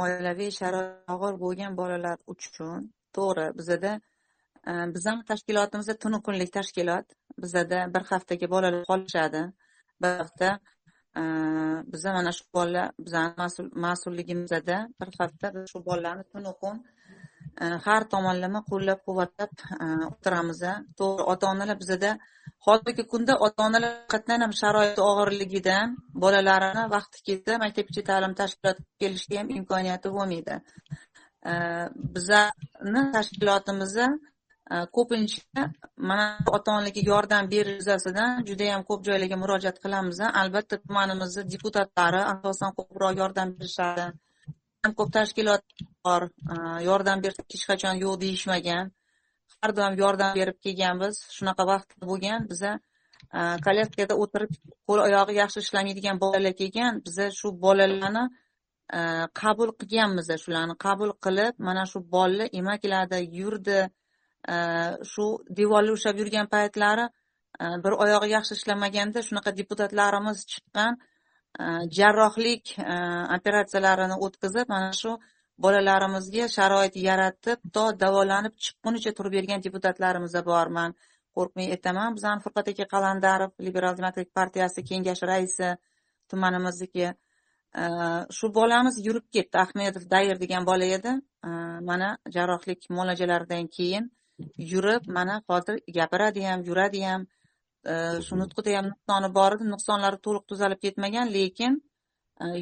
Oilaviy 0.04 0.52
sharoiti 0.60 1.14
og'ir 1.16 1.36
bo'lgan 1.44 1.76
bolalar 1.82 2.18
uchun 2.34 2.88
to'g'ri 3.18 3.46
bizada 3.60 3.92
Э, 4.70 4.74
bizani 4.96 5.24
tashkilotimiz 5.32 5.88
tunu 6.04 6.18
kunlik 6.26 6.52
tashkilot 6.58 7.08
bizada 7.44 7.80
bir 7.94 8.04
haftaga 8.12 8.48
bolalar 8.56 8.84
qolishadi. 8.92 9.42
Bir 10.02 10.12
hafta 10.22 10.50
e, 11.18 11.22
biza 11.92 12.14
mana 12.14 12.32
shu 12.38 12.46
bolalar 12.56 12.92
bizani 13.06 13.34
mas'ulligimizda 13.86 14.78
bir 15.00 15.10
hafta 15.20 15.54
biz 15.56 15.64
shu 15.72 15.80
bolalarni 15.88 16.24
tunu 16.34 16.54
kun 16.62 16.76
e, 17.62 17.66
har 17.86 18.02
tomonlama 18.14 18.62
qo'llab 18.72 19.00
quvvatlab 19.08 19.52
e, 19.84 19.88
o'tiramiz 20.12 20.62
to'g'ri 21.00 21.24
ota 21.34 21.46
onalar 21.54 21.78
bizada 21.84 22.12
hozirgi 22.68 23.04
kunda 23.14 23.34
ota 23.48 23.60
onalar 23.68 23.92
haqiqatdan 23.96 24.40
ham 24.46 24.54
sharoiti 24.62 25.02
og'irligidan 25.10 25.98
bolalarini 26.24 26.84
vaqti 26.96 27.18
kelsa 27.28 27.60
maktabgacha 27.66 28.04
ta'lim 28.12 28.34
tashkilotiga 28.42 28.90
kelishga 29.02 29.36
ham 29.42 29.50
imkoniyati 29.60 30.08
bo'lmaydi. 30.16 30.56
Bizani 32.16 33.02
tashkilotimizni 33.16 34.08
Э, 34.72 34.86
ko'pincha 34.96 35.64
mana 36.10 36.26
ota 36.56 36.72
onalarga 36.78 37.02
yordam 37.12 37.48
berish 37.54 37.78
yuzasidan 37.80 38.44
judayam 38.50 38.84
ko'p 38.90 39.02
joylarga 39.08 39.38
murojaat 39.44 39.78
qilamiz 39.86 40.20
albatta 40.42 40.78
tumanimizni 40.84 41.44
deputatlari 41.54 42.20
asosan 42.34 42.76
ko'proq 42.78 43.18
yordam 43.22 43.56
berishadi. 43.62 44.06
Ko'p 45.00 45.10
tashkilot 45.18 45.66
bor 46.06 46.28
e, 46.54 46.60
yordam 46.90 47.26
bersak 47.26 47.48
hech 47.56 47.66
qachon 47.72 47.96
yo'q 48.04 48.16
deyishmagan. 48.26 48.94
Har 49.62 49.72
doim 49.80 50.00
yordam 50.04 50.38
berib 50.40 50.58
kelganmiz. 50.66 51.16
Shunaqa 51.38 51.64
vaqt 51.72 51.90
bo'lgan 52.10 52.48
biza 52.52 52.72
e, 53.38 53.40
kolleksiyada 53.66 54.22
o'tirib 54.24 54.52
qo'l 54.88 55.06
oyog'i 55.08 55.40
yaxshi 55.42 55.66
ishlamaydigan 55.66 56.22
bolalar 56.24 56.54
kelgan 56.62 57.02
biza 57.08 57.32
shu 57.40 57.58
bolalarni 57.66 58.26
e, 58.98 59.00
qabul 59.42 59.70
qilganmiz 59.80 60.28
shularni 60.44 60.76
qabul 60.86 61.12
qilib 61.26 61.54
mana 61.70 61.84
shu 61.92 62.00
bolalar 62.18 62.48
emakladi 62.62 63.28
yurdi. 63.42 63.82
Э, 64.48 65.04
shu 65.04 65.26
devorlar 65.50 65.94
ushlab 65.98 66.20
yurgan 66.22 66.48
paytlari 66.48 67.06
э, 67.60 67.66
bir 67.84 67.94
oyog'i 68.04 68.30
yaxshi 68.32 68.56
ishlamaganda 68.60 69.24
shunaqa 69.28 69.52
deputatlarimiz 69.58 70.46
chiqqan 70.52 70.96
э, 70.96 71.66
jarrohlik 71.98 72.72
operatsiyalarini 73.38 74.16
o'tkazib 74.28 74.72
mana 74.74 74.94
shu 75.02 75.18
bolalarimizga 75.66 76.48
sharoit 76.56 76.96
yaratib 77.08 77.60
to 77.78 77.84
davolanib 78.04 78.54
chiqqunicha 78.66 79.12
turib 79.18 79.34
bergan 79.38 79.66
deputatlarimiz 79.66 80.36
borman. 80.52 80.96
Qo'rqmay 81.36 81.68
aytaman 81.76 82.16
bizani 82.18 82.44
furqat 82.46 82.70
aka 82.72 82.86
qalandarov 82.94 83.52
liberal 83.68 83.98
demokratik 83.98 84.32
partiyasi 84.40 84.84
kengashi 84.90 85.26
raisi 85.32 85.70
tumanimizniki 86.32 87.08
e, 87.82 87.84
shu 88.38 88.48
bolamiz 88.60 88.96
yurib 89.08 89.26
ketdi. 89.36 89.56
Ahmedov 89.66 90.08
dayir 90.14 90.40
degan 90.44 90.64
bola 90.72 90.88
edi. 90.98 91.14
E, 91.50 91.52
mana 91.90 92.10
jarrohlik 92.36 92.90
muolajalaridan 92.96 93.68
keyin 93.78 94.10
yurib 94.72 95.04
mana 95.18 95.36
hozir 95.50 95.76
gapiradi 95.98 96.42
ham 96.50 96.60
yuradi 96.70 97.00
ham 97.10 97.22
shu 98.26 98.34
nutqida 98.42 98.72
ham 98.78 98.86
nuqsoni 98.92 99.30
bor 99.38 99.52
edi. 99.56 99.66
Nuqsonlari 99.74 100.18
to'liq 100.26 100.44
tuzalib 100.52 100.80
ketmagan 100.86 101.28
lekin 101.38 101.74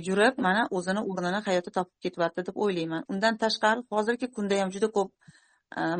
yurib 0.07 0.35
mana 0.45 0.61
o'zini 0.77 1.01
o'rnini 1.11 1.39
hayotda 1.47 1.71
topib 1.77 1.97
ketyapti 2.03 2.41
deb 2.47 2.55
o'ylayman. 2.63 3.01
Undan 3.11 3.33
tashqari 3.43 3.81
hozirgi 3.93 4.27
kunda 4.35 4.55
ham 4.61 4.69
juda 4.75 4.87
ko'p 4.97 5.09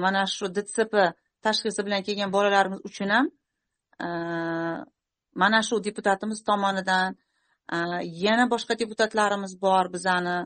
mana 0.04 0.22
shu 0.36 0.46
dtsp 0.56 0.94
tashxisi 1.46 1.82
bilan 1.88 2.02
kelgan 2.08 2.30
bolalarimiz 2.36 2.80
uchun 2.90 3.10
ham 3.16 3.26
mana 5.42 5.60
shu 5.68 5.76
deputatimiz 5.88 6.40
tomonidan 6.50 7.10
yana 8.26 8.46
boshqa 8.54 8.74
deputatlarimiz 8.82 9.54
bor 9.66 9.86
bizani. 9.96 10.38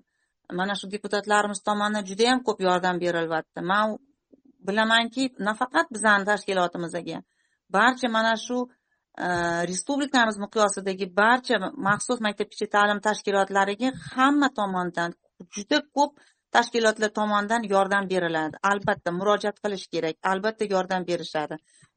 Mana 0.59 0.73
shu 0.79 0.85
deputatlarimiz 0.95 1.59
tomonidan 1.67 2.03
juda 2.09 2.23
yam 2.29 2.39
ko'p 2.47 2.59
yordam 2.67 2.95
berilyapti. 3.03 3.59
Man 3.71 3.85
bilamanki 4.67 5.23
nafaqat 5.47 5.87
bizani 5.95 6.25
tashkilotimizga 6.31 7.19
barcha 7.77 8.07
mana 8.17 8.33
shu 8.45 8.57
e, 9.25 9.27
respublikamiz 9.71 10.37
miqyosidagi 10.45 11.07
barcha 11.21 11.55
maxsus 11.87 12.19
maktabgacha 12.27 12.67
ta'lim 12.75 12.99
tashkilotlariga 13.07 13.89
hamma 14.13 14.49
tomonidan 14.59 15.11
juda 15.55 15.79
ko'p 15.97 16.11
tashkilotlar 16.55 17.11
tomonidan 17.19 17.63
yordam 17.73 18.09
beriladi. 18.13 18.55
Albatta 18.71 19.11
murojaat 19.19 19.57
qilish 19.63 19.85
kerak 19.93 20.15
albatta 20.31 20.65
yordam 20.73 21.05
berishadi. 21.11 21.55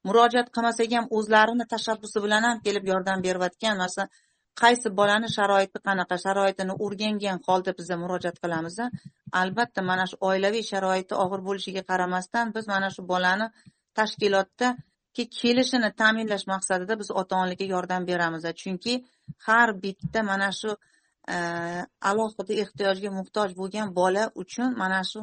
Murojaat 0.08 0.48
qilmasak 0.56 0.94
ham 0.98 1.06
o'zlarini 1.18 1.66
tashabbusi 1.74 2.22
bilan 2.24 2.42
ham 2.48 2.60
kelib 2.66 2.84
yordam 2.92 3.24
berayotgan 3.26 3.76
masalan 3.84 4.12
qaysi 4.62 4.88
bolani 4.98 5.28
sharoiti 5.36 5.78
qanaqa 5.86 6.16
sharoitini 6.24 6.74
o'rgangan 6.84 7.38
holda 7.46 7.72
biza 7.78 7.96
murojaat 8.02 8.36
qilamiz 8.44 8.76
albatta 9.40 9.80
mana 9.90 10.04
shu 10.10 10.16
oilaviy 10.30 10.64
sharoiti 10.72 11.14
og'ir 11.24 11.40
bo'lishiga 11.48 11.82
qaramasdan 11.90 12.46
biz 12.56 12.64
mana 12.74 12.88
shu 12.96 13.02
bolani 13.12 13.46
tashkilotda 13.98 14.68
kelishini 15.38 15.90
ta'minlash 16.00 16.46
maqsadida 16.54 16.94
biz 17.00 17.08
ota 17.20 17.36
onalarga 17.40 17.66
yordam 17.74 18.02
beramiz 18.10 18.44
chunki 18.62 18.94
har 19.46 19.68
bitta 19.84 20.20
mana 20.30 20.50
shu 20.60 20.70
e, 21.34 21.36
alohida 22.10 22.52
ehtiyojga 22.64 23.10
muhtoj 23.18 23.50
bo'lgan 23.60 23.88
bola 24.00 24.24
uchun 24.42 24.70
mana 24.82 25.00
shu 25.10 25.20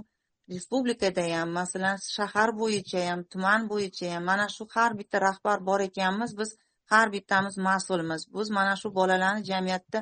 respublikada 0.53 1.23
ham 1.33 1.49
masalan 1.59 1.97
shahar 2.15 2.49
bo'yicha 2.61 2.99
ham 3.09 3.19
tuman 3.31 3.61
bo'yicha 3.71 4.05
ham 4.13 4.23
mana 4.31 4.45
shu 4.55 4.63
har 4.75 4.91
bitta 4.99 5.17
rahbar 5.27 5.57
bor 5.69 5.79
ekanmiz 5.89 6.31
biz 6.39 6.49
har 6.91 7.07
bittamiz 7.15 7.55
mas'ulmiz. 7.67 8.21
Biz 8.35 8.49
mana 8.57 8.75
shu 8.81 8.87
bolalarni 8.99 9.43
jamiyatda 9.51 9.99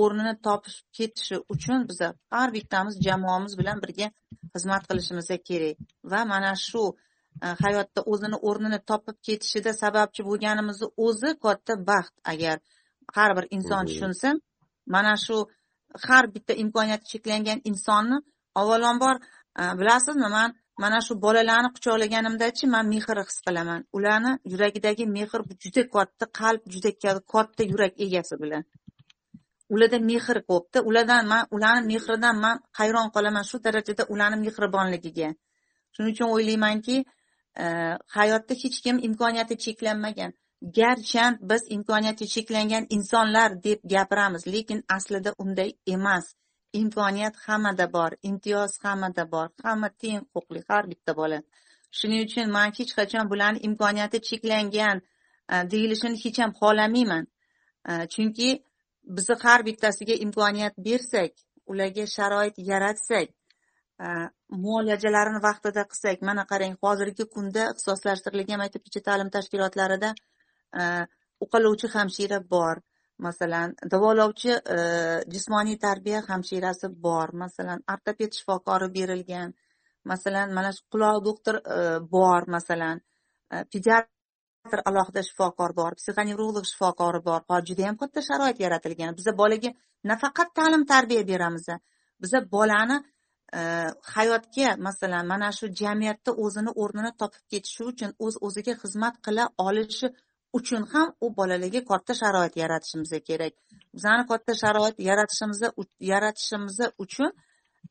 o'rnini 0.00 0.34
topib 0.46 0.74
ketishi 0.96 1.36
uchun 1.54 1.86
biza 1.90 2.08
har 2.34 2.48
bittamiz 2.56 2.94
jamoamiz 3.06 3.52
bilan 3.60 3.78
birga 3.84 4.08
xizmat 4.54 4.82
qilishimiz 4.90 5.28
kerak. 5.48 5.78
Va 6.12 6.20
mana 6.32 6.52
shu 6.68 6.82
e, 7.44 7.46
hayotda 7.62 8.00
o'zini 8.12 8.38
o'rnini 8.48 8.78
topib 8.90 9.16
ketishida 9.26 9.72
sababchi 9.82 10.26
bo'lganimizni 10.28 10.88
o'zi 11.06 11.30
katta 11.44 11.74
baxt. 11.90 12.14
Agar 12.32 12.56
har 13.16 13.30
bir 13.36 13.46
inson 13.56 13.82
tushunsa 13.90 14.28
mana 14.94 15.14
shu 15.24 15.36
har 16.08 16.24
bitta 16.34 16.52
imkoniyati 16.64 17.04
cheklangan 17.12 17.58
insonni 17.70 18.16
avvalambor 18.60 19.16
e, 19.60 19.62
bilasizmi 19.80 20.28
man 20.36 20.50
mana 20.82 20.98
shu 21.06 21.14
bolalarni 21.24 21.70
quchoqlaganimdachi 21.74 22.66
man 22.74 22.84
mehr 22.92 23.18
his 23.28 23.38
qilaman. 23.46 23.80
Ularni 23.96 24.32
yuragidagi 24.52 25.04
mehr 25.16 25.28
juda 25.62 25.82
katta 25.94 26.26
qalb 26.40 26.62
juda 26.74 26.90
katta 27.34 27.62
yurak 27.72 27.94
egasi 28.06 28.34
bilan. 28.42 28.62
Ularda 29.74 29.98
mehr 30.10 30.38
ko'pda 30.50 30.78
ulardan 30.88 31.24
man 31.32 31.42
ularni 31.56 31.86
mehridan 31.92 32.36
man 32.44 32.56
hayron 32.78 33.08
qolaman 33.14 33.44
shu 33.50 33.56
darajada 33.66 34.02
ularni 34.12 34.38
mehribonligiga. 34.46 35.28
Shuning 35.94 36.12
uchun 36.14 36.28
o'ylaymanki 36.34 36.96
e, 37.62 37.64
hayotda 38.16 38.54
hech 38.62 38.78
kim 38.84 38.96
imkoniyati 39.08 39.54
cheklanmagan. 39.64 40.32
Garchi 40.78 41.24
biz 41.50 41.62
imkoniyati 41.76 42.24
cheklangan 42.34 42.84
insonlar 42.96 43.50
deb 43.66 43.78
gapiramiz 43.92 44.42
lekin 44.54 44.78
aslida 44.96 45.30
unday 45.44 45.70
emas. 45.94 46.26
Imkoniyat 46.72 47.36
hammada 47.46 47.92
bor 47.92 48.10
imtiyoz 48.22 48.78
hammada 48.82 49.24
bor 49.32 49.48
hamma 49.64 49.88
teng 49.88 50.22
huquqli 50.34 50.62
har 50.68 50.84
bitta 50.90 51.16
bola. 51.16 51.42
Shuning 51.98 52.22
uchun 52.26 52.50
man 52.56 52.72
hech 52.78 52.92
qachon 52.98 53.30
bularni 53.32 53.60
imkoniyati 53.68 54.18
cheklangan 54.28 55.02
e, 55.52 55.54
deyilishini 55.72 56.20
hech 56.24 56.38
ham 56.42 56.52
xohlamayman. 56.60 57.24
E, 57.90 57.92
chunki 58.14 58.48
bizni 59.16 59.36
har 59.44 59.60
bittasiga 59.68 60.14
imkoniyat 60.26 60.74
bersak 60.86 61.32
ularga 61.66 62.06
sharoit 62.16 62.56
yaratsak 62.70 63.28
e, 64.04 64.06
muolajalarini 64.64 65.40
vaqtida 65.48 65.86
qilsak 65.90 66.22
mana 66.28 66.44
qarang 66.52 66.76
hozirgi 66.84 67.24
kunda 67.34 67.62
ixtisoslashtirilgan 67.72 68.62
maktabgacha 68.62 69.00
ta'lim 69.08 69.28
tashkilotlarida 69.36 70.14
uqalovchi 71.44 71.88
hamshira 71.96 72.38
bor. 72.54 72.76
Masalan 73.26 73.74
davolovchi 73.92 74.52
e, 74.52 74.78
jismoniy 75.34 75.76
tarbiya 75.84 76.22
hamshirasi 76.28 76.90
bor. 77.06 77.34
Masalan 77.42 77.82
ortoped 77.94 78.38
shifokori 78.38 78.88
berilgan. 78.96 79.52
Masalan 80.10 80.54
mana 80.56 80.72
shu 80.76 80.86
quloq 80.92 81.20
doktor 81.28 81.60
e, 81.76 81.78
bor 82.14 82.48
masalan. 82.56 83.02
E, 83.52 83.64
pediatr 83.72 84.84
alohida 84.90 85.22
shifokor 85.28 85.76
bor 85.80 85.98
psixonevrolog 86.00 86.66
shifokori 86.72 87.22
bor. 87.28 87.46
Hozir 87.48 87.70
juda 87.72 87.86
yam 87.88 88.00
katta 88.02 88.24
sharoit 88.28 88.60
yaratilgan. 88.66 89.16
Biza 89.20 89.36
bolaga 89.42 89.74
nafaqat 90.12 90.54
ta'lim 90.60 90.86
tarbiya 90.92 91.26
beramiz. 91.32 91.68
Biza 92.22 92.44
bolani 92.56 93.00
hayotga 94.14 94.76
masalan 94.78 95.26
mana 95.26 95.50
shu 95.52 95.66
jamiyatda 95.80 96.32
o'zini 96.44 96.70
o'rnini 96.82 97.12
topib 97.20 97.42
ketishi 97.50 97.82
uchun 97.92 98.12
o'z 98.26 98.36
o'ziga 98.46 98.74
xizmat 98.82 99.14
qila 99.26 99.44
olishi 99.66 100.08
uchun 100.52 100.86
ham 100.92 101.12
u 101.20 101.30
bolalarga 101.36 101.80
katta 101.90 102.14
sharoit 102.20 102.56
yaratishimiz 102.62 103.12
kerak. 103.28 103.54
Bizani 103.94 104.26
katta 104.30 104.54
sharoit 104.62 104.96
yaratishimiz 105.10 105.60
yaratishimiz 106.12 106.78
uchun 107.04 107.32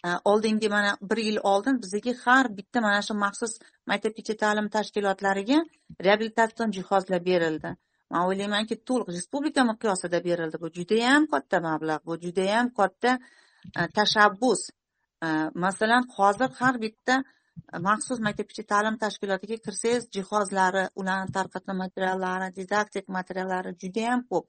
e, 0.05 0.10
oldingi 0.32 0.70
mana 0.70 0.97
bir 1.10 1.18
yil 1.28 1.39
oldin 1.51 1.82
bizga 1.84 2.14
har 2.24 2.45
bitta 2.57 2.82
mana 2.82 3.01
shu 3.07 3.14
maxsus 3.26 3.53
maktabgacha 3.91 4.36
ta'lim 4.43 4.68
tashkilotlariga 4.76 5.60
reabilitatsion 6.07 6.76
jihozlar 6.78 7.22
berildi. 7.30 7.76
Man 8.12 8.22
o'ylaymanki 8.28 8.76
to'liq 8.89 9.10
respublika 9.18 9.64
miqyosida 9.72 10.20
berildi. 10.28 10.57
Bu 10.64 10.68
judayam 10.78 11.28
katta 11.34 11.57
mablag' 11.68 12.05
bu 12.07 12.14
judayam 12.26 12.74
katta 12.80 13.12
e, 13.80 13.82
tashabbus. 13.97 14.62
E, 15.26 15.28
masalan 15.66 16.03
hozir 16.16 16.49
har 16.60 16.76
bitta 16.86 17.24
maxsus 17.88 18.20
maktabgacha 18.28 18.64
ta'lim 18.74 18.95
tashkilotiga 19.03 19.57
kirsangiz 19.66 20.03
jihozlari 20.16 20.84
ularni 21.01 21.32
tarqatma 21.38 21.74
materiallari 21.84 22.47
didaktik 22.60 23.05
materiallari 23.18 23.72
judayam 23.84 24.22
ko'p. 24.32 24.45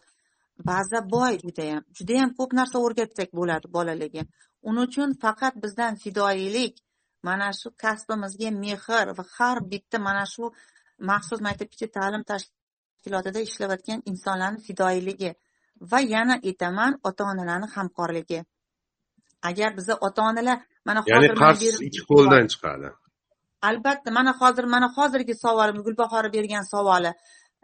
Baza 0.68 1.00
boy 1.14 1.32
judayam 1.44 1.82
judayam 1.98 2.30
ko'p 2.38 2.50
narsa 2.60 2.76
o'rgatsak 2.84 3.30
bo'ladi 3.38 3.66
bolalarga 3.76 4.22
uning 4.68 4.84
uchun 4.88 5.10
faqat 5.22 5.54
bizdan 5.64 5.94
fidoyilik 6.02 6.74
mana 7.28 7.48
shu 7.60 7.68
kasbimizga 7.82 8.50
mehr 8.62 9.06
va 9.18 9.24
har 9.36 9.56
bitta 9.72 9.98
mana 10.08 10.24
shu 10.34 10.44
maxsus 11.10 11.40
maktabgacha 11.46 11.88
ta'lim 11.96 12.22
tashkilotida 12.30 13.40
ishlayotgan 13.48 14.00
insonlarni 14.10 14.60
fidoyiligi 14.66 15.30
va 15.90 16.00
yana 16.14 16.34
aytaman 16.48 16.92
ota 17.08 17.22
onalarni 17.32 17.68
hamkorligi. 17.76 18.40
Agar 19.42 19.76
biza 19.76 19.94
ota 20.06 20.22
onalar 20.22 20.58
mana 20.86 21.02
ya'ni 21.12 21.28
qarz 21.42 21.62
ikki 21.88 22.02
qo'ldan 22.12 22.46
chiqadi. 22.52 22.88
Albatta 23.68 24.10
mana 24.18 24.32
hozir 24.40 24.64
mana 24.74 24.88
hozirgi 24.96 25.34
savolim 25.44 25.82
gulbahora 25.86 26.32
bergan 26.36 26.64
savoli. 26.72 27.12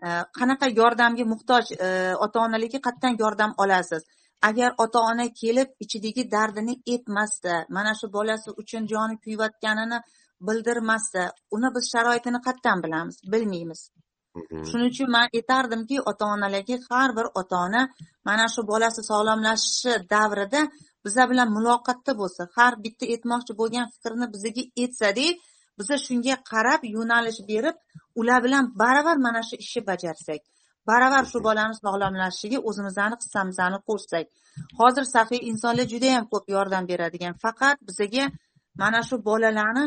E, 0.07 0.09
qanaqa 0.39 0.67
yordamga 0.81 1.25
muhtoj 1.33 1.65
e, 1.87 1.89
ota 2.25 2.39
onalarga 2.47 2.81
qayerdan 2.87 3.15
yordam 3.23 3.53
olasiz? 3.65 4.03
Agar 4.49 4.71
ota 4.85 5.01
ona 5.11 5.27
kelib 5.41 5.69
ichidagi 5.85 6.23
dardini 6.35 6.75
aytmasda 6.93 7.55
mana 7.77 7.93
shu 8.01 8.13
bolasi 8.17 8.51
uchun 8.63 8.83
joni 8.93 9.17
kuyayotganini 9.25 9.99
bildirmasda 10.49 11.23
uni 11.57 11.69
biz 11.77 11.85
sharoitini 11.93 12.41
qayerdan 12.47 12.83
bilamiz 12.85 13.17
bilmaymiz. 13.33 13.81
Shuning 14.69 14.91
uchun 14.93 15.09
man 15.17 15.29
aytardimki 15.39 15.97
ota 16.11 16.27
onalarga 16.35 16.77
har 16.91 17.11
bir 17.19 17.27
ota 17.41 17.57
ona 17.67 17.83
mana 18.29 18.47
shu 18.55 18.63
bolasi 18.73 19.01
sog'lomlashishi 19.11 19.95
davrida 20.13 20.61
bizlar 21.07 21.27
bilan 21.33 21.49
muloqotda 21.57 22.13
bo'lsa 22.21 22.43
har 22.57 22.73
bitta 22.85 23.05
aytmoqchi 23.15 23.53
bo'lgan 23.61 23.87
fikrini 23.95 24.27
bizga 24.35 24.63
aytsada 24.83 25.27
biza 25.79 25.97
shunga 26.07 26.37
qarab 26.51 26.81
yo'nalish 26.97 27.41
berib 27.51 27.77
ular 28.21 28.39
bilan 28.47 28.65
baravar 28.83 29.17
mana 29.27 29.43
shu 29.49 29.57
ishni 29.65 29.83
bajarsak 29.91 30.43
baravar 30.91 31.25
shu 31.33 31.39
bolani 31.49 31.75
sog'lomlashishiga 31.83 32.59
o'zimizni 32.69 33.17
hissamizni 33.23 33.79
qo'shsak. 33.89 34.27
Hozir 34.81 35.05
saxiy 35.15 35.41
insonlar 35.51 35.87
juda 35.93 36.09
yam 36.17 36.25
ko'p 36.33 36.45
yordam 36.57 36.85
beradigan 36.91 37.35
faqat 37.45 37.77
bizaga 37.89 38.25
mana 38.83 39.01
shu 39.09 39.17
bolalarni 39.29 39.85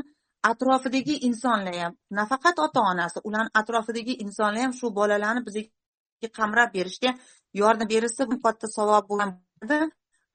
atrofidagi 0.52 1.16
insonlar 1.28 1.76
ham 1.84 1.94
nafaqat 2.20 2.56
ota 2.66 2.80
onasi 2.92 3.20
ularni 3.30 3.52
atrofidagi 3.62 4.14
insonlar 4.26 4.62
ham 4.66 4.74
shu 4.80 4.88
bolalarni 5.00 5.42
bizga 5.48 6.30
qamrab 6.40 6.70
berishga 6.78 7.12
yordam 7.62 7.88
berilsa 7.94 8.22
bu 8.32 8.36
katta 8.46 8.68
savob 8.78 9.06
bo'lgan 9.12 9.32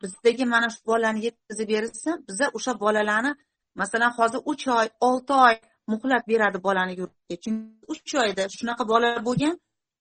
bizdagi 0.01 0.45
mana 0.55 0.69
shu 0.75 0.81
bolani 0.91 1.21
yetkazib 1.27 1.69
berishsa 1.73 2.11
biza 2.29 2.47
o'sha 2.57 2.73
bolalarni 2.83 3.33
masalan 3.81 4.13
hozir 4.19 4.41
uch 4.53 4.65
oy 4.79 4.89
olti 5.09 5.33
oy 5.47 5.55
muhlat 5.93 6.25
beradi 6.31 6.59
bolani 6.67 6.95
yurtga. 7.01 7.35
Chunki 7.45 7.85
uch 7.93 8.13
oyda 8.25 8.43
shunaqa 8.57 8.85
bolalar 8.93 9.21
bo'lgan 9.29 9.55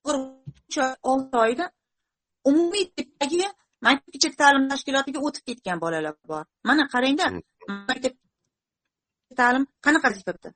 uch 0.09 0.77
oy 0.85 0.93
olti 1.11 1.35
oyda 1.45 1.65
umumiy 2.49 2.85
tipdagi 2.97 3.37
maktabgacha 3.85 4.29
ta'lim 4.41 4.63
tashkilotiga 4.71 5.19
o'tib 5.27 5.43
ketgan 5.49 5.77
bolalar 5.85 6.15
bor. 6.31 6.43
Mana 6.69 6.83
qarangda 6.93 7.25
maktab 7.89 8.13
ta'lim 9.39 9.63
qanaqa 9.85 10.07
vazifada 10.11 10.49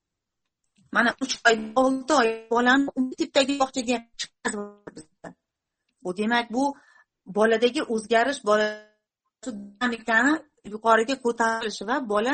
mana 0.96 1.10
uch 1.24 1.36
oy 1.48 1.56
olti 1.84 2.14
oy 2.22 2.30
bolani 2.52 2.86
tipdagi 3.20 3.54
bog'chaga 3.62 3.98
chiqadi 4.20 4.58
bu 6.04 6.10
demak 6.20 6.46
bu 6.56 6.64
boladagi 7.38 7.82
o'zgarish 7.94 8.42
bola 8.50 8.68
dinamikani 9.46 10.34
yuqoriga 10.74 11.16
ko'tarilishi 11.26 11.84
va 11.90 11.96
bola 12.12 12.34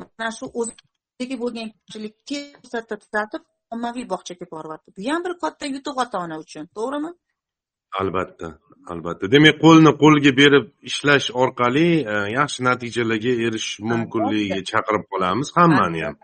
mana 0.00 0.28
shu 0.38 0.46
o'zidagi 0.60 1.36
bo'lgan 1.42 1.66
kamchilikni 1.74 2.40
to'satda 2.62 2.94
tuzatib 3.02 3.42
ommaviy 3.74 4.06
bog'chaga 4.12 4.46
boryapti 4.54 4.88
bu 4.96 5.00
ham 5.10 5.20
bir 5.26 5.34
katta 5.42 5.64
yutuq 5.74 5.96
ota 6.04 6.16
ona 6.24 6.36
uchun 6.44 6.64
to'g'rimi? 6.76 7.10
Albatta 8.00 8.48
albatta. 8.92 9.30
Demak 9.34 9.56
qo'lni 9.64 9.92
qo'lga 10.02 10.32
berib 10.40 10.64
ishlash 10.90 11.28
orqali 11.42 11.88
e, 12.12 12.14
yaxshi 12.38 12.60
natijalarga 12.68 13.32
erishish 13.46 13.76
mumkinligiga 13.90 14.62
chaqirib 14.70 15.04
qolamiz. 15.12 15.48
Hammani 15.58 16.00
ham. 16.06 16.16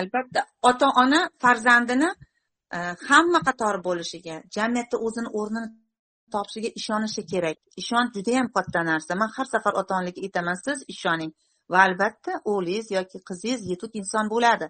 Albatta. 0.00 0.40
Ota 0.70 0.88
ona 1.02 1.20
farzandini 1.42 2.10
e, 2.76 2.78
hamma 3.08 3.40
qatori 3.48 3.80
bo'lishiga 3.88 4.36
jamiyatda 4.56 4.96
o'zini 5.06 5.30
o'rnini 5.40 5.68
topishiga 6.34 6.70
ishonishi 6.80 7.22
kerak. 7.32 7.58
Ishonch 7.82 8.10
judayam 8.16 8.48
katta 8.56 8.80
narsa. 8.90 9.18
Man 9.20 9.30
har 9.36 9.46
safar 9.54 9.74
ota 9.80 9.94
onalarga 9.98 10.20
aytaman 10.26 10.58
siz 10.64 10.84
ishoning. 10.94 11.32
Va 11.72 11.78
albatta 11.86 12.32
o'g'lingiz 12.52 12.90
yoki 12.96 13.18
qizingiz 13.28 13.68
yetuk 13.72 13.92
inson 14.00 14.32
bo'ladi. 14.34 14.66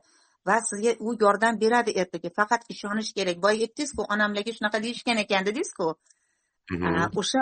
Va 0.48 0.56
sizga 0.68 0.92
u 1.06 1.14
yordam 1.24 1.60
beradi 1.64 1.96
ertaga. 2.02 2.28
Faqat 2.38 2.62
ishonish 2.74 3.10
kerak. 3.18 3.36
Boya 3.44 3.58
aytdingizku 3.66 4.02
onamlarga 4.14 4.52
shunaqa 4.58 4.82
deyishgan 4.84 5.18
ekan 5.24 5.48
dedingizku. 5.48 5.88
Mhm. 6.70 7.18
o'sha 7.20 7.40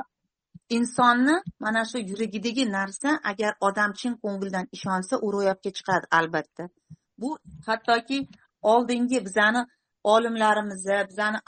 insonni 0.76 1.34
mana 1.64 1.82
shu 1.90 1.98
yuragidagi 2.10 2.64
narsa 2.76 3.10
agar 3.30 3.52
odam 3.68 3.90
chin 4.00 4.14
ko'ngildan 4.22 4.66
ishonsa 4.76 5.14
u 5.24 5.32
ro'yobga 5.34 5.70
chiqadi 5.78 6.06
albatta. 6.18 6.64
Bu 7.20 7.30
hattoki 7.66 8.18
oldingi 8.72 9.18
bizani 9.26 9.62
olimlarimiz 10.04 10.86
bizani 11.08 11.38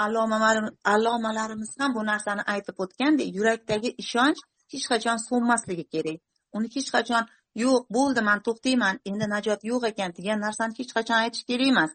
allomalarimiz 0.85 1.71
ham 1.79 1.95
bu 1.95 2.07
narsani 2.07 2.43
aytib 2.55 2.77
o'tgandek 2.85 3.35
yurakdagi 3.37 3.95
ishonch 4.05 4.41
hech 4.73 4.87
qachon 4.93 5.19
so'nmasligi 5.29 5.85
kerak. 5.95 6.19
Uni 6.57 6.69
hech 6.77 6.91
qachon 6.97 7.25
yo'q 7.65 7.83
bo'ldi 7.97 8.21
man 8.29 8.39
to'xtayman 8.47 8.97
endi 9.11 9.27
najot 9.35 9.61
yo'q 9.71 9.83
ekan 9.91 10.11
degan 10.19 10.39
narsani 10.47 10.73
hech 10.79 10.93
qachon 10.99 11.19
aytish 11.25 11.45
kerak 11.51 11.69
emas. 11.75 11.93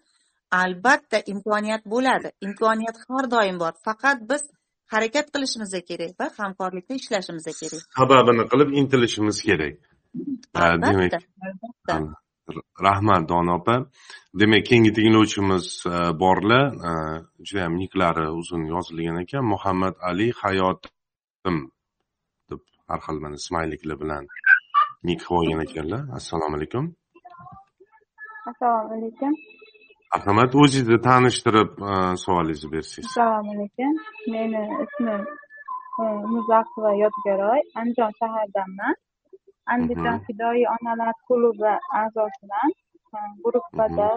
Albatta 0.61 1.17
imkoniyat 1.33 1.83
bo'ladi. 1.93 2.29
Imkoniyat 2.47 2.97
har 3.07 3.25
doim 3.35 3.57
bor. 3.63 3.73
Faqat 3.87 4.19
biz 4.29 4.43
harakat 4.93 5.27
qilishimiz 5.33 5.73
kerak 5.89 6.13
va 6.19 6.27
hamkorlikda 6.37 6.93
ishlashimiz 7.01 7.45
kerak. 7.61 7.81
Sababini 7.99 8.43
qilib 8.51 8.69
intilishimiz 8.79 9.37
kerak. 9.49 9.75
Demak. 10.83 11.13
albatta 11.45 12.26
rahmat 12.87 13.29
dono 13.29 13.55
opa. 13.59 13.75
Demak 14.39 14.65
keyingi 14.67 14.91
tinglovchimiz 14.97 15.65
e, 15.85 15.95
borlar. 16.21 16.65
E, 16.89 16.91
judayam 17.47 17.75
niklari 17.81 18.27
uzun 18.39 18.63
yozilgan 18.73 19.21
ekan. 19.23 19.43
Muhammad 19.53 19.95
ali 20.09 20.27
hayotim 20.41 21.57
deb 22.49 22.61
har 22.89 22.99
xil 23.05 23.17
mana 23.23 23.37
smayliklar 23.47 23.97
bilan 24.03 24.23
nik 25.07 25.19
qilib 25.25 25.37
olgan 25.39 25.65
ekanlar. 25.67 26.01
Assalomu 26.19 26.55
alaykum. 26.59 26.85
Assalomu 28.49 28.93
alaykum. 28.97 29.33
Marhamat 30.13 30.51
o'zingizni 30.61 30.99
tanishtirib 31.09 31.71
e, 31.89 31.91
savolingizni 32.23 32.69
bersangiz. 32.75 33.09
Assalomu 33.11 33.51
alaykum. 33.55 33.91
Meni 34.33 34.63
ismim 34.85 35.21
muzaffa 36.33 36.89
yodgaroy 37.03 37.61
andijon 37.79 38.11
shaharidanman 38.19 38.95
andijon 39.73 40.15
Mhm. 40.17 40.23
fidoyi 40.25 40.63
onalar 40.75 41.13
klubi 41.27 41.73
a'zosiman 42.01 42.69
gruppada 43.43 44.09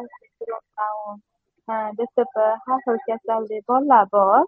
dsp 1.99 2.35
har 2.67 2.79
xil 2.85 2.99
kasallik 3.07 3.63
bolalar 3.69 4.05
bor. 4.13 4.45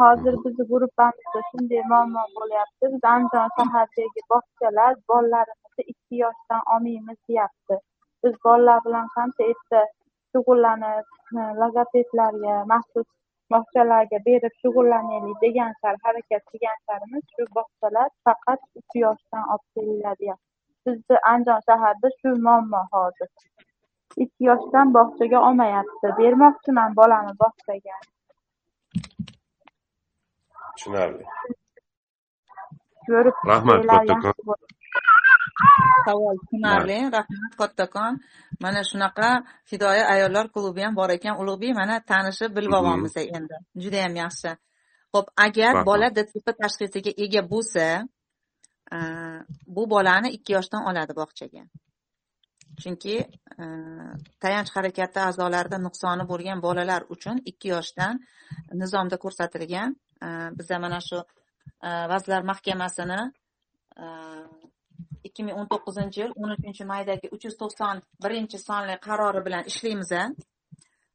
Hozir 0.00 0.34
bizni 0.44 0.64
gruppamizda 0.70 1.40
shunday 1.50 1.82
muammo 1.90 2.22
bo'lyapti. 2.36 2.84
Biz 2.92 3.02
andijon 3.14 3.48
shahardagi 3.56 4.20
bog'chalar 4.32 4.92
bolalarimizni 5.08 5.82
ikki 5.92 6.14
yoshdan 6.24 6.62
olmaymiz 6.74 7.18
deyapti. 7.28 7.76
Biz 8.24 8.34
bolalar 8.44 8.78
bilan 8.86 9.06
qancha 9.16 9.42
erta 9.52 9.80
shug'ullanib 10.32 11.04
logopedlarga 11.62 12.54
maxsus 12.72 13.06
bog'chalarga 13.54 14.18
berib 14.28 14.54
shug'ullanaylik 14.62 15.38
degan 15.46 15.72
sari 15.82 15.98
harakat 16.08 16.42
qilgan 16.50 16.78
sarimiz 16.86 17.24
shu 17.34 17.48
bog'chalar 17.58 18.08
faqat 18.28 18.60
uch 18.82 18.98
yoshdan 19.04 19.44
olib 19.56 19.66
kelinglar 19.74 20.16
deyapti 20.22 20.46
bizni 20.86 21.18
andijon 21.32 21.60
shaharida 21.68 22.10
shu 22.20 22.30
muammo 22.46 22.82
hozir. 22.94 23.30
Ikki 24.24 24.44
yoshdan 24.50 24.94
bog'chaga 24.96 25.38
olmayapti. 25.48 26.12
Bermoqchiman 26.20 26.96
bolamni 27.00 27.34
bog'chaga. 27.44 27.96
Tushunarli. 30.76 31.24
Ko'rib 33.08 33.36
Rahmat, 33.50 33.86
kattakon. 33.92 34.34
Savol 36.06 36.36
tushunarli 36.42 36.98
rahmat 37.16 37.52
kattakon. 37.60 38.18
Mana 38.64 38.80
shunaqa 38.90 39.30
fidoyi 39.70 40.02
ayollar 40.14 40.46
klubi 40.54 40.82
ham 40.86 40.94
bor 41.00 41.10
ekan. 41.16 41.38
Ulug'bek 41.42 41.74
mana 41.80 42.00
tanishib 42.10 42.50
bilib 42.56 42.72
olganmiz 42.78 43.16
endi. 43.16 43.56
Judayam 43.82 44.14
yaxshi. 44.22 44.50
Ho'p 45.14 45.26
agar 45.46 45.84
bola 45.90 46.08
dtp 46.16 46.46
tashxisiga 46.62 47.12
ega 47.24 47.42
bo'lsa 47.52 47.86
bu 49.76 49.82
bolani 49.94 50.28
ikki 50.36 50.52
yoshdan 50.56 50.82
oladi 50.90 51.12
bog'chaga. 51.20 51.64
Chunki 52.82 53.14
tayanch 54.42 54.70
harakati 54.76 55.20
a'zolarida 55.28 55.78
nuqsoni 55.86 56.24
bo'lgan 56.32 56.58
bolalar 56.66 57.02
uchun 57.14 57.36
ikki 57.50 57.68
yoshdan 57.74 58.14
nizomda 58.82 59.16
ko'rsatilgan 59.24 59.90
biza 60.58 60.76
mana 60.84 61.00
shu 61.08 61.18
vazirlar 62.12 62.42
mahkamasini 62.50 63.20
ikki 65.28 65.46
ming 65.46 65.60
o'n 65.60 65.70
to'qqizinchi 65.72 66.24
yil 66.24 66.32
o'n 66.42 66.56
uchinchi 66.56 66.88
maydagi 66.92 67.32
uch 67.36 67.44
yuz 67.48 67.56
to'qson 67.62 68.02
birinchi 68.24 68.58
sonli 68.66 68.98
qarori 69.06 69.44
bilan 69.46 69.70
ishlaymiz 69.72 70.12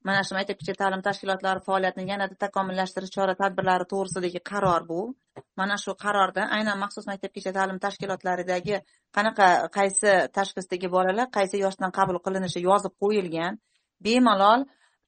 mana 0.04 0.24
shu 0.24 0.36
maktabgacha 0.36 0.74
ta'lim 0.82 1.02
tashkilotlari 1.08 1.62
faoliyatini 1.68 2.12
yanada 2.12 2.36
takomillashtirish 2.44 3.12
chora 3.16 3.34
tadbirlari 3.42 3.86
to'g'risidagi 3.94 4.40
qaror 4.52 4.86
bu. 4.92 5.00
Mana 5.60 5.76
shu 5.84 5.92
qarorda 6.04 6.46
aynan 6.58 6.80
maxsus 6.84 7.06
maktabgacha 7.12 7.52
ta'lim 7.58 7.80
tashkilotlaridagi 7.86 8.80
qanaqa 9.18 9.48
qaysi 9.78 10.14
tashxisdagi 10.38 10.92
bolalar 10.96 11.28
qaysi 11.38 11.60
yoshdan 11.66 11.92
qabul 11.98 12.22
qilinishi 12.26 12.64
yozib 12.70 12.94
qo'yilgan. 13.04 13.60
Bemalol 14.06 14.62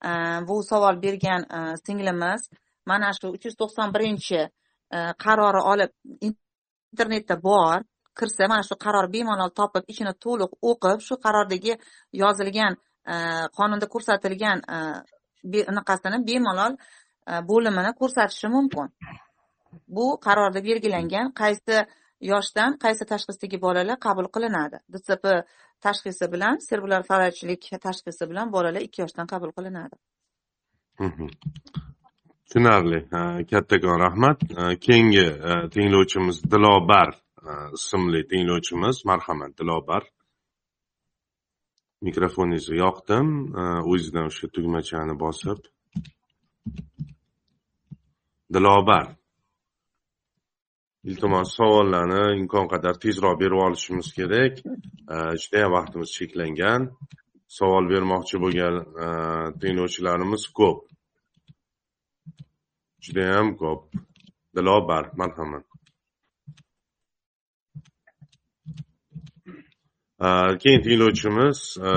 e, 0.10 0.12
bu 0.48 0.56
savol 0.72 0.96
bergan 1.06 1.42
e, 1.58 1.60
singlimiz 1.86 2.50
mana 2.92 3.14
shu 3.20 3.32
uch 3.36 3.46
yuz 3.48 3.56
to'qson 3.62 3.96
birinchi 3.96 4.42
e, 4.44 5.00
qarori 5.24 5.62
olib 5.72 5.92
internetda 6.30 7.36
bor. 7.50 7.80
Kirsa 8.20 8.48
mana 8.52 8.64
shu 8.70 8.76
qaror 8.86 9.08
bemalol 9.16 9.52
topib 9.60 9.84
ichini 9.92 10.14
to'liq 10.26 10.52
o'qib 10.70 11.00
shu 11.08 11.16
qarordagi 11.26 11.74
yozilgan 12.22 12.74
e, 13.14 13.16
qonunda 13.58 13.88
ko'rsatilgan 13.94 14.58
e, 14.76 14.78
anaqasini 15.72 16.18
bemalol 16.30 16.74
e, 16.78 17.34
bo'limini 17.52 17.92
ko'rsatishi 18.02 18.48
mumkin. 18.56 18.88
Bu 19.96 20.06
qarorda 20.26 20.60
belgilangan 20.70 21.28
qaysi 21.42 21.78
yoshdan 22.32 22.72
qaysi 22.84 23.04
tashxisdagi 23.12 23.58
bolalar 23.66 23.98
qabul 24.08 24.28
qilinadi. 24.36 24.78
Dsp 24.94 25.24
tashxisi 25.86 26.26
bilan 26.34 26.56
serbular 26.70 27.02
farajlik 27.10 27.62
tashxisi 27.86 28.24
bilan 28.32 28.48
bolalar 28.56 28.82
ikki 28.88 29.02
yoshdan 29.04 29.28
qabul 29.34 29.52
qilinadi. 29.58 29.96
Mhm. 31.06 31.28
tushunarli. 32.52 33.00
Kattakon 33.52 33.98
rahmat. 34.06 34.40
Keyingi 34.86 35.26
tinglovchimiz 35.74 36.38
dilobar 36.52 37.10
ismli 37.78 38.22
tinglovchimiz 38.32 38.98
marhamat 39.10 39.54
dilobar 39.60 40.04
mikrofoningizni 42.08 42.76
yoqdim 42.86 43.28
o'zidan 43.54 43.86
o'zingizdan 43.94 44.26
o'sha 44.32 44.48
tugmachani 44.56 45.16
bosib 45.24 45.60
dilobar 48.56 49.06
iltimos 51.10 51.50
savollarni 51.58 52.24
imkon 52.42 52.66
qadar 52.74 52.96
tezroq 53.04 53.36
berib 53.42 53.60
olishimiz 53.68 54.08
kerak 54.18 54.54
judayam 55.42 55.72
vaqtimiz 55.78 56.10
cheklangan 56.18 56.82
savol 57.58 57.86
bermoqchi 57.94 58.36
bo'lgan 58.44 58.76
tinglovchilarimiz 59.62 60.44
ko'p 60.60 60.80
judayam 63.06 63.48
ko'p 63.62 63.82
dilobar 64.58 65.04
marhamat 65.22 65.71
Э, 70.22 70.58
keyin 70.62 70.82
tinglovchimiz 70.86 71.60
э, 71.90 71.92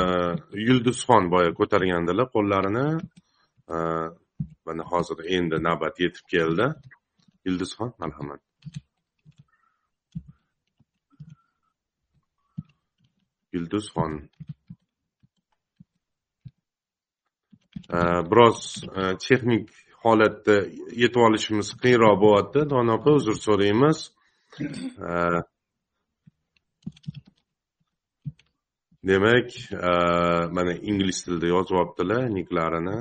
yulduzxon 0.66 1.24
boya 1.32 1.50
ko'targandilar 1.58 2.26
qo'llarini 2.34 2.86
э, 3.74 3.76
mana 4.66 4.84
hozir 4.92 5.18
endi 5.36 5.56
navbat 5.66 6.00
yetib 6.04 6.24
keldi. 6.34 6.66
Yulduzxon 7.46 7.90
marhamat. 8.02 8.40
Yulduzxon. 13.54 14.12
Biroz 18.30 18.58
texnik 19.24 19.68
holatda 20.04 20.56
yetib 21.02 21.20
olishimiz 21.26 21.68
qiyinroq 21.82 22.16
bo'lyapti. 22.24 22.60
Dona 22.72 22.96
opa 22.98 23.10
uzr 23.18 23.36
so'raymiz. 23.46 23.98
Demak 29.08 29.48
mana 30.56 30.72
ingliz 30.90 31.18
tilida 31.24 31.46
yozyaptilar 31.46 32.22
niklarini 32.36 32.98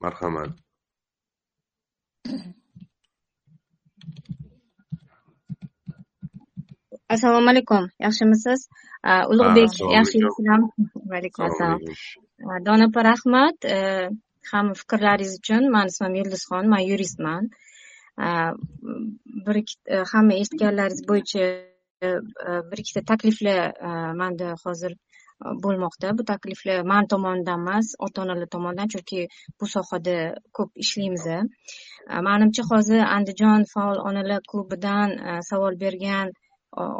marhamat. 0.00 0.52
Assalomu 7.14 7.48
alaykum. 7.50 7.84
Yaxshimisiz? 8.06 8.60
Ulug'bek 9.32 9.72
yaxshimisizlarmi 9.96 10.68
vaalaykum 11.12 11.42
assalom. 11.48 11.80
dona 12.66 12.84
opa 12.90 13.00
rahmat. 13.10 13.58
Ham 14.50 14.66
fikrlaringiz 14.80 15.34
uchun 15.40 15.62
mani 15.74 15.88
ismim 15.92 16.14
yulduzxon 16.20 16.64
man 16.72 16.82
yuristman. 16.90 17.50
Bir 19.46 19.56
hamma 20.12 20.34
eshitganlaringiz 20.42 21.02
bo'yicha 21.10 21.44
E, 22.02 22.08
e, 22.08 22.52
bir 22.70 22.78
ikkita 22.82 23.02
takliflar 23.12 23.58
e, 23.88 23.90
manda 24.20 24.54
hozir 24.64 24.94
bo'lmoqda. 25.64 26.12
Bu 26.18 26.24
takliflar 26.30 26.82
man 26.92 27.08
tomonidan 27.12 27.60
emas 27.64 27.92
ota 28.06 28.22
onalar 28.22 28.48
tomonidan 28.54 28.92
chunki 28.94 29.26
bu 29.60 29.68
sohada 29.74 30.16
ko'p 30.58 30.82
ishlaymiz 30.84 31.26
manimcha 32.28 32.64
hozir 32.72 33.02
andijon 33.16 33.64
faol 33.74 34.02
onalar 34.10 34.40
klubidan 34.52 35.16
savol 35.50 35.78
bergan 35.84 36.32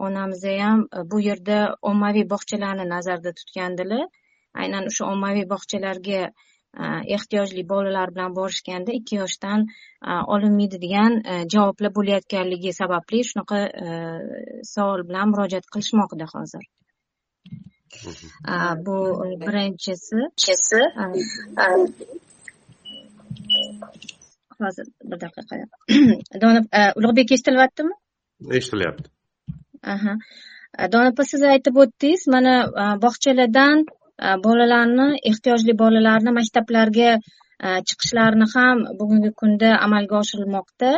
onamiz 0.06 0.44
ham 0.62 0.86
bu 1.10 1.20
yerda 1.28 1.58
ommaviy 1.92 2.26
bog'chalarni 2.34 2.88
nazarda 2.94 3.32
tutgandilar. 3.40 4.06
Aynan 4.62 4.88
o'sha 4.90 5.04
ommaviy 5.14 5.46
bog'chalarga 5.54 6.22
ehtiyojli 7.16 7.68
bolalar 7.68 8.14
bilan 8.14 8.34
borishganda 8.36 8.92
ikki 8.92 9.16
yoshdan 9.16 9.66
olinmaydi 10.34 10.80
degan 10.84 11.16
javoblar 11.54 11.94
bo'layotganligi 11.98 12.72
sababli 12.80 13.22
shunaqa 13.30 13.58
savol 14.74 15.08
bilan 15.08 15.32
murojaat 15.32 15.66
qilishmoqda 15.74 16.26
hozir. 16.34 16.64
Bu 18.86 18.96
birinchisi. 19.46 20.16
Hozir 24.60 24.86
bir 25.10 25.20
daqiqa. 25.20 25.56
Dona 26.42 26.60
ulug'bek 26.96 27.32
eshitilyaptimi? 27.32 27.94
Eshitilyapti. 28.58 29.10
Aha. 29.94 30.14
Dona 30.92 31.10
opa 31.12 31.24
siz 31.24 31.42
aytib 31.52 31.80
o'tdingiz 31.82 32.26
mana 32.34 32.54
bog'chalardan 33.04 33.84
Э, 34.20 34.36
bolalarni 34.44 35.06
ehtiyojli 35.30 35.72
bolalarni 35.82 36.32
maktablarga 36.38 37.12
e, 37.66 37.68
chiqishlarini 37.88 38.46
ham 38.54 38.82
bugungi 38.98 39.30
kunda 39.42 39.70
amalga 39.86 40.18
oshirilmoqda. 40.22 40.90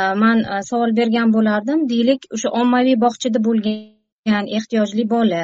E, 0.00 0.04
man 0.22 0.44
e, 0.44 0.60
savol 0.68 0.94
bergan 0.98 1.32
bo'lardim. 1.36 1.82
Deylik 1.92 2.28
o'sha 2.36 2.52
ommaviy 2.60 2.96
bog'chada 3.04 3.42
bo'lgan 3.48 4.52
ehtiyojli 4.58 5.06
bola 5.14 5.42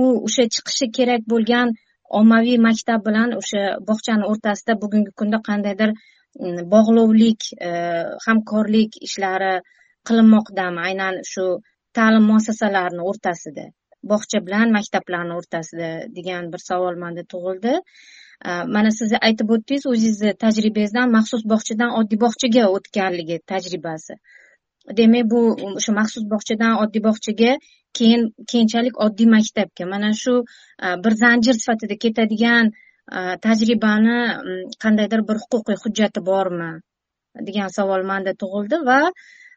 u 0.00 0.02
o'sha 0.26 0.44
chiqishi 0.56 0.90
kerak 0.98 1.24
bo'lgan 1.32 1.72
ommaviy 2.20 2.58
maktab 2.66 3.08
bilan 3.08 3.34
o'sha 3.40 3.64
bog'chani 3.88 4.28
o'rtasida 4.32 4.78
bugungi 4.84 5.16
kunda 5.22 5.42
qandaydir 5.48 5.96
bog'lovlik 6.74 7.50
hamkorlik 8.26 9.00
ishlari 9.08 9.54
qilinmoqdami? 10.08 10.86
Aynan 10.88 11.24
shu 11.32 11.44
ta'lim 11.96 12.24
muassasalarini 12.30 13.10
o'rtasida. 13.10 13.68
Bog'cha 14.12 14.40
bilan 14.46 14.72
maktablarni 14.76 15.34
o'rtasida 15.38 15.90
degan 16.16 16.52
bir 16.52 16.62
savol 16.64 16.98
manda 17.04 17.24
tug'ildi. 17.34 17.74
Mana 18.74 18.90
siz 18.98 19.14
aytib 19.28 19.50
o'tdingiz 19.54 19.86
o'zingizni 19.92 20.34
tajribangizdan 20.44 21.14
maxsus 21.16 21.42
bog'chadan 21.52 21.94
oddiy 22.00 22.20
bog'chaga 22.24 22.66
o'tganligi 22.76 23.40
tajribasi. 23.52 24.18
Demak 24.98 25.30
bu 25.32 25.40
o'sha 25.78 25.92
maxsus 26.00 26.24
bog'chadan 26.32 26.78
oddiy 26.82 27.02
bog'chaga 27.08 27.56
keyin 27.98 28.28
keyinchalik 28.52 29.00
oddiy 29.06 29.28
maktabga. 29.36 29.88
Mana 29.94 30.12
shu 30.22 30.34
bir 31.04 31.18
zanjir 31.24 31.58
sifatida 31.62 31.96
ketadigan 32.04 32.70
tajribani 33.46 34.20
qandaydir 34.84 35.26
bir 35.28 35.42
huquqiy 35.42 35.76
hujjati 35.84 36.24
bormi 36.30 36.70
degan 37.48 37.68
savol 37.78 38.02
manda 38.12 38.32
tug'ildi 38.42 38.80
va 38.90 39.00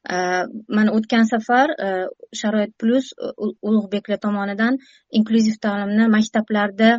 Э, 0.09 0.45
mana 0.67 0.91
o'tgan 0.97 1.25
safar 1.29 1.69
э, 1.77 2.07
sharoit 2.33 2.71
plyus 2.81 3.11
e, 3.13 3.27
ulug'beklar 3.69 4.17
tomonidan 4.23 4.79
inklyuziv 5.19 5.59
ta'limni 5.65 6.07
maktablarda 6.15 6.89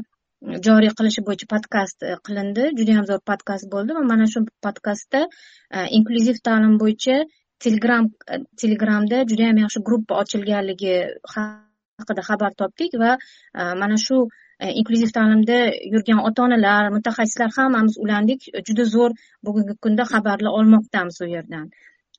joriy 0.67 0.93
qilish 1.01 1.19
bo'yicha 1.27 1.49
podkast 1.55 2.07
e, 2.07 2.13
qilindi. 2.29 2.69
Judayam 2.79 3.09
zo'r 3.11 3.25
podkast 3.31 3.67
bo'ldi 3.75 3.99
va 3.99 4.05
mana 4.13 4.31
shu 4.35 4.45
podkastda 4.67 5.25
e, 5.27 5.83
inklyuziv 5.99 6.39
ta'lim 6.49 6.79
bo'yicha 6.85 7.19
telegram 7.65 8.09
telegramda 8.63 9.25
judayam 9.33 9.59
yaxshi 9.65 9.85
gruppa 9.89 10.23
ochilganligi 10.23 10.97
haqida 11.35 12.29
xabar 12.31 12.55
topdik 12.63 12.99
va 13.03 13.17
mana 13.83 13.97
shu 14.07 14.25
inklyuziv 14.81 15.11
ta'limda 15.17 15.59
yurgan 15.93 16.21
ota 16.29 16.47
onalar 16.47 16.91
mutaxassislar 16.97 17.51
hammamiz 17.57 17.99
ulandik. 18.05 18.51
Juda 18.69 18.85
zo'r 18.95 19.13
bugungi 19.47 19.75
kunda 19.87 20.07
xabarlar 20.13 20.61
olmoqdamiz 20.61 21.25
u 21.25 21.35
yerdan. 21.37 21.67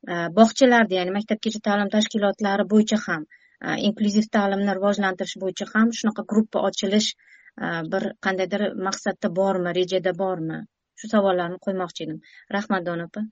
Э, 0.04 0.28
bog'chalarda 0.38 0.98
ya'ni 1.00 1.14
maktabgacha 1.16 1.60
ta'lim 1.68 1.90
tashkilotlari 1.92 2.64
bo'yicha 2.72 2.98
ham 3.06 3.22
э, 3.24 3.76
inklyuziv 3.88 4.26
ta'limni 4.36 4.74
rivojlantirish 4.78 5.38
bo'yicha 5.44 5.68
ham 5.74 5.94
shunaqa 6.00 6.26
gruppa 6.32 6.64
ochilish 6.70 7.08
э, 7.14 7.70
bir 7.94 8.10
qandaydir 8.26 8.66
maqsadda 8.88 9.32
bormi 9.40 9.72
rejada 9.80 10.14
bormi? 10.24 10.60
Shu 11.00 11.10
savollarni 11.14 11.62
qo'ymoqchi 11.66 12.04
edim. 12.08 12.20
Rahmat 12.56 12.86
dona 12.90 13.08
opa 13.10 13.24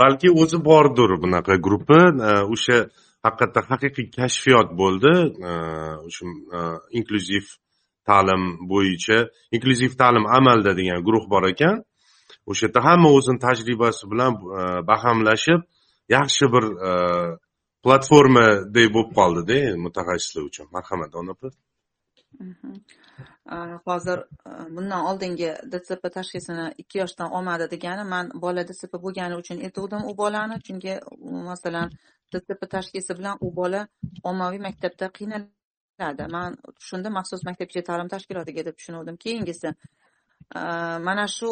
balki 0.00 0.32
o'zi 0.42 0.58
bordir 0.70 1.12
bunaqa 1.24 1.54
gruppa. 1.66 2.00
O'sha 2.54 2.78
haqiqatdan 3.26 3.68
haqiqiy 3.72 4.08
kashfiyot 4.16 4.74
bo'ldi. 4.80 5.12
Shu 6.16 6.32
inklyuziv 6.98 7.54
ta'lim 8.08 8.42
bo'yicha 8.72 9.18
inklyuziv 9.56 10.00
ta'lim 10.02 10.24
amalda 10.38 10.76
degan 10.80 11.04
guruh 11.06 11.24
bor 11.34 11.44
ekan. 11.52 11.80
O'sha 12.50 12.66
yerda 12.66 12.80
hamma 12.88 13.08
o'zini 13.18 13.38
tajribasi 13.46 14.10
bilan 14.12 14.32
e, 14.58 14.60
bahamlashib 14.90 15.60
yaxshi 16.16 16.46
bir 16.54 16.64
e, 16.88 16.92
platformaday 17.84 18.86
bo'lib 18.94 19.10
qoldida 19.18 19.58
mutaxassislar 19.84 20.42
uchun. 20.50 20.66
Marhamat 20.76 21.12
dona 21.16 21.30
opa. 21.36 21.48
Mhmm. 22.40 22.76
E, 23.54 23.56
hozir 23.86 24.18
bundan 24.76 25.02
oldingi 25.10 25.50
dtsp 25.72 26.04
tashxisini 26.18 26.66
ikki 26.82 27.02
yoshdan 27.02 27.28
olmadi 27.36 27.70
degani 27.74 28.04
man 28.14 28.30
bola 28.44 28.66
dtsp 28.68 28.94
bo'lgani 29.04 29.40
uchun 29.42 29.64
aytuvdim 29.66 30.02
u 30.10 30.12
bolani 30.22 30.60
chunki 30.66 30.94
masalan 31.50 31.88
dtsp 32.32 32.62
tashxisi 32.74 33.18
bilan 33.18 33.36
u 33.46 33.50
bola 33.58 33.80
ommaviy 34.30 34.62
maktabda 34.68 35.06
qiynaladi. 35.18 36.24
Man 36.36 36.56
shunda 36.88 37.08
maxsus 37.18 37.42
maktabgacha 37.48 37.82
ta'lim 37.90 38.08
tashkilotiga 38.14 38.62
deb 38.68 38.76
tushunuvdim. 38.78 39.16
Keyingisi 39.24 39.74
mana 41.08 41.26
shu 41.36 41.50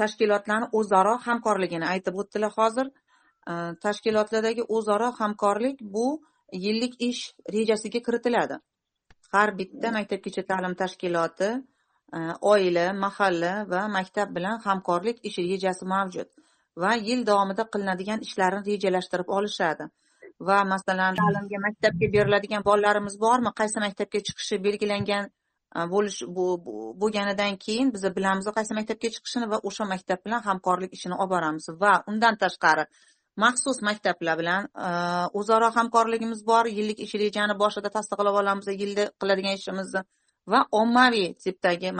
tashkilotlarni 0.00 0.68
o'zaro 0.80 1.16
hamkorligini 1.26 1.86
aytib 1.92 2.14
o'tdilar 2.22 2.52
hozir. 2.58 2.86
Tashkilotlardagi 3.84 4.62
o'zaro 4.76 5.10
hamkorlik 5.20 5.82
bu 5.96 6.06
yillik 6.64 6.94
ish 7.08 7.22
rejasiga 7.56 8.00
kiritiladi. 8.06 8.58
Har 9.32 9.52
bitta 9.58 9.92
maktabgacha 9.98 10.42
ta'lim 10.50 10.74
tashkiloti 10.82 11.48
e, 12.16 12.18
oila 12.52 12.86
mahalla 13.04 13.52
va 13.72 13.82
maktab 13.98 14.34
bilan 14.36 14.60
hamkorlik 14.66 15.22
ish 15.30 15.38
rejasi 15.52 15.88
mavjud 15.94 16.28
va 16.82 16.92
yil 17.08 17.24
davomida 17.30 17.64
qilinadigan 17.72 18.20
ishlarni 18.26 18.60
rejalashtirib 18.70 19.28
olishadi. 19.38 19.88
Va 20.48 20.58
masalan 20.74 21.18
ta'limga 21.20 21.58
maktabga 21.66 22.06
beriladigan 22.14 22.62
bolalarimiz 22.70 23.14
bormi? 23.24 23.50
Qaysi 23.60 23.82
maktabga 23.86 24.20
chiqishi 24.28 24.62
belgilangan 24.66 25.30
bo'lish 25.92 26.18
bo'lganidan 27.02 27.56
keyin 27.64 27.92
biz 27.94 28.04
bilamiz 28.18 28.46
qaysi 28.58 28.72
maktabga 28.78 29.08
chiqishini 29.14 29.46
va 29.52 29.58
o'sha 29.68 29.84
maktab 29.92 30.20
bilan 30.26 30.40
hamkorlik 30.48 30.92
ishini 30.96 31.16
olib 31.22 31.30
boramiz. 31.34 31.66
Va 31.82 31.92
undan 32.10 32.34
tashqari 32.42 32.84
maxsus 33.44 33.78
maktablar 33.88 34.36
bilan 34.40 34.62
o'zaro 35.40 35.68
hamkorligimiz 35.78 36.40
bor. 36.50 36.64
Yillik 36.78 36.98
ish 37.06 37.14
rejani 37.24 37.54
boshida 37.62 37.90
tasdiqlab 37.96 38.40
olamiz 38.42 38.66
yilda 38.82 39.04
qiladigan 39.20 39.54
ishimizni. 39.60 40.02
Va 40.52 40.60
ommaviy 40.80 41.28
tipdagi 41.44 41.90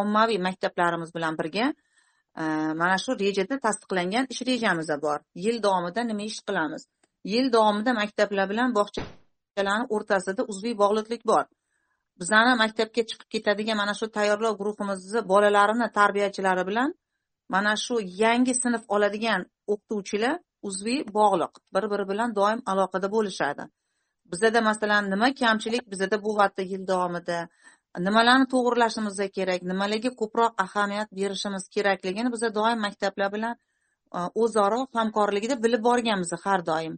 ommaviy 0.00 0.38
maktablarimiz 0.48 1.10
bilan 1.16 1.34
birga 1.40 1.66
mana 2.80 2.96
shu 3.04 3.10
rejada 3.24 3.56
tasdiqlangan 3.66 4.24
ish 4.32 4.42
rejamiz 4.50 4.88
bor. 5.06 5.18
Yil 5.44 5.56
davomida 5.66 6.00
nima 6.10 6.22
ish 6.30 6.40
qilamiz? 6.48 6.82
Yil 7.32 7.46
davomida 7.56 7.92
maktablar 8.00 8.46
bilan 8.52 8.74
bog'chalarni 8.78 9.86
o'rtasida 9.96 10.42
uzviy 10.52 10.74
bog'liqlik 10.82 11.22
bor. 11.32 11.44
Bizani 12.20 12.52
maktabga 12.62 13.02
chiqib 13.10 13.28
ketadigan 13.34 13.76
mana 13.82 13.94
shu 14.00 14.06
tayyorlov 14.16 14.54
guruhimizni 14.60 15.20
bolalarini 15.32 15.88
tarbiyachilari 15.98 16.64
bilan 16.70 16.94
mana 17.54 17.72
shu 17.84 17.94
yangi 18.22 18.54
sinf 18.62 18.82
oladigan 18.96 19.46
o'qituvchilar 19.72 20.36
uzviy 20.68 21.00
bog'liq 21.18 21.60
bir 21.74 21.84
biri 21.92 22.04
bilan 22.12 22.34
doim 22.40 22.60
aloqada 22.72 23.08
bo'lishadi. 23.16 23.64
Bizada 24.32 24.60
masalan 24.70 25.10
nima 25.12 25.28
kamchilik 25.40 25.84
bizada 25.92 26.16
bo'lyapti 26.26 26.62
yil 26.72 26.82
davomida 26.92 27.38
nimalarni 28.06 28.46
to'g'irlashimiz 28.54 29.20
kerak 29.36 29.62
nimalarga 29.70 30.10
ko'proq 30.20 30.52
ahamiyat 30.64 31.08
berishimiz 31.18 31.64
kerakligini 31.76 32.32
biza 32.34 32.54
doim 32.58 32.80
maktablar 32.86 33.32
bilan 33.36 33.54
e, 34.18 34.20
o'zaro 34.42 34.80
hamkorligida 34.98 35.56
bilib 35.64 35.82
borganmiz 35.88 36.32
har 36.44 36.60
doim. 36.70 36.94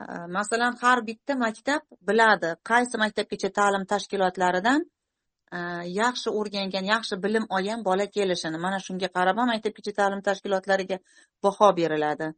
Э, 0.00 0.26
masalan 0.26 0.74
har 0.82 1.06
bitta 1.06 1.34
maktab 1.38 1.82
biladi 2.08 2.48
qaysi 2.70 2.98
maktabgacha 3.02 3.50
ta'lim 3.58 3.84
tashkilotlaridan 3.92 4.80
e, 5.56 5.58
yaxshi 6.00 6.28
o'rgangan 6.38 6.86
yaxshi 6.94 7.18
bilim 7.24 7.44
olgan 7.56 7.84
bola 7.88 8.06
kelishini. 8.16 8.58
Mana 8.64 8.78
shunga 8.86 9.08
qarab 9.16 9.36
ham 9.40 9.48
maktabgacha 9.54 9.92
ta'lim 10.00 10.20
tashkilotlariga 10.28 10.98
baho 11.44 11.68
beriladi. 11.76 12.28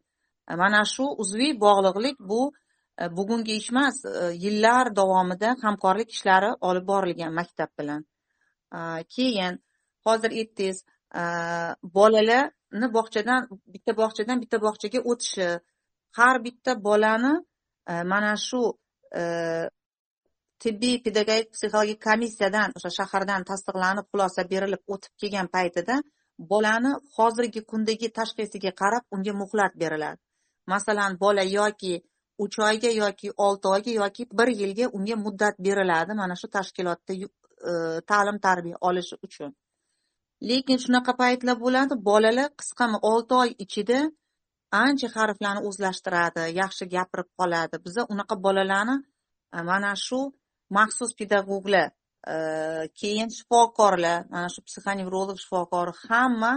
E, 0.50 0.52
mana 0.62 0.80
shu 0.94 1.06
uzviy 1.24 1.54
bog'liqlik 1.64 2.18
bu 2.32 2.40
e, 3.02 3.04
bugungi 3.18 3.56
ish 3.60 3.70
emas 3.74 3.96
yillar 4.44 4.92
davomida 4.98 5.54
hamkorlik 5.64 6.12
ishlari 6.16 6.50
olib 6.68 6.84
borilgan 6.92 7.32
maktab 7.40 7.70
bilan. 7.78 8.04
Keyin 9.14 9.54
hozir 10.06 10.30
aytdingiz 10.40 10.78
bolalarni 11.96 12.88
bog'chadan 12.98 13.48
bitta 13.74 13.96
bog'chadan 14.02 14.44
bitta 14.44 14.60
bog'chaga 14.66 15.02
o'tishi 15.12 15.48
har 16.18 16.36
bitta 16.44 16.72
bolani 16.88 17.32
e, 17.90 18.02
mana 18.12 18.36
shu 18.36 18.62
e, 19.20 19.22
tibbiy 20.62 20.96
pedagogik 21.04 21.48
psixologik 21.54 22.00
komissiyadan 22.08 22.76
o'sha 22.76 22.90
shahardan 22.98 23.42
tasdiqlanib 23.50 24.06
xulosa 24.10 24.42
berilib 24.52 24.82
o'tib 24.94 25.12
kelgan 25.20 25.48
paytida 25.56 25.96
bolani 26.52 26.92
hozirgi 27.16 27.60
kundagi 27.70 28.08
tashxisiga 28.18 28.72
qarab 28.82 29.04
unga 29.14 29.32
muhlat 29.42 29.72
beriladi. 29.82 30.20
Masalan 30.72 31.12
bola 31.20 31.44
yoki 31.58 31.94
uch 32.44 32.58
oyga 32.68 32.90
yoki 33.02 33.30
olti 33.46 33.68
oyga 33.74 33.92
yoki 34.00 34.26
bir 34.38 34.48
yilga 34.60 34.86
unga 34.96 35.16
muddat 35.26 35.56
beriladi 35.66 36.12
mana 36.20 36.34
shu 36.40 36.48
tashkilotda 36.56 37.12
e, 37.70 37.72
ta'lim 38.10 38.38
tarbiya 38.46 38.76
olishi 38.88 39.16
uchun. 39.26 39.50
Lekin 40.48 40.78
shunaqa 40.84 41.12
paytlar 41.22 41.56
bo'ladi 41.64 41.94
bolalar 42.08 42.48
qisqami 42.60 42.98
olti 43.10 43.34
oy 43.42 43.50
ichida 43.64 43.98
ancha 44.84 45.08
harflarni 45.16 45.60
o'zlashtiradi 45.68 46.42
yaxshi 46.60 46.84
gapirib 46.94 47.28
qoladi. 47.38 47.76
Biza 47.86 48.02
unaqa 48.12 48.36
bolalarni 48.46 48.96
e, 49.56 49.58
mana 49.70 49.92
shu 50.06 50.20
maxsus 50.78 51.10
pedagoglar 51.20 51.88
e, 52.32 52.34
keyin 53.00 53.28
shifokorlar 53.36 54.18
mana 54.34 54.48
shu 54.54 54.60
psixonevrolog 54.68 55.38
shifokori 55.44 55.94
hamma 56.08 56.52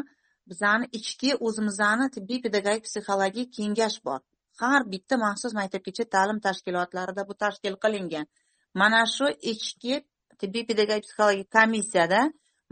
bizani 0.49 0.85
ichki 0.99 1.31
o'zimizni 1.47 2.07
tibbiy 2.15 2.39
pedagogik 2.45 2.85
psixologik 2.89 3.49
kengash 3.57 3.97
bor. 4.05 4.19
Har 4.61 4.81
bitta 4.93 5.15
maxsus 5.25 5.53
maktabgacha 5.59 6.05
ta'lim 6.15 6.39
tashkilotlarida 6.47 7.23
bu 7.29 7.33
tashkil 7.43 7.75
qilingan. 7.83 8.25
Mana 8.81 9.01
shu 9.15 9.27
ichki 9.53 9.93
tibbiy 10.41 10.63
pedagogik 10.69 11.05
psixologik 11.07 11.49
komissiyada 11.57 12.21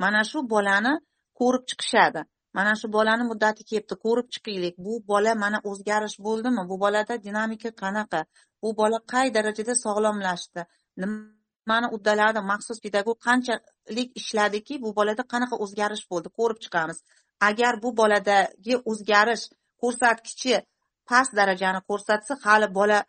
mana 0.03 0.21
shu 0.29 0.39
bolani 0.53 0.93
ko'rib 1.39 1.63
chiqishadi. 1.69 2.21
Mana 2.57 2.73
shu 2.79 2.87
bolani 2.97 3.23
muddati 3.31 3.61
kelibdi 3.69 3.95
ko'rib 4.05 4.27
chiqaylik 4.35 4.75
bu 4.85 4.93
bola 5.11 5.33
mana 5.43 5.59
o'zgarish 5.71 6.17
bo'ldimi? 6.27 6.63
Bu 6.71 6.75
bolada 6.83 7.15
dinamika 7.27 7.71
qanaqa? 7.83 8.21
Bu 8.63 8.69
bola 8.79 8.99
qay 9.13 9.27
darajada 9.37 9.73
sog'lomlashdi? 9.85 10.61
Nimani 11.01 11.87
uddaladi 11.95 12.39
maxsus 12.51 12.77
pedagog 12.85 13.17
qanchalik 13.27 14.09
ishladiki 14.21 14.81
bu 14.85 14.89
bolada 14.99 15.23
qanaqa 15.33 15.55
o'zgarish 15.65 16.03
bo'ldi? 16.11 16.29
Ko'rib 16.39 16.59
chiqamiz. 16.65 16.97
Agar 17.49 17.73
bu 17.83 17.89
boladagi 17.99 18.75
o'zgarish 18.91 19.45
ko'rsatkichi 19.81 20.55
past 21.09 21.31
darajani 21.39 21.81
ko'rsatsa 21.89 22.33
hali 22.45 22.67
bola 22.79 22.99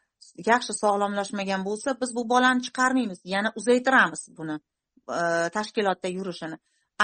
yaxshi 0.51 0.72
sog'lomlashmagan 0.82 1.62
bo'lsa 1.68 1.88
biz 2.01 2.11
bu 2.16 2.22
bolani 2.32 2.61
chiqarmaymiz 2.66 3.20
yana 3.34 3.51
uzaytiramiz 3.61 4.22
buni 4.38 4.57
tashkilotda 5.57 6.09
yurishini. 6.18 6.57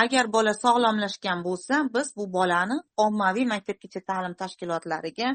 Agar 0.03 0.26
bola 0.36 0.53
sog'lomlashgan 0.64 1.38
bo'lsa 1.47 1.74
biz 1.95 2.09
bu 2.18 2.24
bolani 2.36 2.76
ommaviy 3.07 3.47
maktabgacha 3.55 4.01
ta'lim 4.11 4.34
tashkilotlariga 4.42 5.28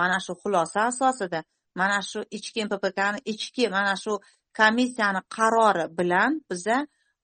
mana 0.00 0.18
shu 0.24 0.32
xulosa 0.42 0.80
asosida 0.90 1.40
mana 1.80 1.98
shu 2.10 2.20
ichki 2.38 2.60
mppkni 2.68 3.18
ichki 3.32 3.64
mana 3.76 3.94
shu 4.04 4.12
komissiyani 4.58 5.20
qarori 5.36 5.86
bilan 5.98 6.32
biza 6.50 6.78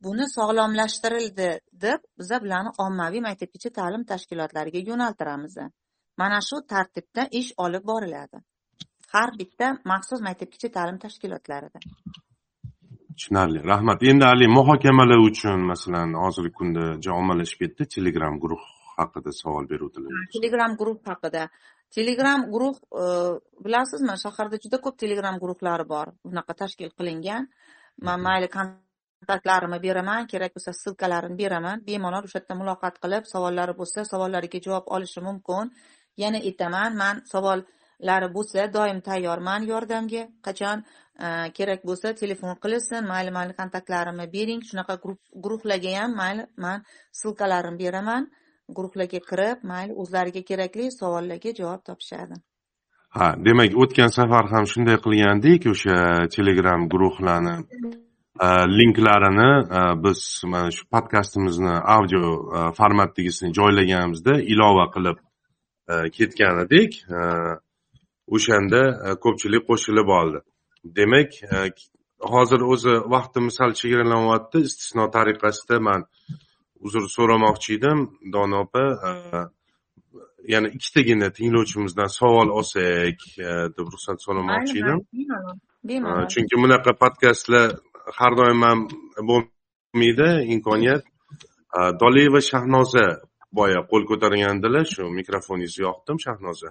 buni 0.04 0.26
sog'lomlashtirildi 0.36 1.48
deb 1.84 2.00
biza 2.20 2.36
bularni 2.44 2.70
ommaviy 2.86 3.22
maktabgacha 3.28 3.70
ta'lim 3.78 4.04
tashkilotlariga 4.12 4.80
yo'naltiramiz. 4.90 5.56
Mana 6.20 6.38
shu 6.48 6.56
tartibda 6.72 7.22
ish 7.40 7.50
olib 7.64 7.84
boriladi. 7.90 8.38
Har 9.12 9.30
bitta 9.40 9.68
maxsus 9.92 10.20
maktabgacha 10.28 10.68
ta'lim 10.76 10.98
tashkilotlarida. 11.04 11.78
Tushunarli. 13.20 13.60
Rahmat. 13.72 14.02
Endi 14.10 14.24
haligi 14.24 14.50
muhokamalar 14.58 15.20
uchun 15.30 15.60
masalan 15.72 16.14
hozirgi 16.24 16.52
kunda 16.60 16.84
juda 17.02 17.16
ommalashib 17.20 17.58
ketdi 17.62 17.82
telegram 17.94 18.34
guruh 18.42 18.62
haqida 18.98 19.30
savol 19.40 19.64
beruvdilar. 19.72 20.10
Telegram 20.36 20.76
guruh 20.80 20.98
haqida. 21.10 21.42
Telegram 21.96 22.40
guruh 22.52 22.76
e, 23.02 23.04
bilasizmi 23.64 24.14
shaharda 24.24 24.56
juda 24.64 24.78
ko'p 24.84 24.96
telegram 25.02 25.36
guruhlari 25.42 25.86
bor. 25.94 26.06
Bunaqa 26.30 26.52
tashkil 26.62 26.90
qilingan. 26.98 27.48
Man 28.06 28.18
mayli 28.26 28.48
kontaktlarimni 28.56 29.78
beraman 29.86 30.26
kerak 30.32 30.56
bo'lsa 30.56 30.72
ssilkalarini 30.80 31.36
beraman. 31.42 31.76
Bemalol 31.88 32.24
o'sha 32.28 32.38
yerda 32.40 32.54
muloqot 32.62 32.96
qilib 33.04 33.24
savollari 33.32 33.74
bo'lsa 33.80 34.06
savollariga 34.12 34.58
javob 34.66 34.86
olishi 34.96 35.20
mumkin. 35.28 35.74
Yana 36.22 36.38
aytaman 36.48 36.96
man 37.02 37.16
lari 38.02 38.28
bo'lsa 38.34 38.66
doim 38.72 39.00
tayyorman 39.00 39.62
yordamga. 39.72 40.22
Qachon 40.46 40.82
e, 41.24 41.26
kerak 41.58 41.84
bo'lsa 41.88 42.14
telefon 42.22 42.54
qilishsin 42.64 43.06
mayli 43.12 43.30
mani 43.38 43.56
kontaktlarimni 43.60 44.26
bering. 44.36 44.60
Shunaqa 44.70 44.98
guruhlarga 45.44 45.96
ham 46.00 46.16
mayli 46.22 46.46
man 46.64 46.84
ssilkalarimni 47.18 47.80
beraman. 47.84 48.28
Guruhlarga 48.76 49.20
kirib 49.30 49.64
mayli 49.72 49.96
o'zlariga 50.02 50.42
kerakli 50.50 50.90
savollarga 51.00 51.54
javob 51.60 51.80
topishadi. 51.88 52.42
Ha 53.16 53.34
demak 53.46 53.72
o'tgan 53.82 54.14
safar 54.18 54.44
ham 54.52 54.64
shunday 54.72 54.96
qilgandik 55.06 55.66
o'sha 55.72 55.96
telegram 56.36 56.88
guruhlarni. 56.92 57.56
E, 58.46 58.48
linklarini 58.78 59.50
e, 59.78 59.80
biz 60.04 60.20
mana 60.52 60.70
shu 60.76 60.84
podkastimizni 60.94 61.74
audio 61.96 62.22
formatdagisini 62.78 63.50
joylaganimizda 63.58 64.34
ilova 64.54 64.86
qilib 64.94 65.18
ketgan 66.16 66.58
edik. 66.64 66.92
O'shanda 68.34 68.82
ko'pchilik 69.24 69.64
qo'shilib 69.70 70.08
oldi. 70.20 70.40
Demak 70.84 71.30
e, 71.42 71.58
hozir 72.34 72.60
o'zi 72.72 72.94
vaqtimiz 73.14 73.54
sal 73.60 73.72
chegaralanyapti 73.80 74.58
istisno 74.68 75.04
tariqasida 75.16 75.76
man 75.88 76.04
uzr 76.86 77.04
so'ramoqchi 77.16 77.78
edim. 77.78 77.98
Dona 78.34 78.56
opa 78.64 78.84
e, 79.08 79.10
yana 80.54 80.68
ikkitagina 80.76 81.28
tinglovchimizdan 81.38 82.10
savol 82.18 82.48
olsak 82.58 83.18
e, 83.46 83.50
deb 83.76 83.86
ruxsat 83.92 84.18
so'ramoqchi 84.26 84.76
edim. 84.82 84.98
bemalol 85.88 86.26
chunki 86.32 86.56
bunaqa 86.62 86.92
podkastlar 87.02 87.68
har 88.18 88.32
doim 88.40 88.60
ham 88.68 88.80
bo'lmaydi 89.30 90.30
imkoniyat. 90.54 91.02
Doliyeva 92.02 92.40
shahnoza 92.50 93.06
boya 93.58 93.80
qo'l 93.90 94.04
ko'targandilar. 94.10 94.84
Shu 94.94 95.02
mikrofoningizni 95.18 95.82
yoqdim 95.88 96.16
shahnoza 96.26 96.70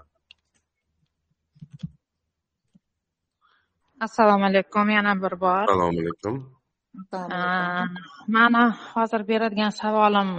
assalomu 4.06 4.46
alaykum 4.50 4.90
yana 4.98 5.14
bir 5.24 5.34
bor. 5.44 5.66
Assalomu 5.68 6.00
alaykum. 6.04 6.36
Mani 8.36 8.64
hozir 8.94 9.22
beradigan 9.32 9.74
savolim 9.82 10.30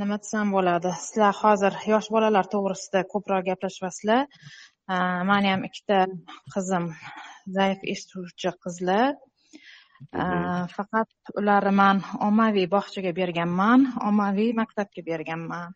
nima 0.00 0.16
desam 0.22 0.52
bo'ladi. 0.56 0.90
Sizlar 1.04 1.34
hozir 1.42 1.72
yosh 1.92 2.08
bolalar 2.14 2.46
to'g'risida 2.54 3.00
ko'proq 3.12 3.42
gaplashyapsizlar 3.50 4.22
mani 5.30 5.48
ham 5.52 5.62
ikkita 5.68 5.98
qizim 6.54 6.84
zaif 7.56 7.80
eshituvchi 7.92 8.50
qizlar. 8.64 9.08
Uh, 10.22 10.64
faqat 10.76 11.08
ularni 11.40 11.72
man 11.82 11.96
ommaviy 12.28 12.66
bog'chaga 12.74 13.12
berganman 13.20 13.80
ommaviy 14.08 14.50
maktabga 14.60 15.02
berganman. 15.10 15.68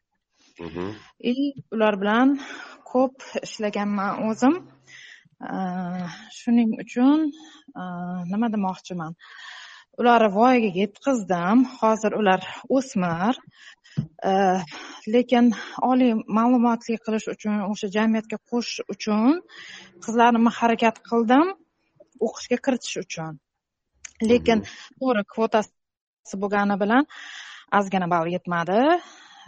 Mhm. 0.60 0.94
и 1.30 1.34
ular 1.72 1.94
bilan 2.00 2.28
ko'p 2.90 3.16
ishlaganman 3.46 4.12
o'zim 4.28 4.54
shuning 5.40 6.76
uchun 6.82 7.30
uh, 7.74 8.20
nima 8.28 8.48
demoqchiman? 8.52 9.14
Ularni 10.00 10.28
voyaga 10.34 10.70
yetkazdim 10.80 11.64
hozir 11.80 12.12
ular 12.20 12.44
o'smir. 12.68 13.38
Uh, 14.24 14.60
lekin 15.08 15.50
oliy 15.82 16.12
ma'lumotli 16.38 16.98
qilish 17.06 17.26
uchun 17.34 17.56
o'sha 17.72 17.88
jamiyatga 17.96 18.38
qo'shish 18.50 18.80
uchun 18.94 19.40
qizlarni 20.04 20.52
harakat 20.60 21.00
qildim 21.10 21.46
o'qishga 22.26 22.58
kiritish 22.66 22.96
uchun. 23.04 23.40
Lekin 24.30 24.64
to'g'ri 25.00 25.24
kvotasi 25.34 26.36
bo'lgani 26.42 26.76
bilan 26.82 27.08
ozgina 27.78 28.06
ball 28.12 28.28
yetmadi. 28.36 28.80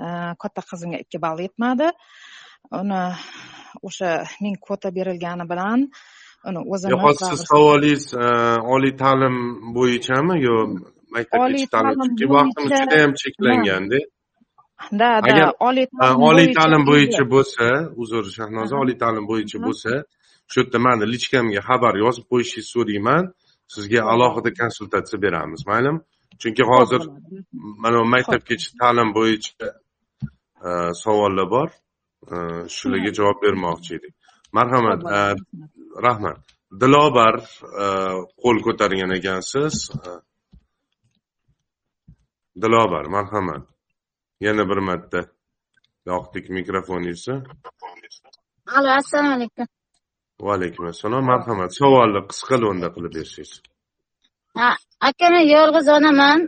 Uh, 0.02 0.32
katta 0.42 0.62
qizimga 0.70 0.98
ikki 1.04 1.18
ball 1.24 1.38
yetmadi 1.46 1.92
uni 2.80 3.02
o'sha 3.88 4.10
ming 4.42 4.56
kvota 4.64 4.88
berilgani 4.96 5.44
bilan 5.52 5.80
uni 6.48 6.60
o'zini 6.72 6.90
yo'q 6.94 7.14
siz 7.28 7.40
savolingiz 7.50 8.04
e, 8.24 8.26
oliy 8.74 8.94
ta'lim 9.02 9.36
bo'yichami 9.76 10.34
yo 10.48 10.56
maktabgacha 11.14 11.68
ta'lim 11.76 11.98
chunki 12.04 12.26
vaqtimiz 12.34 12.72
judayam 12.80 13.12
cheklanganda. 13.22 13.98
Da 15.00 15.10
da 15.26 15.46
oliy 15.68 15.86
ta'lim 15.98 16.22
oliy 16.30 16.48
ta'lim 16.58 16.82
bo'yicha 16.90 17.24
bo'lsa 17.34 17.66
uzr 18.02 18.24
shahnoza 18.36 18.74
oliy 18.82 18.96
ta'lim 19.02 19.24
bo'yicha 19.30 19.58
bo'lsa 19.66 19.92
shu 20.50 20.58
yerda 20.60 20.78
mani 20.86 21.04
lichkamga 21.14 21.60
xabar 21.68 21.94
yozib 22.04 22.24
qo'yishingizni 22.32 22.72
so'rayman 22.74 23.24
sizga 23.74 24.00
alohida 24.12 24.50
konsultatsiya 24.60 25.18
beramiz 25.24 25.62
maylimi 25.70 26.00
chunki 26.40 26.62
hozir 26.72 27.02
mana 27.82 27.98
maktabgacha 28.14 28.68
ta'lim 28.80 29.08
bo'yicha 29.18 29.66
e, 30.66 30.68
savollar 31.02 31.46
bor. 31.54 31.68
E, 31.70 31.78
shularga 32.76 33.10
javob 33.18 33.38
bermoqchi 33.44 33.92
edik. 33.98 34.14
Marhamat 34.52 35.00
e, 35.16 35.20
rahmat. 36.06 36.38
Dilobar 36.82 37.36
e, 37.84 37.86
qo'l 38.42 38.58
ko'targan 38.66 39.12
ekansiz. 39.18 39.74
E, 40.06 40.08
dilobar 42.62 43.04
marhamat. 43.16 43.64
Yana 44.40 44.64
bir 44.70 44.80
marta 44.88 45.20
yoqdik 46.10 46.50
mikrofoningizni 46.58 47.36
alo 48.76 48.90
assalomu 49.00 49.34
alaykum. 49.36 49.66
Va 50.44 50.54
alaykum 50.56 50.84
assalom 50.92 51.24
marhamat. 51.32 51.70
Savolni 51.80 52.20
qisqa 52.30 52.56
lo'nda 52.62 52.88
qilib 52.94 53.12
bersangiz. 53.18 53.52
Ha 54.58 54.70
aka 55.08 55.26
men 55.34 55.44
yolg'iz 55.56 55.86
onaman. 55.96 56.38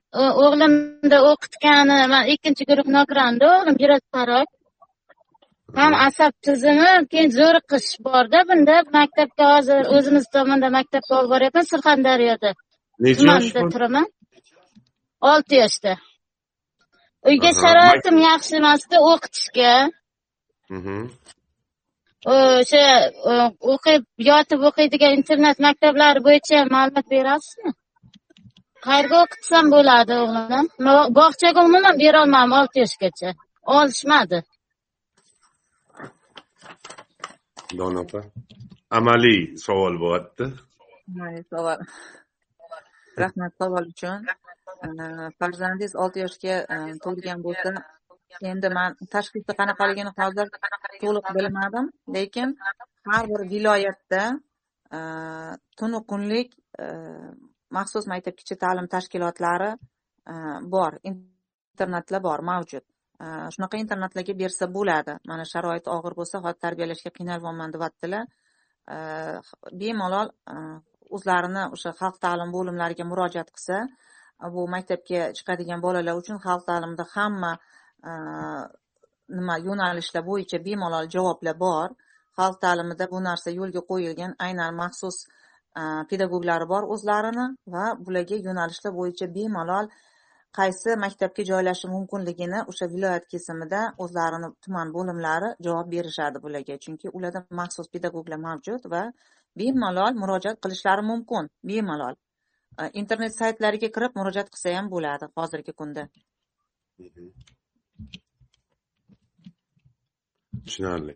O'g'limni 0.45 1.19
o'qitgani 1.31 1.99
man 2.13 2.25
ikkinchi 2.35 2.63
guruh 2.71 2.87
nogironda 2.97 3.45
o'g'lim 3.55 3.77
biroz 3.83 4.05
farok 4.15 4.49
ham 5.79 5.95
asab 6.07 6.33
tizimi 6.47 6.91
keyin 7.11 7.31
zo'riqish 7.39 7.91
borda 8.07 8.41
bunda 8.49 8.77
maktabga 8.99 9.45
hozir 9.55 9.81
o'zimiz 9.97 10.27
tomonda 10.35 10.69
maktabga 10.79 11.13
olib 11.19 11.31
boryapman 11.35 11.67
surxondaryoda. 11.73 12.51
Tumanida 13.19 13.63
turaman. 13.75 14.07
Olti 15.31 15.55
yoshda. 15.63 15.93
Uyga 17.29 17.51
sharoitim 17.63 18.17
yaxshi 18.29 18.53
emasda 18.61 18.97
o'qitishga. 19.11 19.73
Mhm. 20.77 20.99
o'sha 22.35 22.85
o'qib 23.73 24.03
yotib 24.31 24.61
o'qiydigan 24.69 25.17
internet 25.19 25.59
maktablari 25.67 26.21
bo'yicha 26.27 26.61
ma'lumot 26.75 27.07
berasizmi? 27.15 27.73
Qayerga 28.87 29.17
o'qitsam 29.25 29.67
bo'ladi 29.75 30.15
o'g'limni 30.23 30.95
bog'chaga 31.19 31.61
umuman 31.69 31.95
berolmadim 32.03 32.53
olti 32.61 32.77
yoshgacha. 32.85 33.31
Olishmadi 33.77 34.39
dona 37.79 38.01
opa 38.07 38.21
amaliy 38.99 39.41
savol 39.65 39.99
bo'lyapti. 40.03 40.45
Amaliy 41.11 41.45
savol. 41.51 41.81
Rahmat. 43.23 43.53
Savol 43.61 43.91
uchun. 43.93 44.27
Farzandingiz 45.39 45.95
olti 46.05 46.23
yoshga 46.25 46.57
e, 46.75 46.79
to'lgan 47.05 47.43
bo'lsa 47.47 47.73
endi 48.51 48.71
man 48.79 48.97
tashxisi 49.15 49.57
qanaqaligini 49.61 50.13
hozir 50.21 50.51
to'liq 51.03 51.31
bilmadim. 51.39 51.91
Lekin 52.17 52.57
har 53.11 53.25
bir 53.33 53.47
viloyatda 53.53 54.23
e, 54.97 54.99
tunu 55.79 56.03
kunlik 56.11 56.51
e, 56.83 56.87
maxsus 57.77 58.11
maktabgacha 58.13 58.57
ta'lim 58.65 58.91
tashkilotlari 58.97 59.71
bor. 60.75 60.93
Internatlar 61.11 62.23
bor 62.29 62.41
mavjud. 62.51 62.85
Shunaqa 63.21 63.79
internatlarga 63.79 64.35
bersa 64.39 64.67
bo'ladi. 64.77 65.19
Mana 65.31 65.45
sharoiti 65.45 65.91
og'ir 65.97 66.15
bo'lsa 66.19 66.41
hozir 66.45 66.59
tarbiyalashga 66.67 67.11
qiynalyapman 67.19 67.75
deyaptilar 67.75 68.25
э, 68.95 69.41
bemalol 69.81 70.29
э, 70.55 70.57
o'zlarini 71.17 71.65
o'sha 71.75 71.91
xalq 72.01 72.17
ta'lim 72.25 72.51
bo'limlariga 72.57 73.05
murojaat 73.11 73.51
qilsa 73.55 73.77
э, 73.85 74.51
bu 74.55 74.67
maktabga 74.75 75.21
chiqadigan 75.37 75.81
bolalar 75.87 76.15
uchun 76.23 76.39
xalq 76.47 76.67
ta'limida 76.71 77.05
hamma 77.15 77.53
nima 79.37 79.55
yo'nalishlar 79.67 80.23
bo'yicha 80.31 80.59
bemalol 80.67 81.07
javoblar 81.15 81.57
bor. 81.67 81.89
Xalq 82.39 82.57
ta'limida 82.65 83.05
bu 83.13 83.19
narsa 83.29 83.51
yo'lga 83.59 83.81
qo'yilgan 83.91 84.33
aynan 84.47 84.75
maxsus 84.83 85.17
pedagoglari 86.11 86.67
bor 86.73 86.83
o'zlarini 86.95 87.47
va 87.75 87.85
bularga 88.07 88.37
yo'nalishlar 88.49 88.93
bo'yicha 88.99 89.27
bemalol 89.37 89.87
qaysi 90.59 90.97
maktabga 91.05 91.45
joylashish 91.51 91.89
mumkinligini 91.95 92.61
o'sha 92.73 92.87
viloyat 92.95 93.25
kesimida 93.33 93.81
o'zlarini 94.05 94.51
tuman 94.67 94.93
bo'limlari 94.97 95.49
javob 95.67 95.89
berishadi 95.95 96.43
bularga. 96.45 96.77
Chunki 96.85 97.13
ularda 97.17 97.41
maxsus 97.61 97.89
pedagoglar 97.95 98.41
mavjud 98.47 98.87
va 98.95 99.03
bemalol 99.63 100.13
murojaat 100.23 100.61
qilishlari 100.67 101.03
mumkin 101.11 101.51
bemalol. 101.71 102.15
E, 102.81 102.83
internet 103.03 103.35
saytlariga 103.41 103.91
kirib 103.97 104.13
murojaat 104.21 104.49
qilsa 104.55 104.77
ham 104.79 104.93
bo'ladi 104.95 105.31
hozirgi 105.41 105.73
kunda. 105.81 106.09
Tushunarli. 110.65 111.15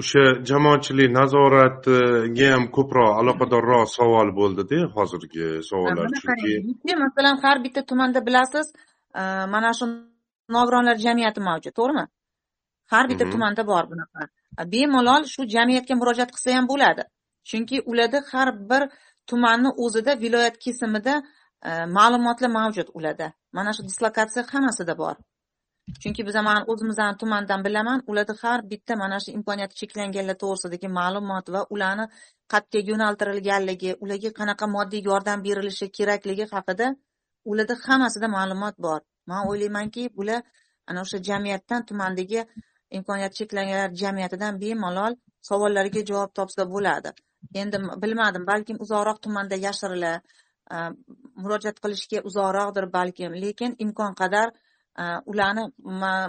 O'sha 0.00 0.22
jamoatchilik 0.50 1.10
nazoratiga 1.20 2.48
ham 2.54 2.64
ko'proq 2.76 3.10
aloqadorroq 3.20 3.86
savol 3.98 4.28
bo'ldida 4.38 4.78
hozirgi 4.96 5.46
savollar. 5.70 6.06
Chunki 6.22 6.92
masalan 7.04 7.36
har 7.44 7.56
bitta 7.64 7.80
tumanda 7.90 8.20
bilasiz 8.28 8.66
uh, 9.20 9.46
mana 9.54 9.70
shu 9.78 9.86
nogironlar 10.56 10.96
jamiyati 11.06 11.40
mavjud 11.48 11.74
to'g'rimi? 11.78 12.04
Har 12.92 13.04
bitta 13.10 13.24
Mhm. 13.24 13.32
tumanda 13.34 13.62
bor 13.72 13.84
bunaqa. 13.92 14.22
Bemalol 14.72 15.22
shu 15.32 15.40
jamiyatga 15.56 15.94
murojaat 16.00 16.30
qilsa 16.34 16.50
ham 16.56 16.66
bo'ladi. 16.72 17.02
Chunki 17.50 17.76
ularda 17.90 18.18
har 18.32 18.48
bir 18.70 18.82
tumanni 19.30 19.70
o'zida 19.84 20.12
viloyat 20.24 20.56
kesimida 20.64 21.14
uh, 21.68 21.86
ma'lumotlar 21.96 22.50
mavjud 22.58 22.88
ularda. 22.98 23.26
Mana 23.56 23.70
shu 23.76 23.82
dislokatsiya 23.90 24.42
hammasida 24.52 24.94
bor 25.02 25.14
chunki 26.02 26.22
biza 26.28 26.42
man 26.42 26.64
o'zimizni 26.72 27.16
tumandan 27.20 27.60
bilaman 27.66 27.98
ularda 28.10 28.34
har 28.42 28.58
bitta 28.70 28.94
mana 29.02 29.16
shu 29.24 29.30
imkoniyati 29.38 29.74
cheklanganlar 29.80 30.36
to'g'risidagi 30.42 30.88
ma'lumot 30.98 31.46
va 31.54 31.60
ularni 31.74 32.04
qayerga 32.52 32.80
yo'naltirilganligi 32.90 33.90
ularga 34.04 34.30
qanaqa 34.38 34.66
moddiy 34.76 35.02
yordam 35.08 35.38
berilishi 35.46 35.86
kerakligi 35.98 36.46
haqida 36.54 36.86
ularda 37.50 37.74
hammasida 37.86 38.28
ma'lumot 38.36 38.76
bor. 38.86 39.00
Man 39.30 39.42
o'ylaymanki 39.50 40.02
bular 40.18 40.40
ana 40.88 40.98
o'sha 41.04 41.18
jamiyatdan 41.28 41.80
tumandagi 41.88 42.40
imkoniyati 42.98 43.34
cheklanganlar 43.40 43.90
jamiyatidan 44.02 44.60
bemalol 44.62 45.12
savollarga 45.48 46.00
javob 46.10 46.30
topsa 46.38 46.62
bo'ladi. 46.74 47.10
Endi 47.60 47.76
bilmadim 48.02 48.44
balkim 48.50 48.76
uzoqroq 48.84 49.18
tumanda 49.24 49.56
yashirilar 49.66 50.16
murojaat 51.42 51.78
qilishga 51.84 52.18
uzoqroqdir 52.28 52.86
balkim 52.96 53.32
lekin 53.44 53.70
imkon 53.84 54.12
qadar 54.20 54.48
ularni 55.26 55.64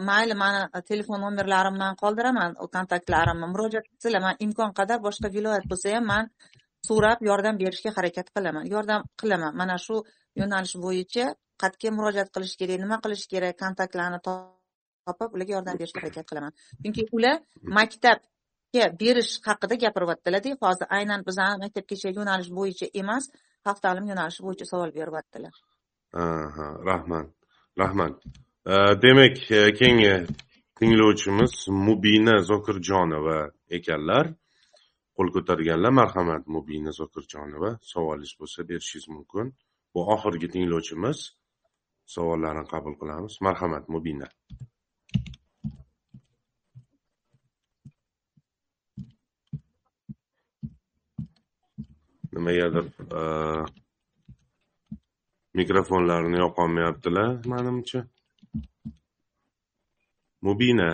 mayli 0.09 0.33
mani 0.33 0.61
e, 0.73 0.81
telefon 0.81 1.21
nomerlarimni 1.21 1.79
man 1.79 1.95
qoldiraman 2.03 2.55
kontaktlarimni. 2.75 3.47
Murojaat 3.53 3.85
qilsalar 3.91 4.21
man 4.27 4.35
imkon 4.45 4.73
qadar 4.79 4.99
boshqa 5.07 5.31
viloyat 5.37 5.65
bo'lsa 5.71 5.95
ham 5.95 6.05
man 6.13 6.29
so'rab 6.87 7.19
yordam 7.29 7.57
berishga 7.61 7.91
harakat 7.97 8.27
qilaman. 8.35 8.63
Yordam 8.73 9.01
qilaman. 9.21 9.51
Mana 9.61 9.77
shu 9.85 9.95
yo'nalish 10.39 10.75
bo'yicha 10.85 11.25
qayerga 11.61 11.89
murojaat 11.97 12.29
qilish 12.35 12.55
kerak 12.59 12.79
nima 12.83 12.97
qilish 13.03 13.25
kerak 13.33 13.59
kontaktlarni 13.63 14.19
topib 14.27 15.29
ularga 15.35 15.53
yordam 15.57 15.75
berishga 15.81 15.99
harakat 16.01 16.25
qilaman. 16.29 16.51
Chunki 16.83 17.07
ular 17.17 17.37
maktabga 17.77 18.83
berish 19.01 19.33
haqida 19.47 19.75
gapiryaptilarda 19.83 20.57
hozir 20.63 20.87
aynan 20.97 21.21
bizani 21.27 21.57
maktabgacha 21.63 22.09
yo'nalish 22.17 22.51
bo'yicha 22.59 22.87
emas 23.01 23.23
xalq 23.65 23.79
ta'limi 23.85 24.07
yo'nalishi 24.13 24.41
bo'yicha 24.47 24.65
savol 24.71 24.89
beryaptilar. 24.97 25.53
Aha 26.25 26.67
rahmat. 26.89 27.27
Rahmat. 27.83 28.13
Demak 28.65 29.51
e, 29.51 29.73
keyingi 29.73 30.25
tinglovchimiz 30.79 31.67
mubina 31.69 32.39
zokirjonova 32.41 33.51
ekanlar. 33.69 34.33
Qo'l 35.15 35.29
ko'targanlar 35.35 35.93
marhamat 36.01 36.47
mubina 36.55 36.91
zokirjonova 36.91 37.77
savolingiz 37.91 38.33
bo'lsa 38.39 38.65
berishingiz 38.69 39.07
mumkin. 39.15 39.53
Bu 39.93 39.99
oxirgi 40.13 40.49
tinglovchimiz. 40.55 41.19
Savollarini 42.15 42.65
qabul 42.73 42.97
qilamiz. 43.01 43.37
Marhamat 43.41 43.85
mubina. 43.89 44.27
Nimagadir 52.33 52.85
e, 53.19 53.23
mikrofonlarini 55.53 56.37
yoqolmayaptilar 56.45 57.45
manimcha. 57.53 58.07
Mubina. 60.45 60.91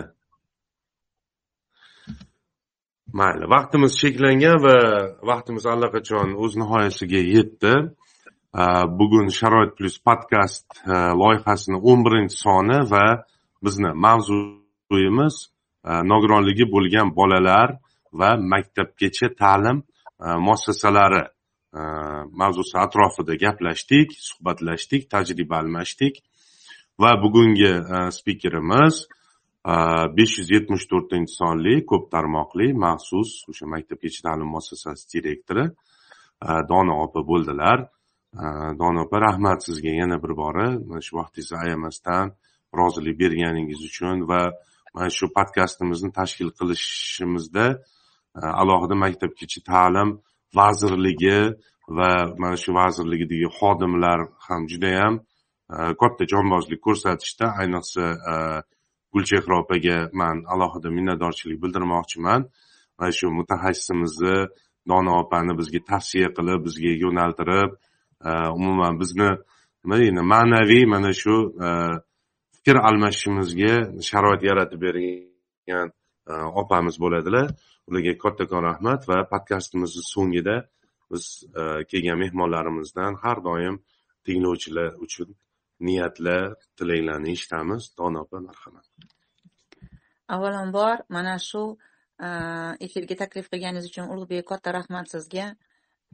Mayli 3.18 3.46
vaqtimiz 3.54 3.92
cheklangan 4.00 4.56
va 4.66 4.76
vaqtimiz 5.30 5.64
allaqachon 5.72 6.28
o'z 6.42 6.52
nihoyasiga 6.60 7.20
yetdi. 7.34 7.74
Bugun 8.98 9.28
sharoit 9.38 9.72
Plus 9.78 9.96
podkast 10.06 10.66
loyihasini 11.22 11.78
o'n 11.90 12.00
birinchi 12.06 12.36
soni 12.44 12.78
va 12.92 13.04
bizni 13.64 13.90
mavzuyimiz 14.04 15.36
nogironligi 16.12 16.64
bo'lgan 16.74 17.08
bolalar 17.18 17.68
va 18.20 18.30
maktabgacha 18.52 19.28
ta'lim 19.42 19.78
muassasalari 20.46 21.22
mavzusi 22.40 22.76
atrofida 22.84 23.34
gaplashdik 23.44 24.08
suhbatlashdik 24.28 25.02
tajriba 25.12 25.56
almashdik. 25.62 26.14
Va 27.02 27.12
bugungi 27.22 27.72
e, 27.96 27.98
spikerimiz 28.18 28.94
e, 29.72 29.74
besh 30.16 30.34
yuz 30.40 30.50
yetmish 30.56 30.84
to'rtinchi 30.92 31.34
sonli 31.40 31.74
ko'p 31.90 32.04
tarmoqli 32.14 32.68
maxsus 32.84 33.30
o'sha 33.50 33.66
maktabgacha 33.74 34.20
ta'lim 34.26 34.48
muassasasi 34.54 35.04
direktori 35.14 35.64
e, 35.68 36.48
dona 36.70 36.94
opa 37.06 37.20
bo'ldilar. 37.30 37.88
Dona 38.80 39.02
opa 39.04 39.18
rahmat 39.20 39.60
sizga 39.66 39.92
yana 40.00 40.16
bir 40.22 40.32
bora 40.42 40.68
mana 40.88 41.02
shu 41.06 41.12
vaqtingizni 41.20 41.56
ayamasdan 41.64 42.30
rozilik 42.78 43.16
berganingiz 43.22 43.80
uchun 43.88 44.16
va 44.30 44.40
mana 44.94 45.10
shu 45.16 45.26
podkastimizni 45.36 46.10
tashkil 46.18 46.48
qilishimizda 46.58 47.66
alohida 48.62 48.96
maktabgacha 49.04 49.60
ta'lim 49.72 50.08
vazirligi 50.58 51.40
va 51.98 52.12
mana 52.42 52.56
shu 52.62 52.70
vazirligidagi 52.80 53.48
xodimlar 53.58 54.18
ham 54.46 54.62
judayam 54.72 55.14
Э, 55.72 55.94
katta 56.00 56.24
jonbozlik 56.28 56.80
ko'rsatishda 56.86 57.46
ayniqsa 57.60 58.04
e, 58.32 58.34
gulchehra 59.12 59.54
opaga 59.62 59.96
man 60.20 60.36
alohida 60.54 60.88
minnatdorchilik 60.96 61.58
bildirmoqchiman 61.62 62.42
mana 62.98 63.12
shu 63.18 63.26
mutaxassisimizni 63.38 64.36
dono 64.90 65.12
opani 65.22 65.52
bizga 65.60 65.80
tavsiya 65.90 66.28
qilib 66.36 66.60
bizga 66.66 66.92
yo'naltirib 67.04 67.70
e, 68.28 68.30
umuman 68.58 68.98
bizni 69.02 69.30
nima 69.82 69.96
deydi 70.00 70.24
ma'naviy 70.34 70.84
mana 70.94 71.12
shu 71.22 71.36
e, 71.66 71.68
fikr 72.56 72.76
almashishimizga 72.88 73.74
sharoit 74.08 74.42
yaratib 74.50 74.80
bergan 74.86 75.88
opamiz 76.62 76.96
bo'ladilar. 77.04 77.46
Ularga 77.88 78.12
kattakon 78.24 78.62
rahmat 78.70 79.08
va 79.10 79.16
podkastimizni 79.32 80.04
so'ngida 80.14 80.56
biz 81.12 81.24
kelgan 81.90 82.18
mehmonlarimizdan 82.24 83.12
har 83.22 83.38
doim 83.48 83.74
tinglovchilar 84.26 84.90
uchun 85.06 85.28
niyatlar 85.86 86.44
tilaklarni 86.78 87.32
eshitamiz 87.36 87.82
dono 87.98 88.18
opa 88.24 88.40
marhamat. 88.48 88.86
Avvalambor 90.34 90.96
mana 91.16 91.34
shu 91.48 91.62
efirga 92.86 93.16
taklif 93.22 93.48
qilganingiz 93.52 93.86
uchun 93.90 94.10
ulug'bek 94.14 94.46
katta 94.52 94.72
rahmat 94.78 95.10
sizga. 95.14 95.46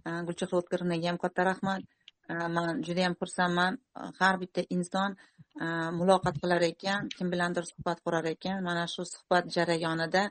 E, 0.07 0.11
Gulchehra 0.27 0.59
o'tkirinaga 0.61 1.09
ham 1.11 1.19
katta 1.25 1.45
rahmat. 1.51 1.83
E, 2.29 2.35
man 2.57 2.83
judayam 2.87 3.15
xursandman. 3.21 3.79
Har 4.21 4.39
bitta 4.43 4.65
inson 4.77 5.17
e, 5.65 5.67
muloqot 5.99 6.41
qilar 6.43 6.63
ekan 6.71 7.09
kim 7.17 7.31
bilandir 7.35 7.65
suhbat 7.73 8.01
qurar 8.05 8.27
ekan. 8.35 8.63
Mana 8.69 8.87
shu 8.95 9.05
suhbat 9.05 9.53
jarayonida 9.57 10.31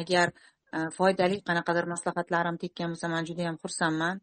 agar 0.00 0.32
foydali 0.96 1.36
qanaqadir 1.48 1.86
maslahatlarim 1.94 2.56
tekkan 2.62 2.88
bo'lsa 2.92 3.08
man 3.08 3.24
judayam 3.28 3.56
xursandman. 3.62 4.20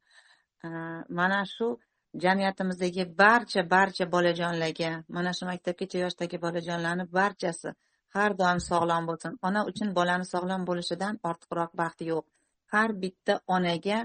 Mana 1.19 1.39
shu 1.55 1.67
jamiyatimizdagi 2.13 3.05
barcha 3.17 3.63
barcha 3.69 4.05
bolajonlarga 4.05 5.03
mana 5.07 5.33
shu 5.33 5.45
maktabgacha 5.45 5.97
yoshdagi 6.05 6.37
bolajonlarni 6.45 7.05
barchasi 7.17 7.69
har 8.15 8.31
doim 8.41 8.59
sog'lom 8.69 9.07
bo'lsin. 9.09 9.37
Ona 9.47 9.65
uchun 9.69 9.93
bolani 9.97 10.25
sog'lom 10.33 10.65
bo'lishidan 10.69 11.19
ortiqroq 11.29 11.71
baxt 11.81 12.01
yo'q. 12.11 12.25
Har 12.73 12.89
bitta 13.03 13.39
onaga 13.55 13.99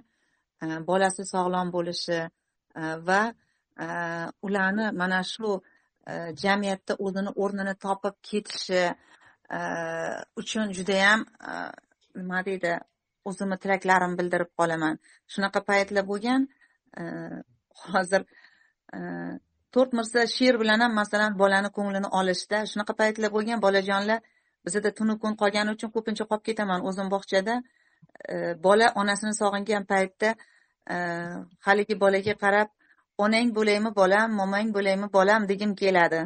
e, 0.63 0.67
bolasi 0.91 1.23
sog'lom 1.35 1.73
bo'lishi 1.77 2.21
e, 2.21 2.83
va 3.09 3.23
e, 3.85 3.87
ularni 4.47 4.87
mana 5.03 5.21
shu 5.33 5.61
jamiyatda 6.43 6.95
o'zini 7.07 7.31
o'rnini 7.43 7.75
topib 7.85 8.15
ketishi 8.29 8.85
uchun 10.41 10.73
judayam 10.79 11.21
nima 12.21 12.41
deydi 12.47 12.73
o'zimni 13.29 13.57
tilaklarimni 13.63 14.17
bildirib 14.21 14.51
qolaman. 14.59 14.97
Shunaqa 15.33 15.61
paytlar 15.71 16.05
bo'lgan 16.11 16.49
hozir 17.95 18.23
to'rt 19.75 19.93
mirza 19.99 20.27
she'r 20.37 20.57
bilan 20.63 20.81
ham 20.85 20.93
masalan 21.01 21.39
bolani 21.43 21.71
ko'nglini 21.77 22.09
olishda 22.21 22.59
shunaqa 22.71 22.93
paytlar 23.01 23.31
bo'lgan 23.37 23.59
bolajonlar 23.67 24.21
bizada 24.65 24.91
tunu 24.99 25.19
kun 25.23 25.35
qolgani 25.43 25.75
uchun 25.77 25.91
ko'pincha 25.97 26.25
qolib 26.31 26.45
ketaman 26.49 26.81
o'zim 26.89 27.09
bog'chada 27.15 27.55
e, 28.33 28.37
bola 28.67 28.87
onasini 29.01 29.35
sog'ingan 29.41 29.85
paytda 29.93 30.31
e, 30.95 30.97
haligi 31.67 31.95
bolaga 32.05 32.35
qarab 32.45 32.69
onang 33.25 33.53
bo'laymi 33.59 33.91
bolam? 34.01 34.29
Momang 34.41 34.73
bo'laymi 34.77 35.09
bolam? 35.19 35.49
degim 35.51 35.75
keladi. 35.83 36.21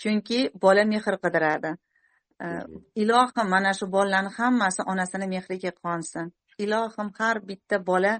Chunki 0.00 0.38
bola 0.64 0.84
mehr 0.92 1.16
qidiradi. 1.24 1.70
E, 2.44 2.46
ilohim 3.02 3.46
mana 3.54 3.72
shu 3.78 3.86
bolalarni 3.96 4.30
hammasi 4.38 4.82
onasini 4.92 5.26
mehriga 5.34 5.72
qonsin. 5.82 6.26
Ilohim 6.64 7.08
har 7.18 7.36
bitta 7.48 7.76
bola 7.90 8.12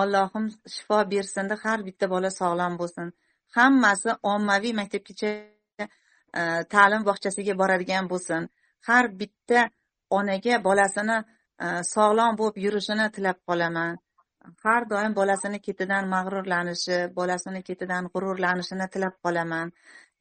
Allohim 0.00 0.46
shifo 0.74 0.98
bersinda 1.12 1.56
har 1.64 1.78
bitta 1.88 2.06
bola 2.14 2.30
sog'lom 2.40 2.74
bo'lsin. 2.80 3.12
Hammasi 3.56 4.10
ommaviy 4.32 4.74
maktabgacha 4.80 5.30
e, 6.40 6.42
ta'lim 6.74 7.02
bog'chasiga 7.08 7.54
boradigan 7.62 8.10
bo'lsin. 8.12 8.48
Har 8.88 9.04
bitta 9.20 9.60
onaga 10.18 10.60
bolasini 10.68 11.16
e, 11.64 11.66
sog'lom 11.94 12.32
bo'lib 12.40 12.60
yurishini 12.64 13.06
tilab 13.16 13.38
qolaman. 13.48 13.96
Har 14.64 14.82
doim 14.90 15.14
bolasini 15.20 15.58
ketidan 15.66 16.04
mag'rurlanishi 16.14 16.98
bolasini 17.18 17.60
ketidan 17.68 18.04
g'ururlanishini 18.12 18.86
tilab 18.94 19.16
qolaman. 19.24 19.72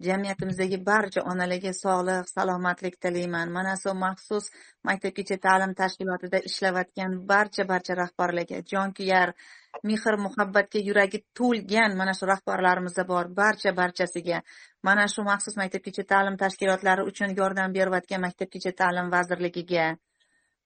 Jamiyatimizdagi 0.07 0.77
barcha 0.89 1.21
onalarga 1.31 1.71
sog'lik 1.83 2.27
salomatlik 2.35 2.97
tilayman. 3.05 3.53
Mana 3.57 3.75
shu 3.83 3.93
maxsus 4.05 4.49
maktabgacha 4.89 5.37
ta'lim 5.45 5.71
tashkilotida 5.81 6.41
ishlayotgan 6.49 7.15
barcha 7.31 7.63
barcha 7.71 7.93
rahbarlarga 8.01 8.59
jonkuyar 8.73 9.33
mehr 9.83 10.17
muhabbatga 10.25 10.79
yuragi 10.89 11.19
to'lgan 11.39 11.95
mana 11.99 12.13
shu 12.19 12.25
rahbarlarimiz 12.33 12.97
bor 13.11 13.27
barcha 13.41 13.71
barchasiga. 13.81 14.41
Mana 14.83 15.07
shu 15.13 15.23
maxsus 15.23 15.55
maktabgacha 15.61 16.03
ta'lim 16.13 16.35
tashkilotlari 16.43 17.07
uchun 17.11 17.35
yordam 17.39 17.73
berayotgan 17.77 18.21
maktabgacha 18.27 18.71
ta'lim 18.81 19.11
vazirligiga 19.15 19.87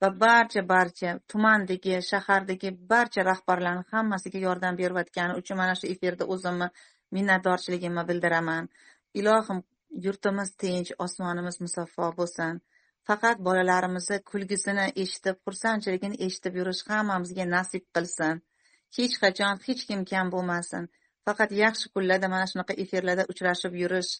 va 0.01 0.09
barcha 0.25 0.61
barcha 0.73 1.09
tumandagi 1.31 1.99
shahardagi 2.11 2.69
barcha 2.93 3.21
rahbarlarni 3.31 3.83
hammasiga 3.91 4.39
yordam 4.47 4.77
berayotgani 4.79 5.37
uchun 5.41 5.57
mana 5.61 5.75
shu 5.79 5.85
efirda 5.93 6.25
o'zimni 6.35 6.67
minnatdorchiligimni 7.15 8.03
bildiraman. 8.09 8.69
Ilohim 9.19 9.59
yurtimiz 10.05 10.51
tinch 10.63 10.91
osmonimiz 11.05 11.59
musaffo 11.65 12.11
bo'lsin. 12.19 12.61
Faqat 13.07 13.37
bolalarimizni 13.47 14.17
kulgisini 14.31 14.85
eshitib 15.03 15.37
xursandchiligini 15.45 16.19
eshitib 16.27 16.57
yurish 16.61 16.81
hammamizga 16.89 17.45
nasib 17.55 17.85
qilsin. 17.97 18.41
Hech 18.97 19.15
qachon 19.23 19.61
hech 19.67 19.83
kim 19.89 20.01
kam 20.11 20.31
bo'lmasin. 20.35 20.87
Faqat 21.25 21.51
yaxshi 21.63 21.91
kunlarda 21.95 22.27
mana 22.33 22.45
shunaqa 22.51 22.73
efirlarda 22.83 23.25
uchrashib 23.31 23.73
yurish 23.81 24.11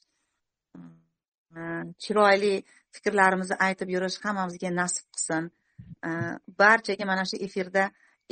e, 1.57 1.61
chiroyli 2.03 2.53
fikrlarimizni 2.95 3.57
aytib 3.68 3.89
yurish 3.95 4.18
hammamizga 4.26 4.72
nasib 4.81 5.07
qilsin. 5.15 5.49
E, 6.07 6.10
barchaga 6.61 7.06
mana 7.11 7.26
shu 7.31 7.41
efirda 7.48 7.85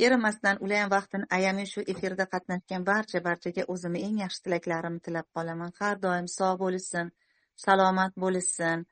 erimasdan 0.06 0.62
ular 0.64 0.82
ham 0.82 0.92
vaqtini 0.96 1.26
ayamay 1.38 1.66
shu 1.72 1.80
efirda 1.94 2.24
qatnashgan 2.34 2.86
barcha 2.90 3.24
barchaga 3.28 3.66
o'zimni 3.74 4.04
eng 4.08 4.22
yaxshi 4.24 4.44
tilaklarimni 4.46 5.04
tilab 5.06 5.28
qolaman. 5.36 5.70
Har 5.80 5.96
doim 6.06 6.28
sog' 6.38 6.60
bo'lishsin 6.64 7.06
salomat 7.66 8.12
bo'lishsin. 8.24 8.86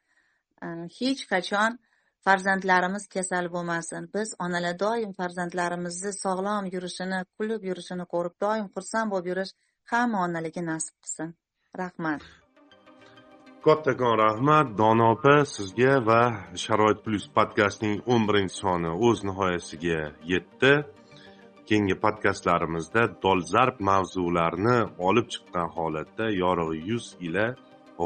E, 0.64 0.66
hech 0.98 1.22
qachon 1.32 1.78
farzandlarimiz 2.26 3.04
kasal 3.14 3.46
bo'lmasin. 3.54 4.10
Biz 4.14 4.34
onalar 4.44 4.76
doim 4.84 5.12
farzandlarimizni 5.20 6.12
sog'lom 6.24 6.64
yurishini 6.74 7.20
kulib 7.36 7.62
yurishini 7.70 8.04
ko'rib 8.14 8.34
doim 8.44 8.66
xursand 8.74 9.12
bo'lib 9.12 9.30
yurish 9.32 9.52
hamma 9.92 10.24
onalarga 10.26 10.62
nasib 10.72 10.96
qilsin. 11.04 11.34
Rahmat. 11.82 12.22
Kattakon 13.66 14.14
rahmat 14.24 14.68
dono 14.80 15.06
opa 15.14 15.36
sizga 15.54 15.94
va 16.08 16.20
sharoit 16.64 17.00
plyus 17.04 17.26
podkastning 17.36 17.96
o'n 18.12 18.22
birinchi 18.28 18.56
soni 18.62 18.90
o'z 19.06 19.24
nihoyasiga 19.28 20.02
yetdi. 20.32 20.72
Keyingi 21.68 21.96
podkastlarimizda 22.04 23.02
dolzarb 23.24 23.80
mavzularni 23.88 24.78
olib 25.08 25.26
chiqqan 25.32 25.68
holatda 25.76 26.30
yorug' 26.42 26.78
yuz 26.90 27.06
ila 27.26 27.46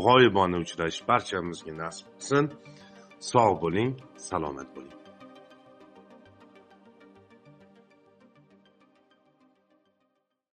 g'oyibona 0.07 0.57
uchrashish 0.65 1.05
barchamizga 1.11 1.75
nasib 1.83 2.09
qilsin. 2.17 2.45
Sog' 3.31 3.61
bo'ling 3.63 3.91
salomat 4.29 4.69
bo'ling. 4.75 4.92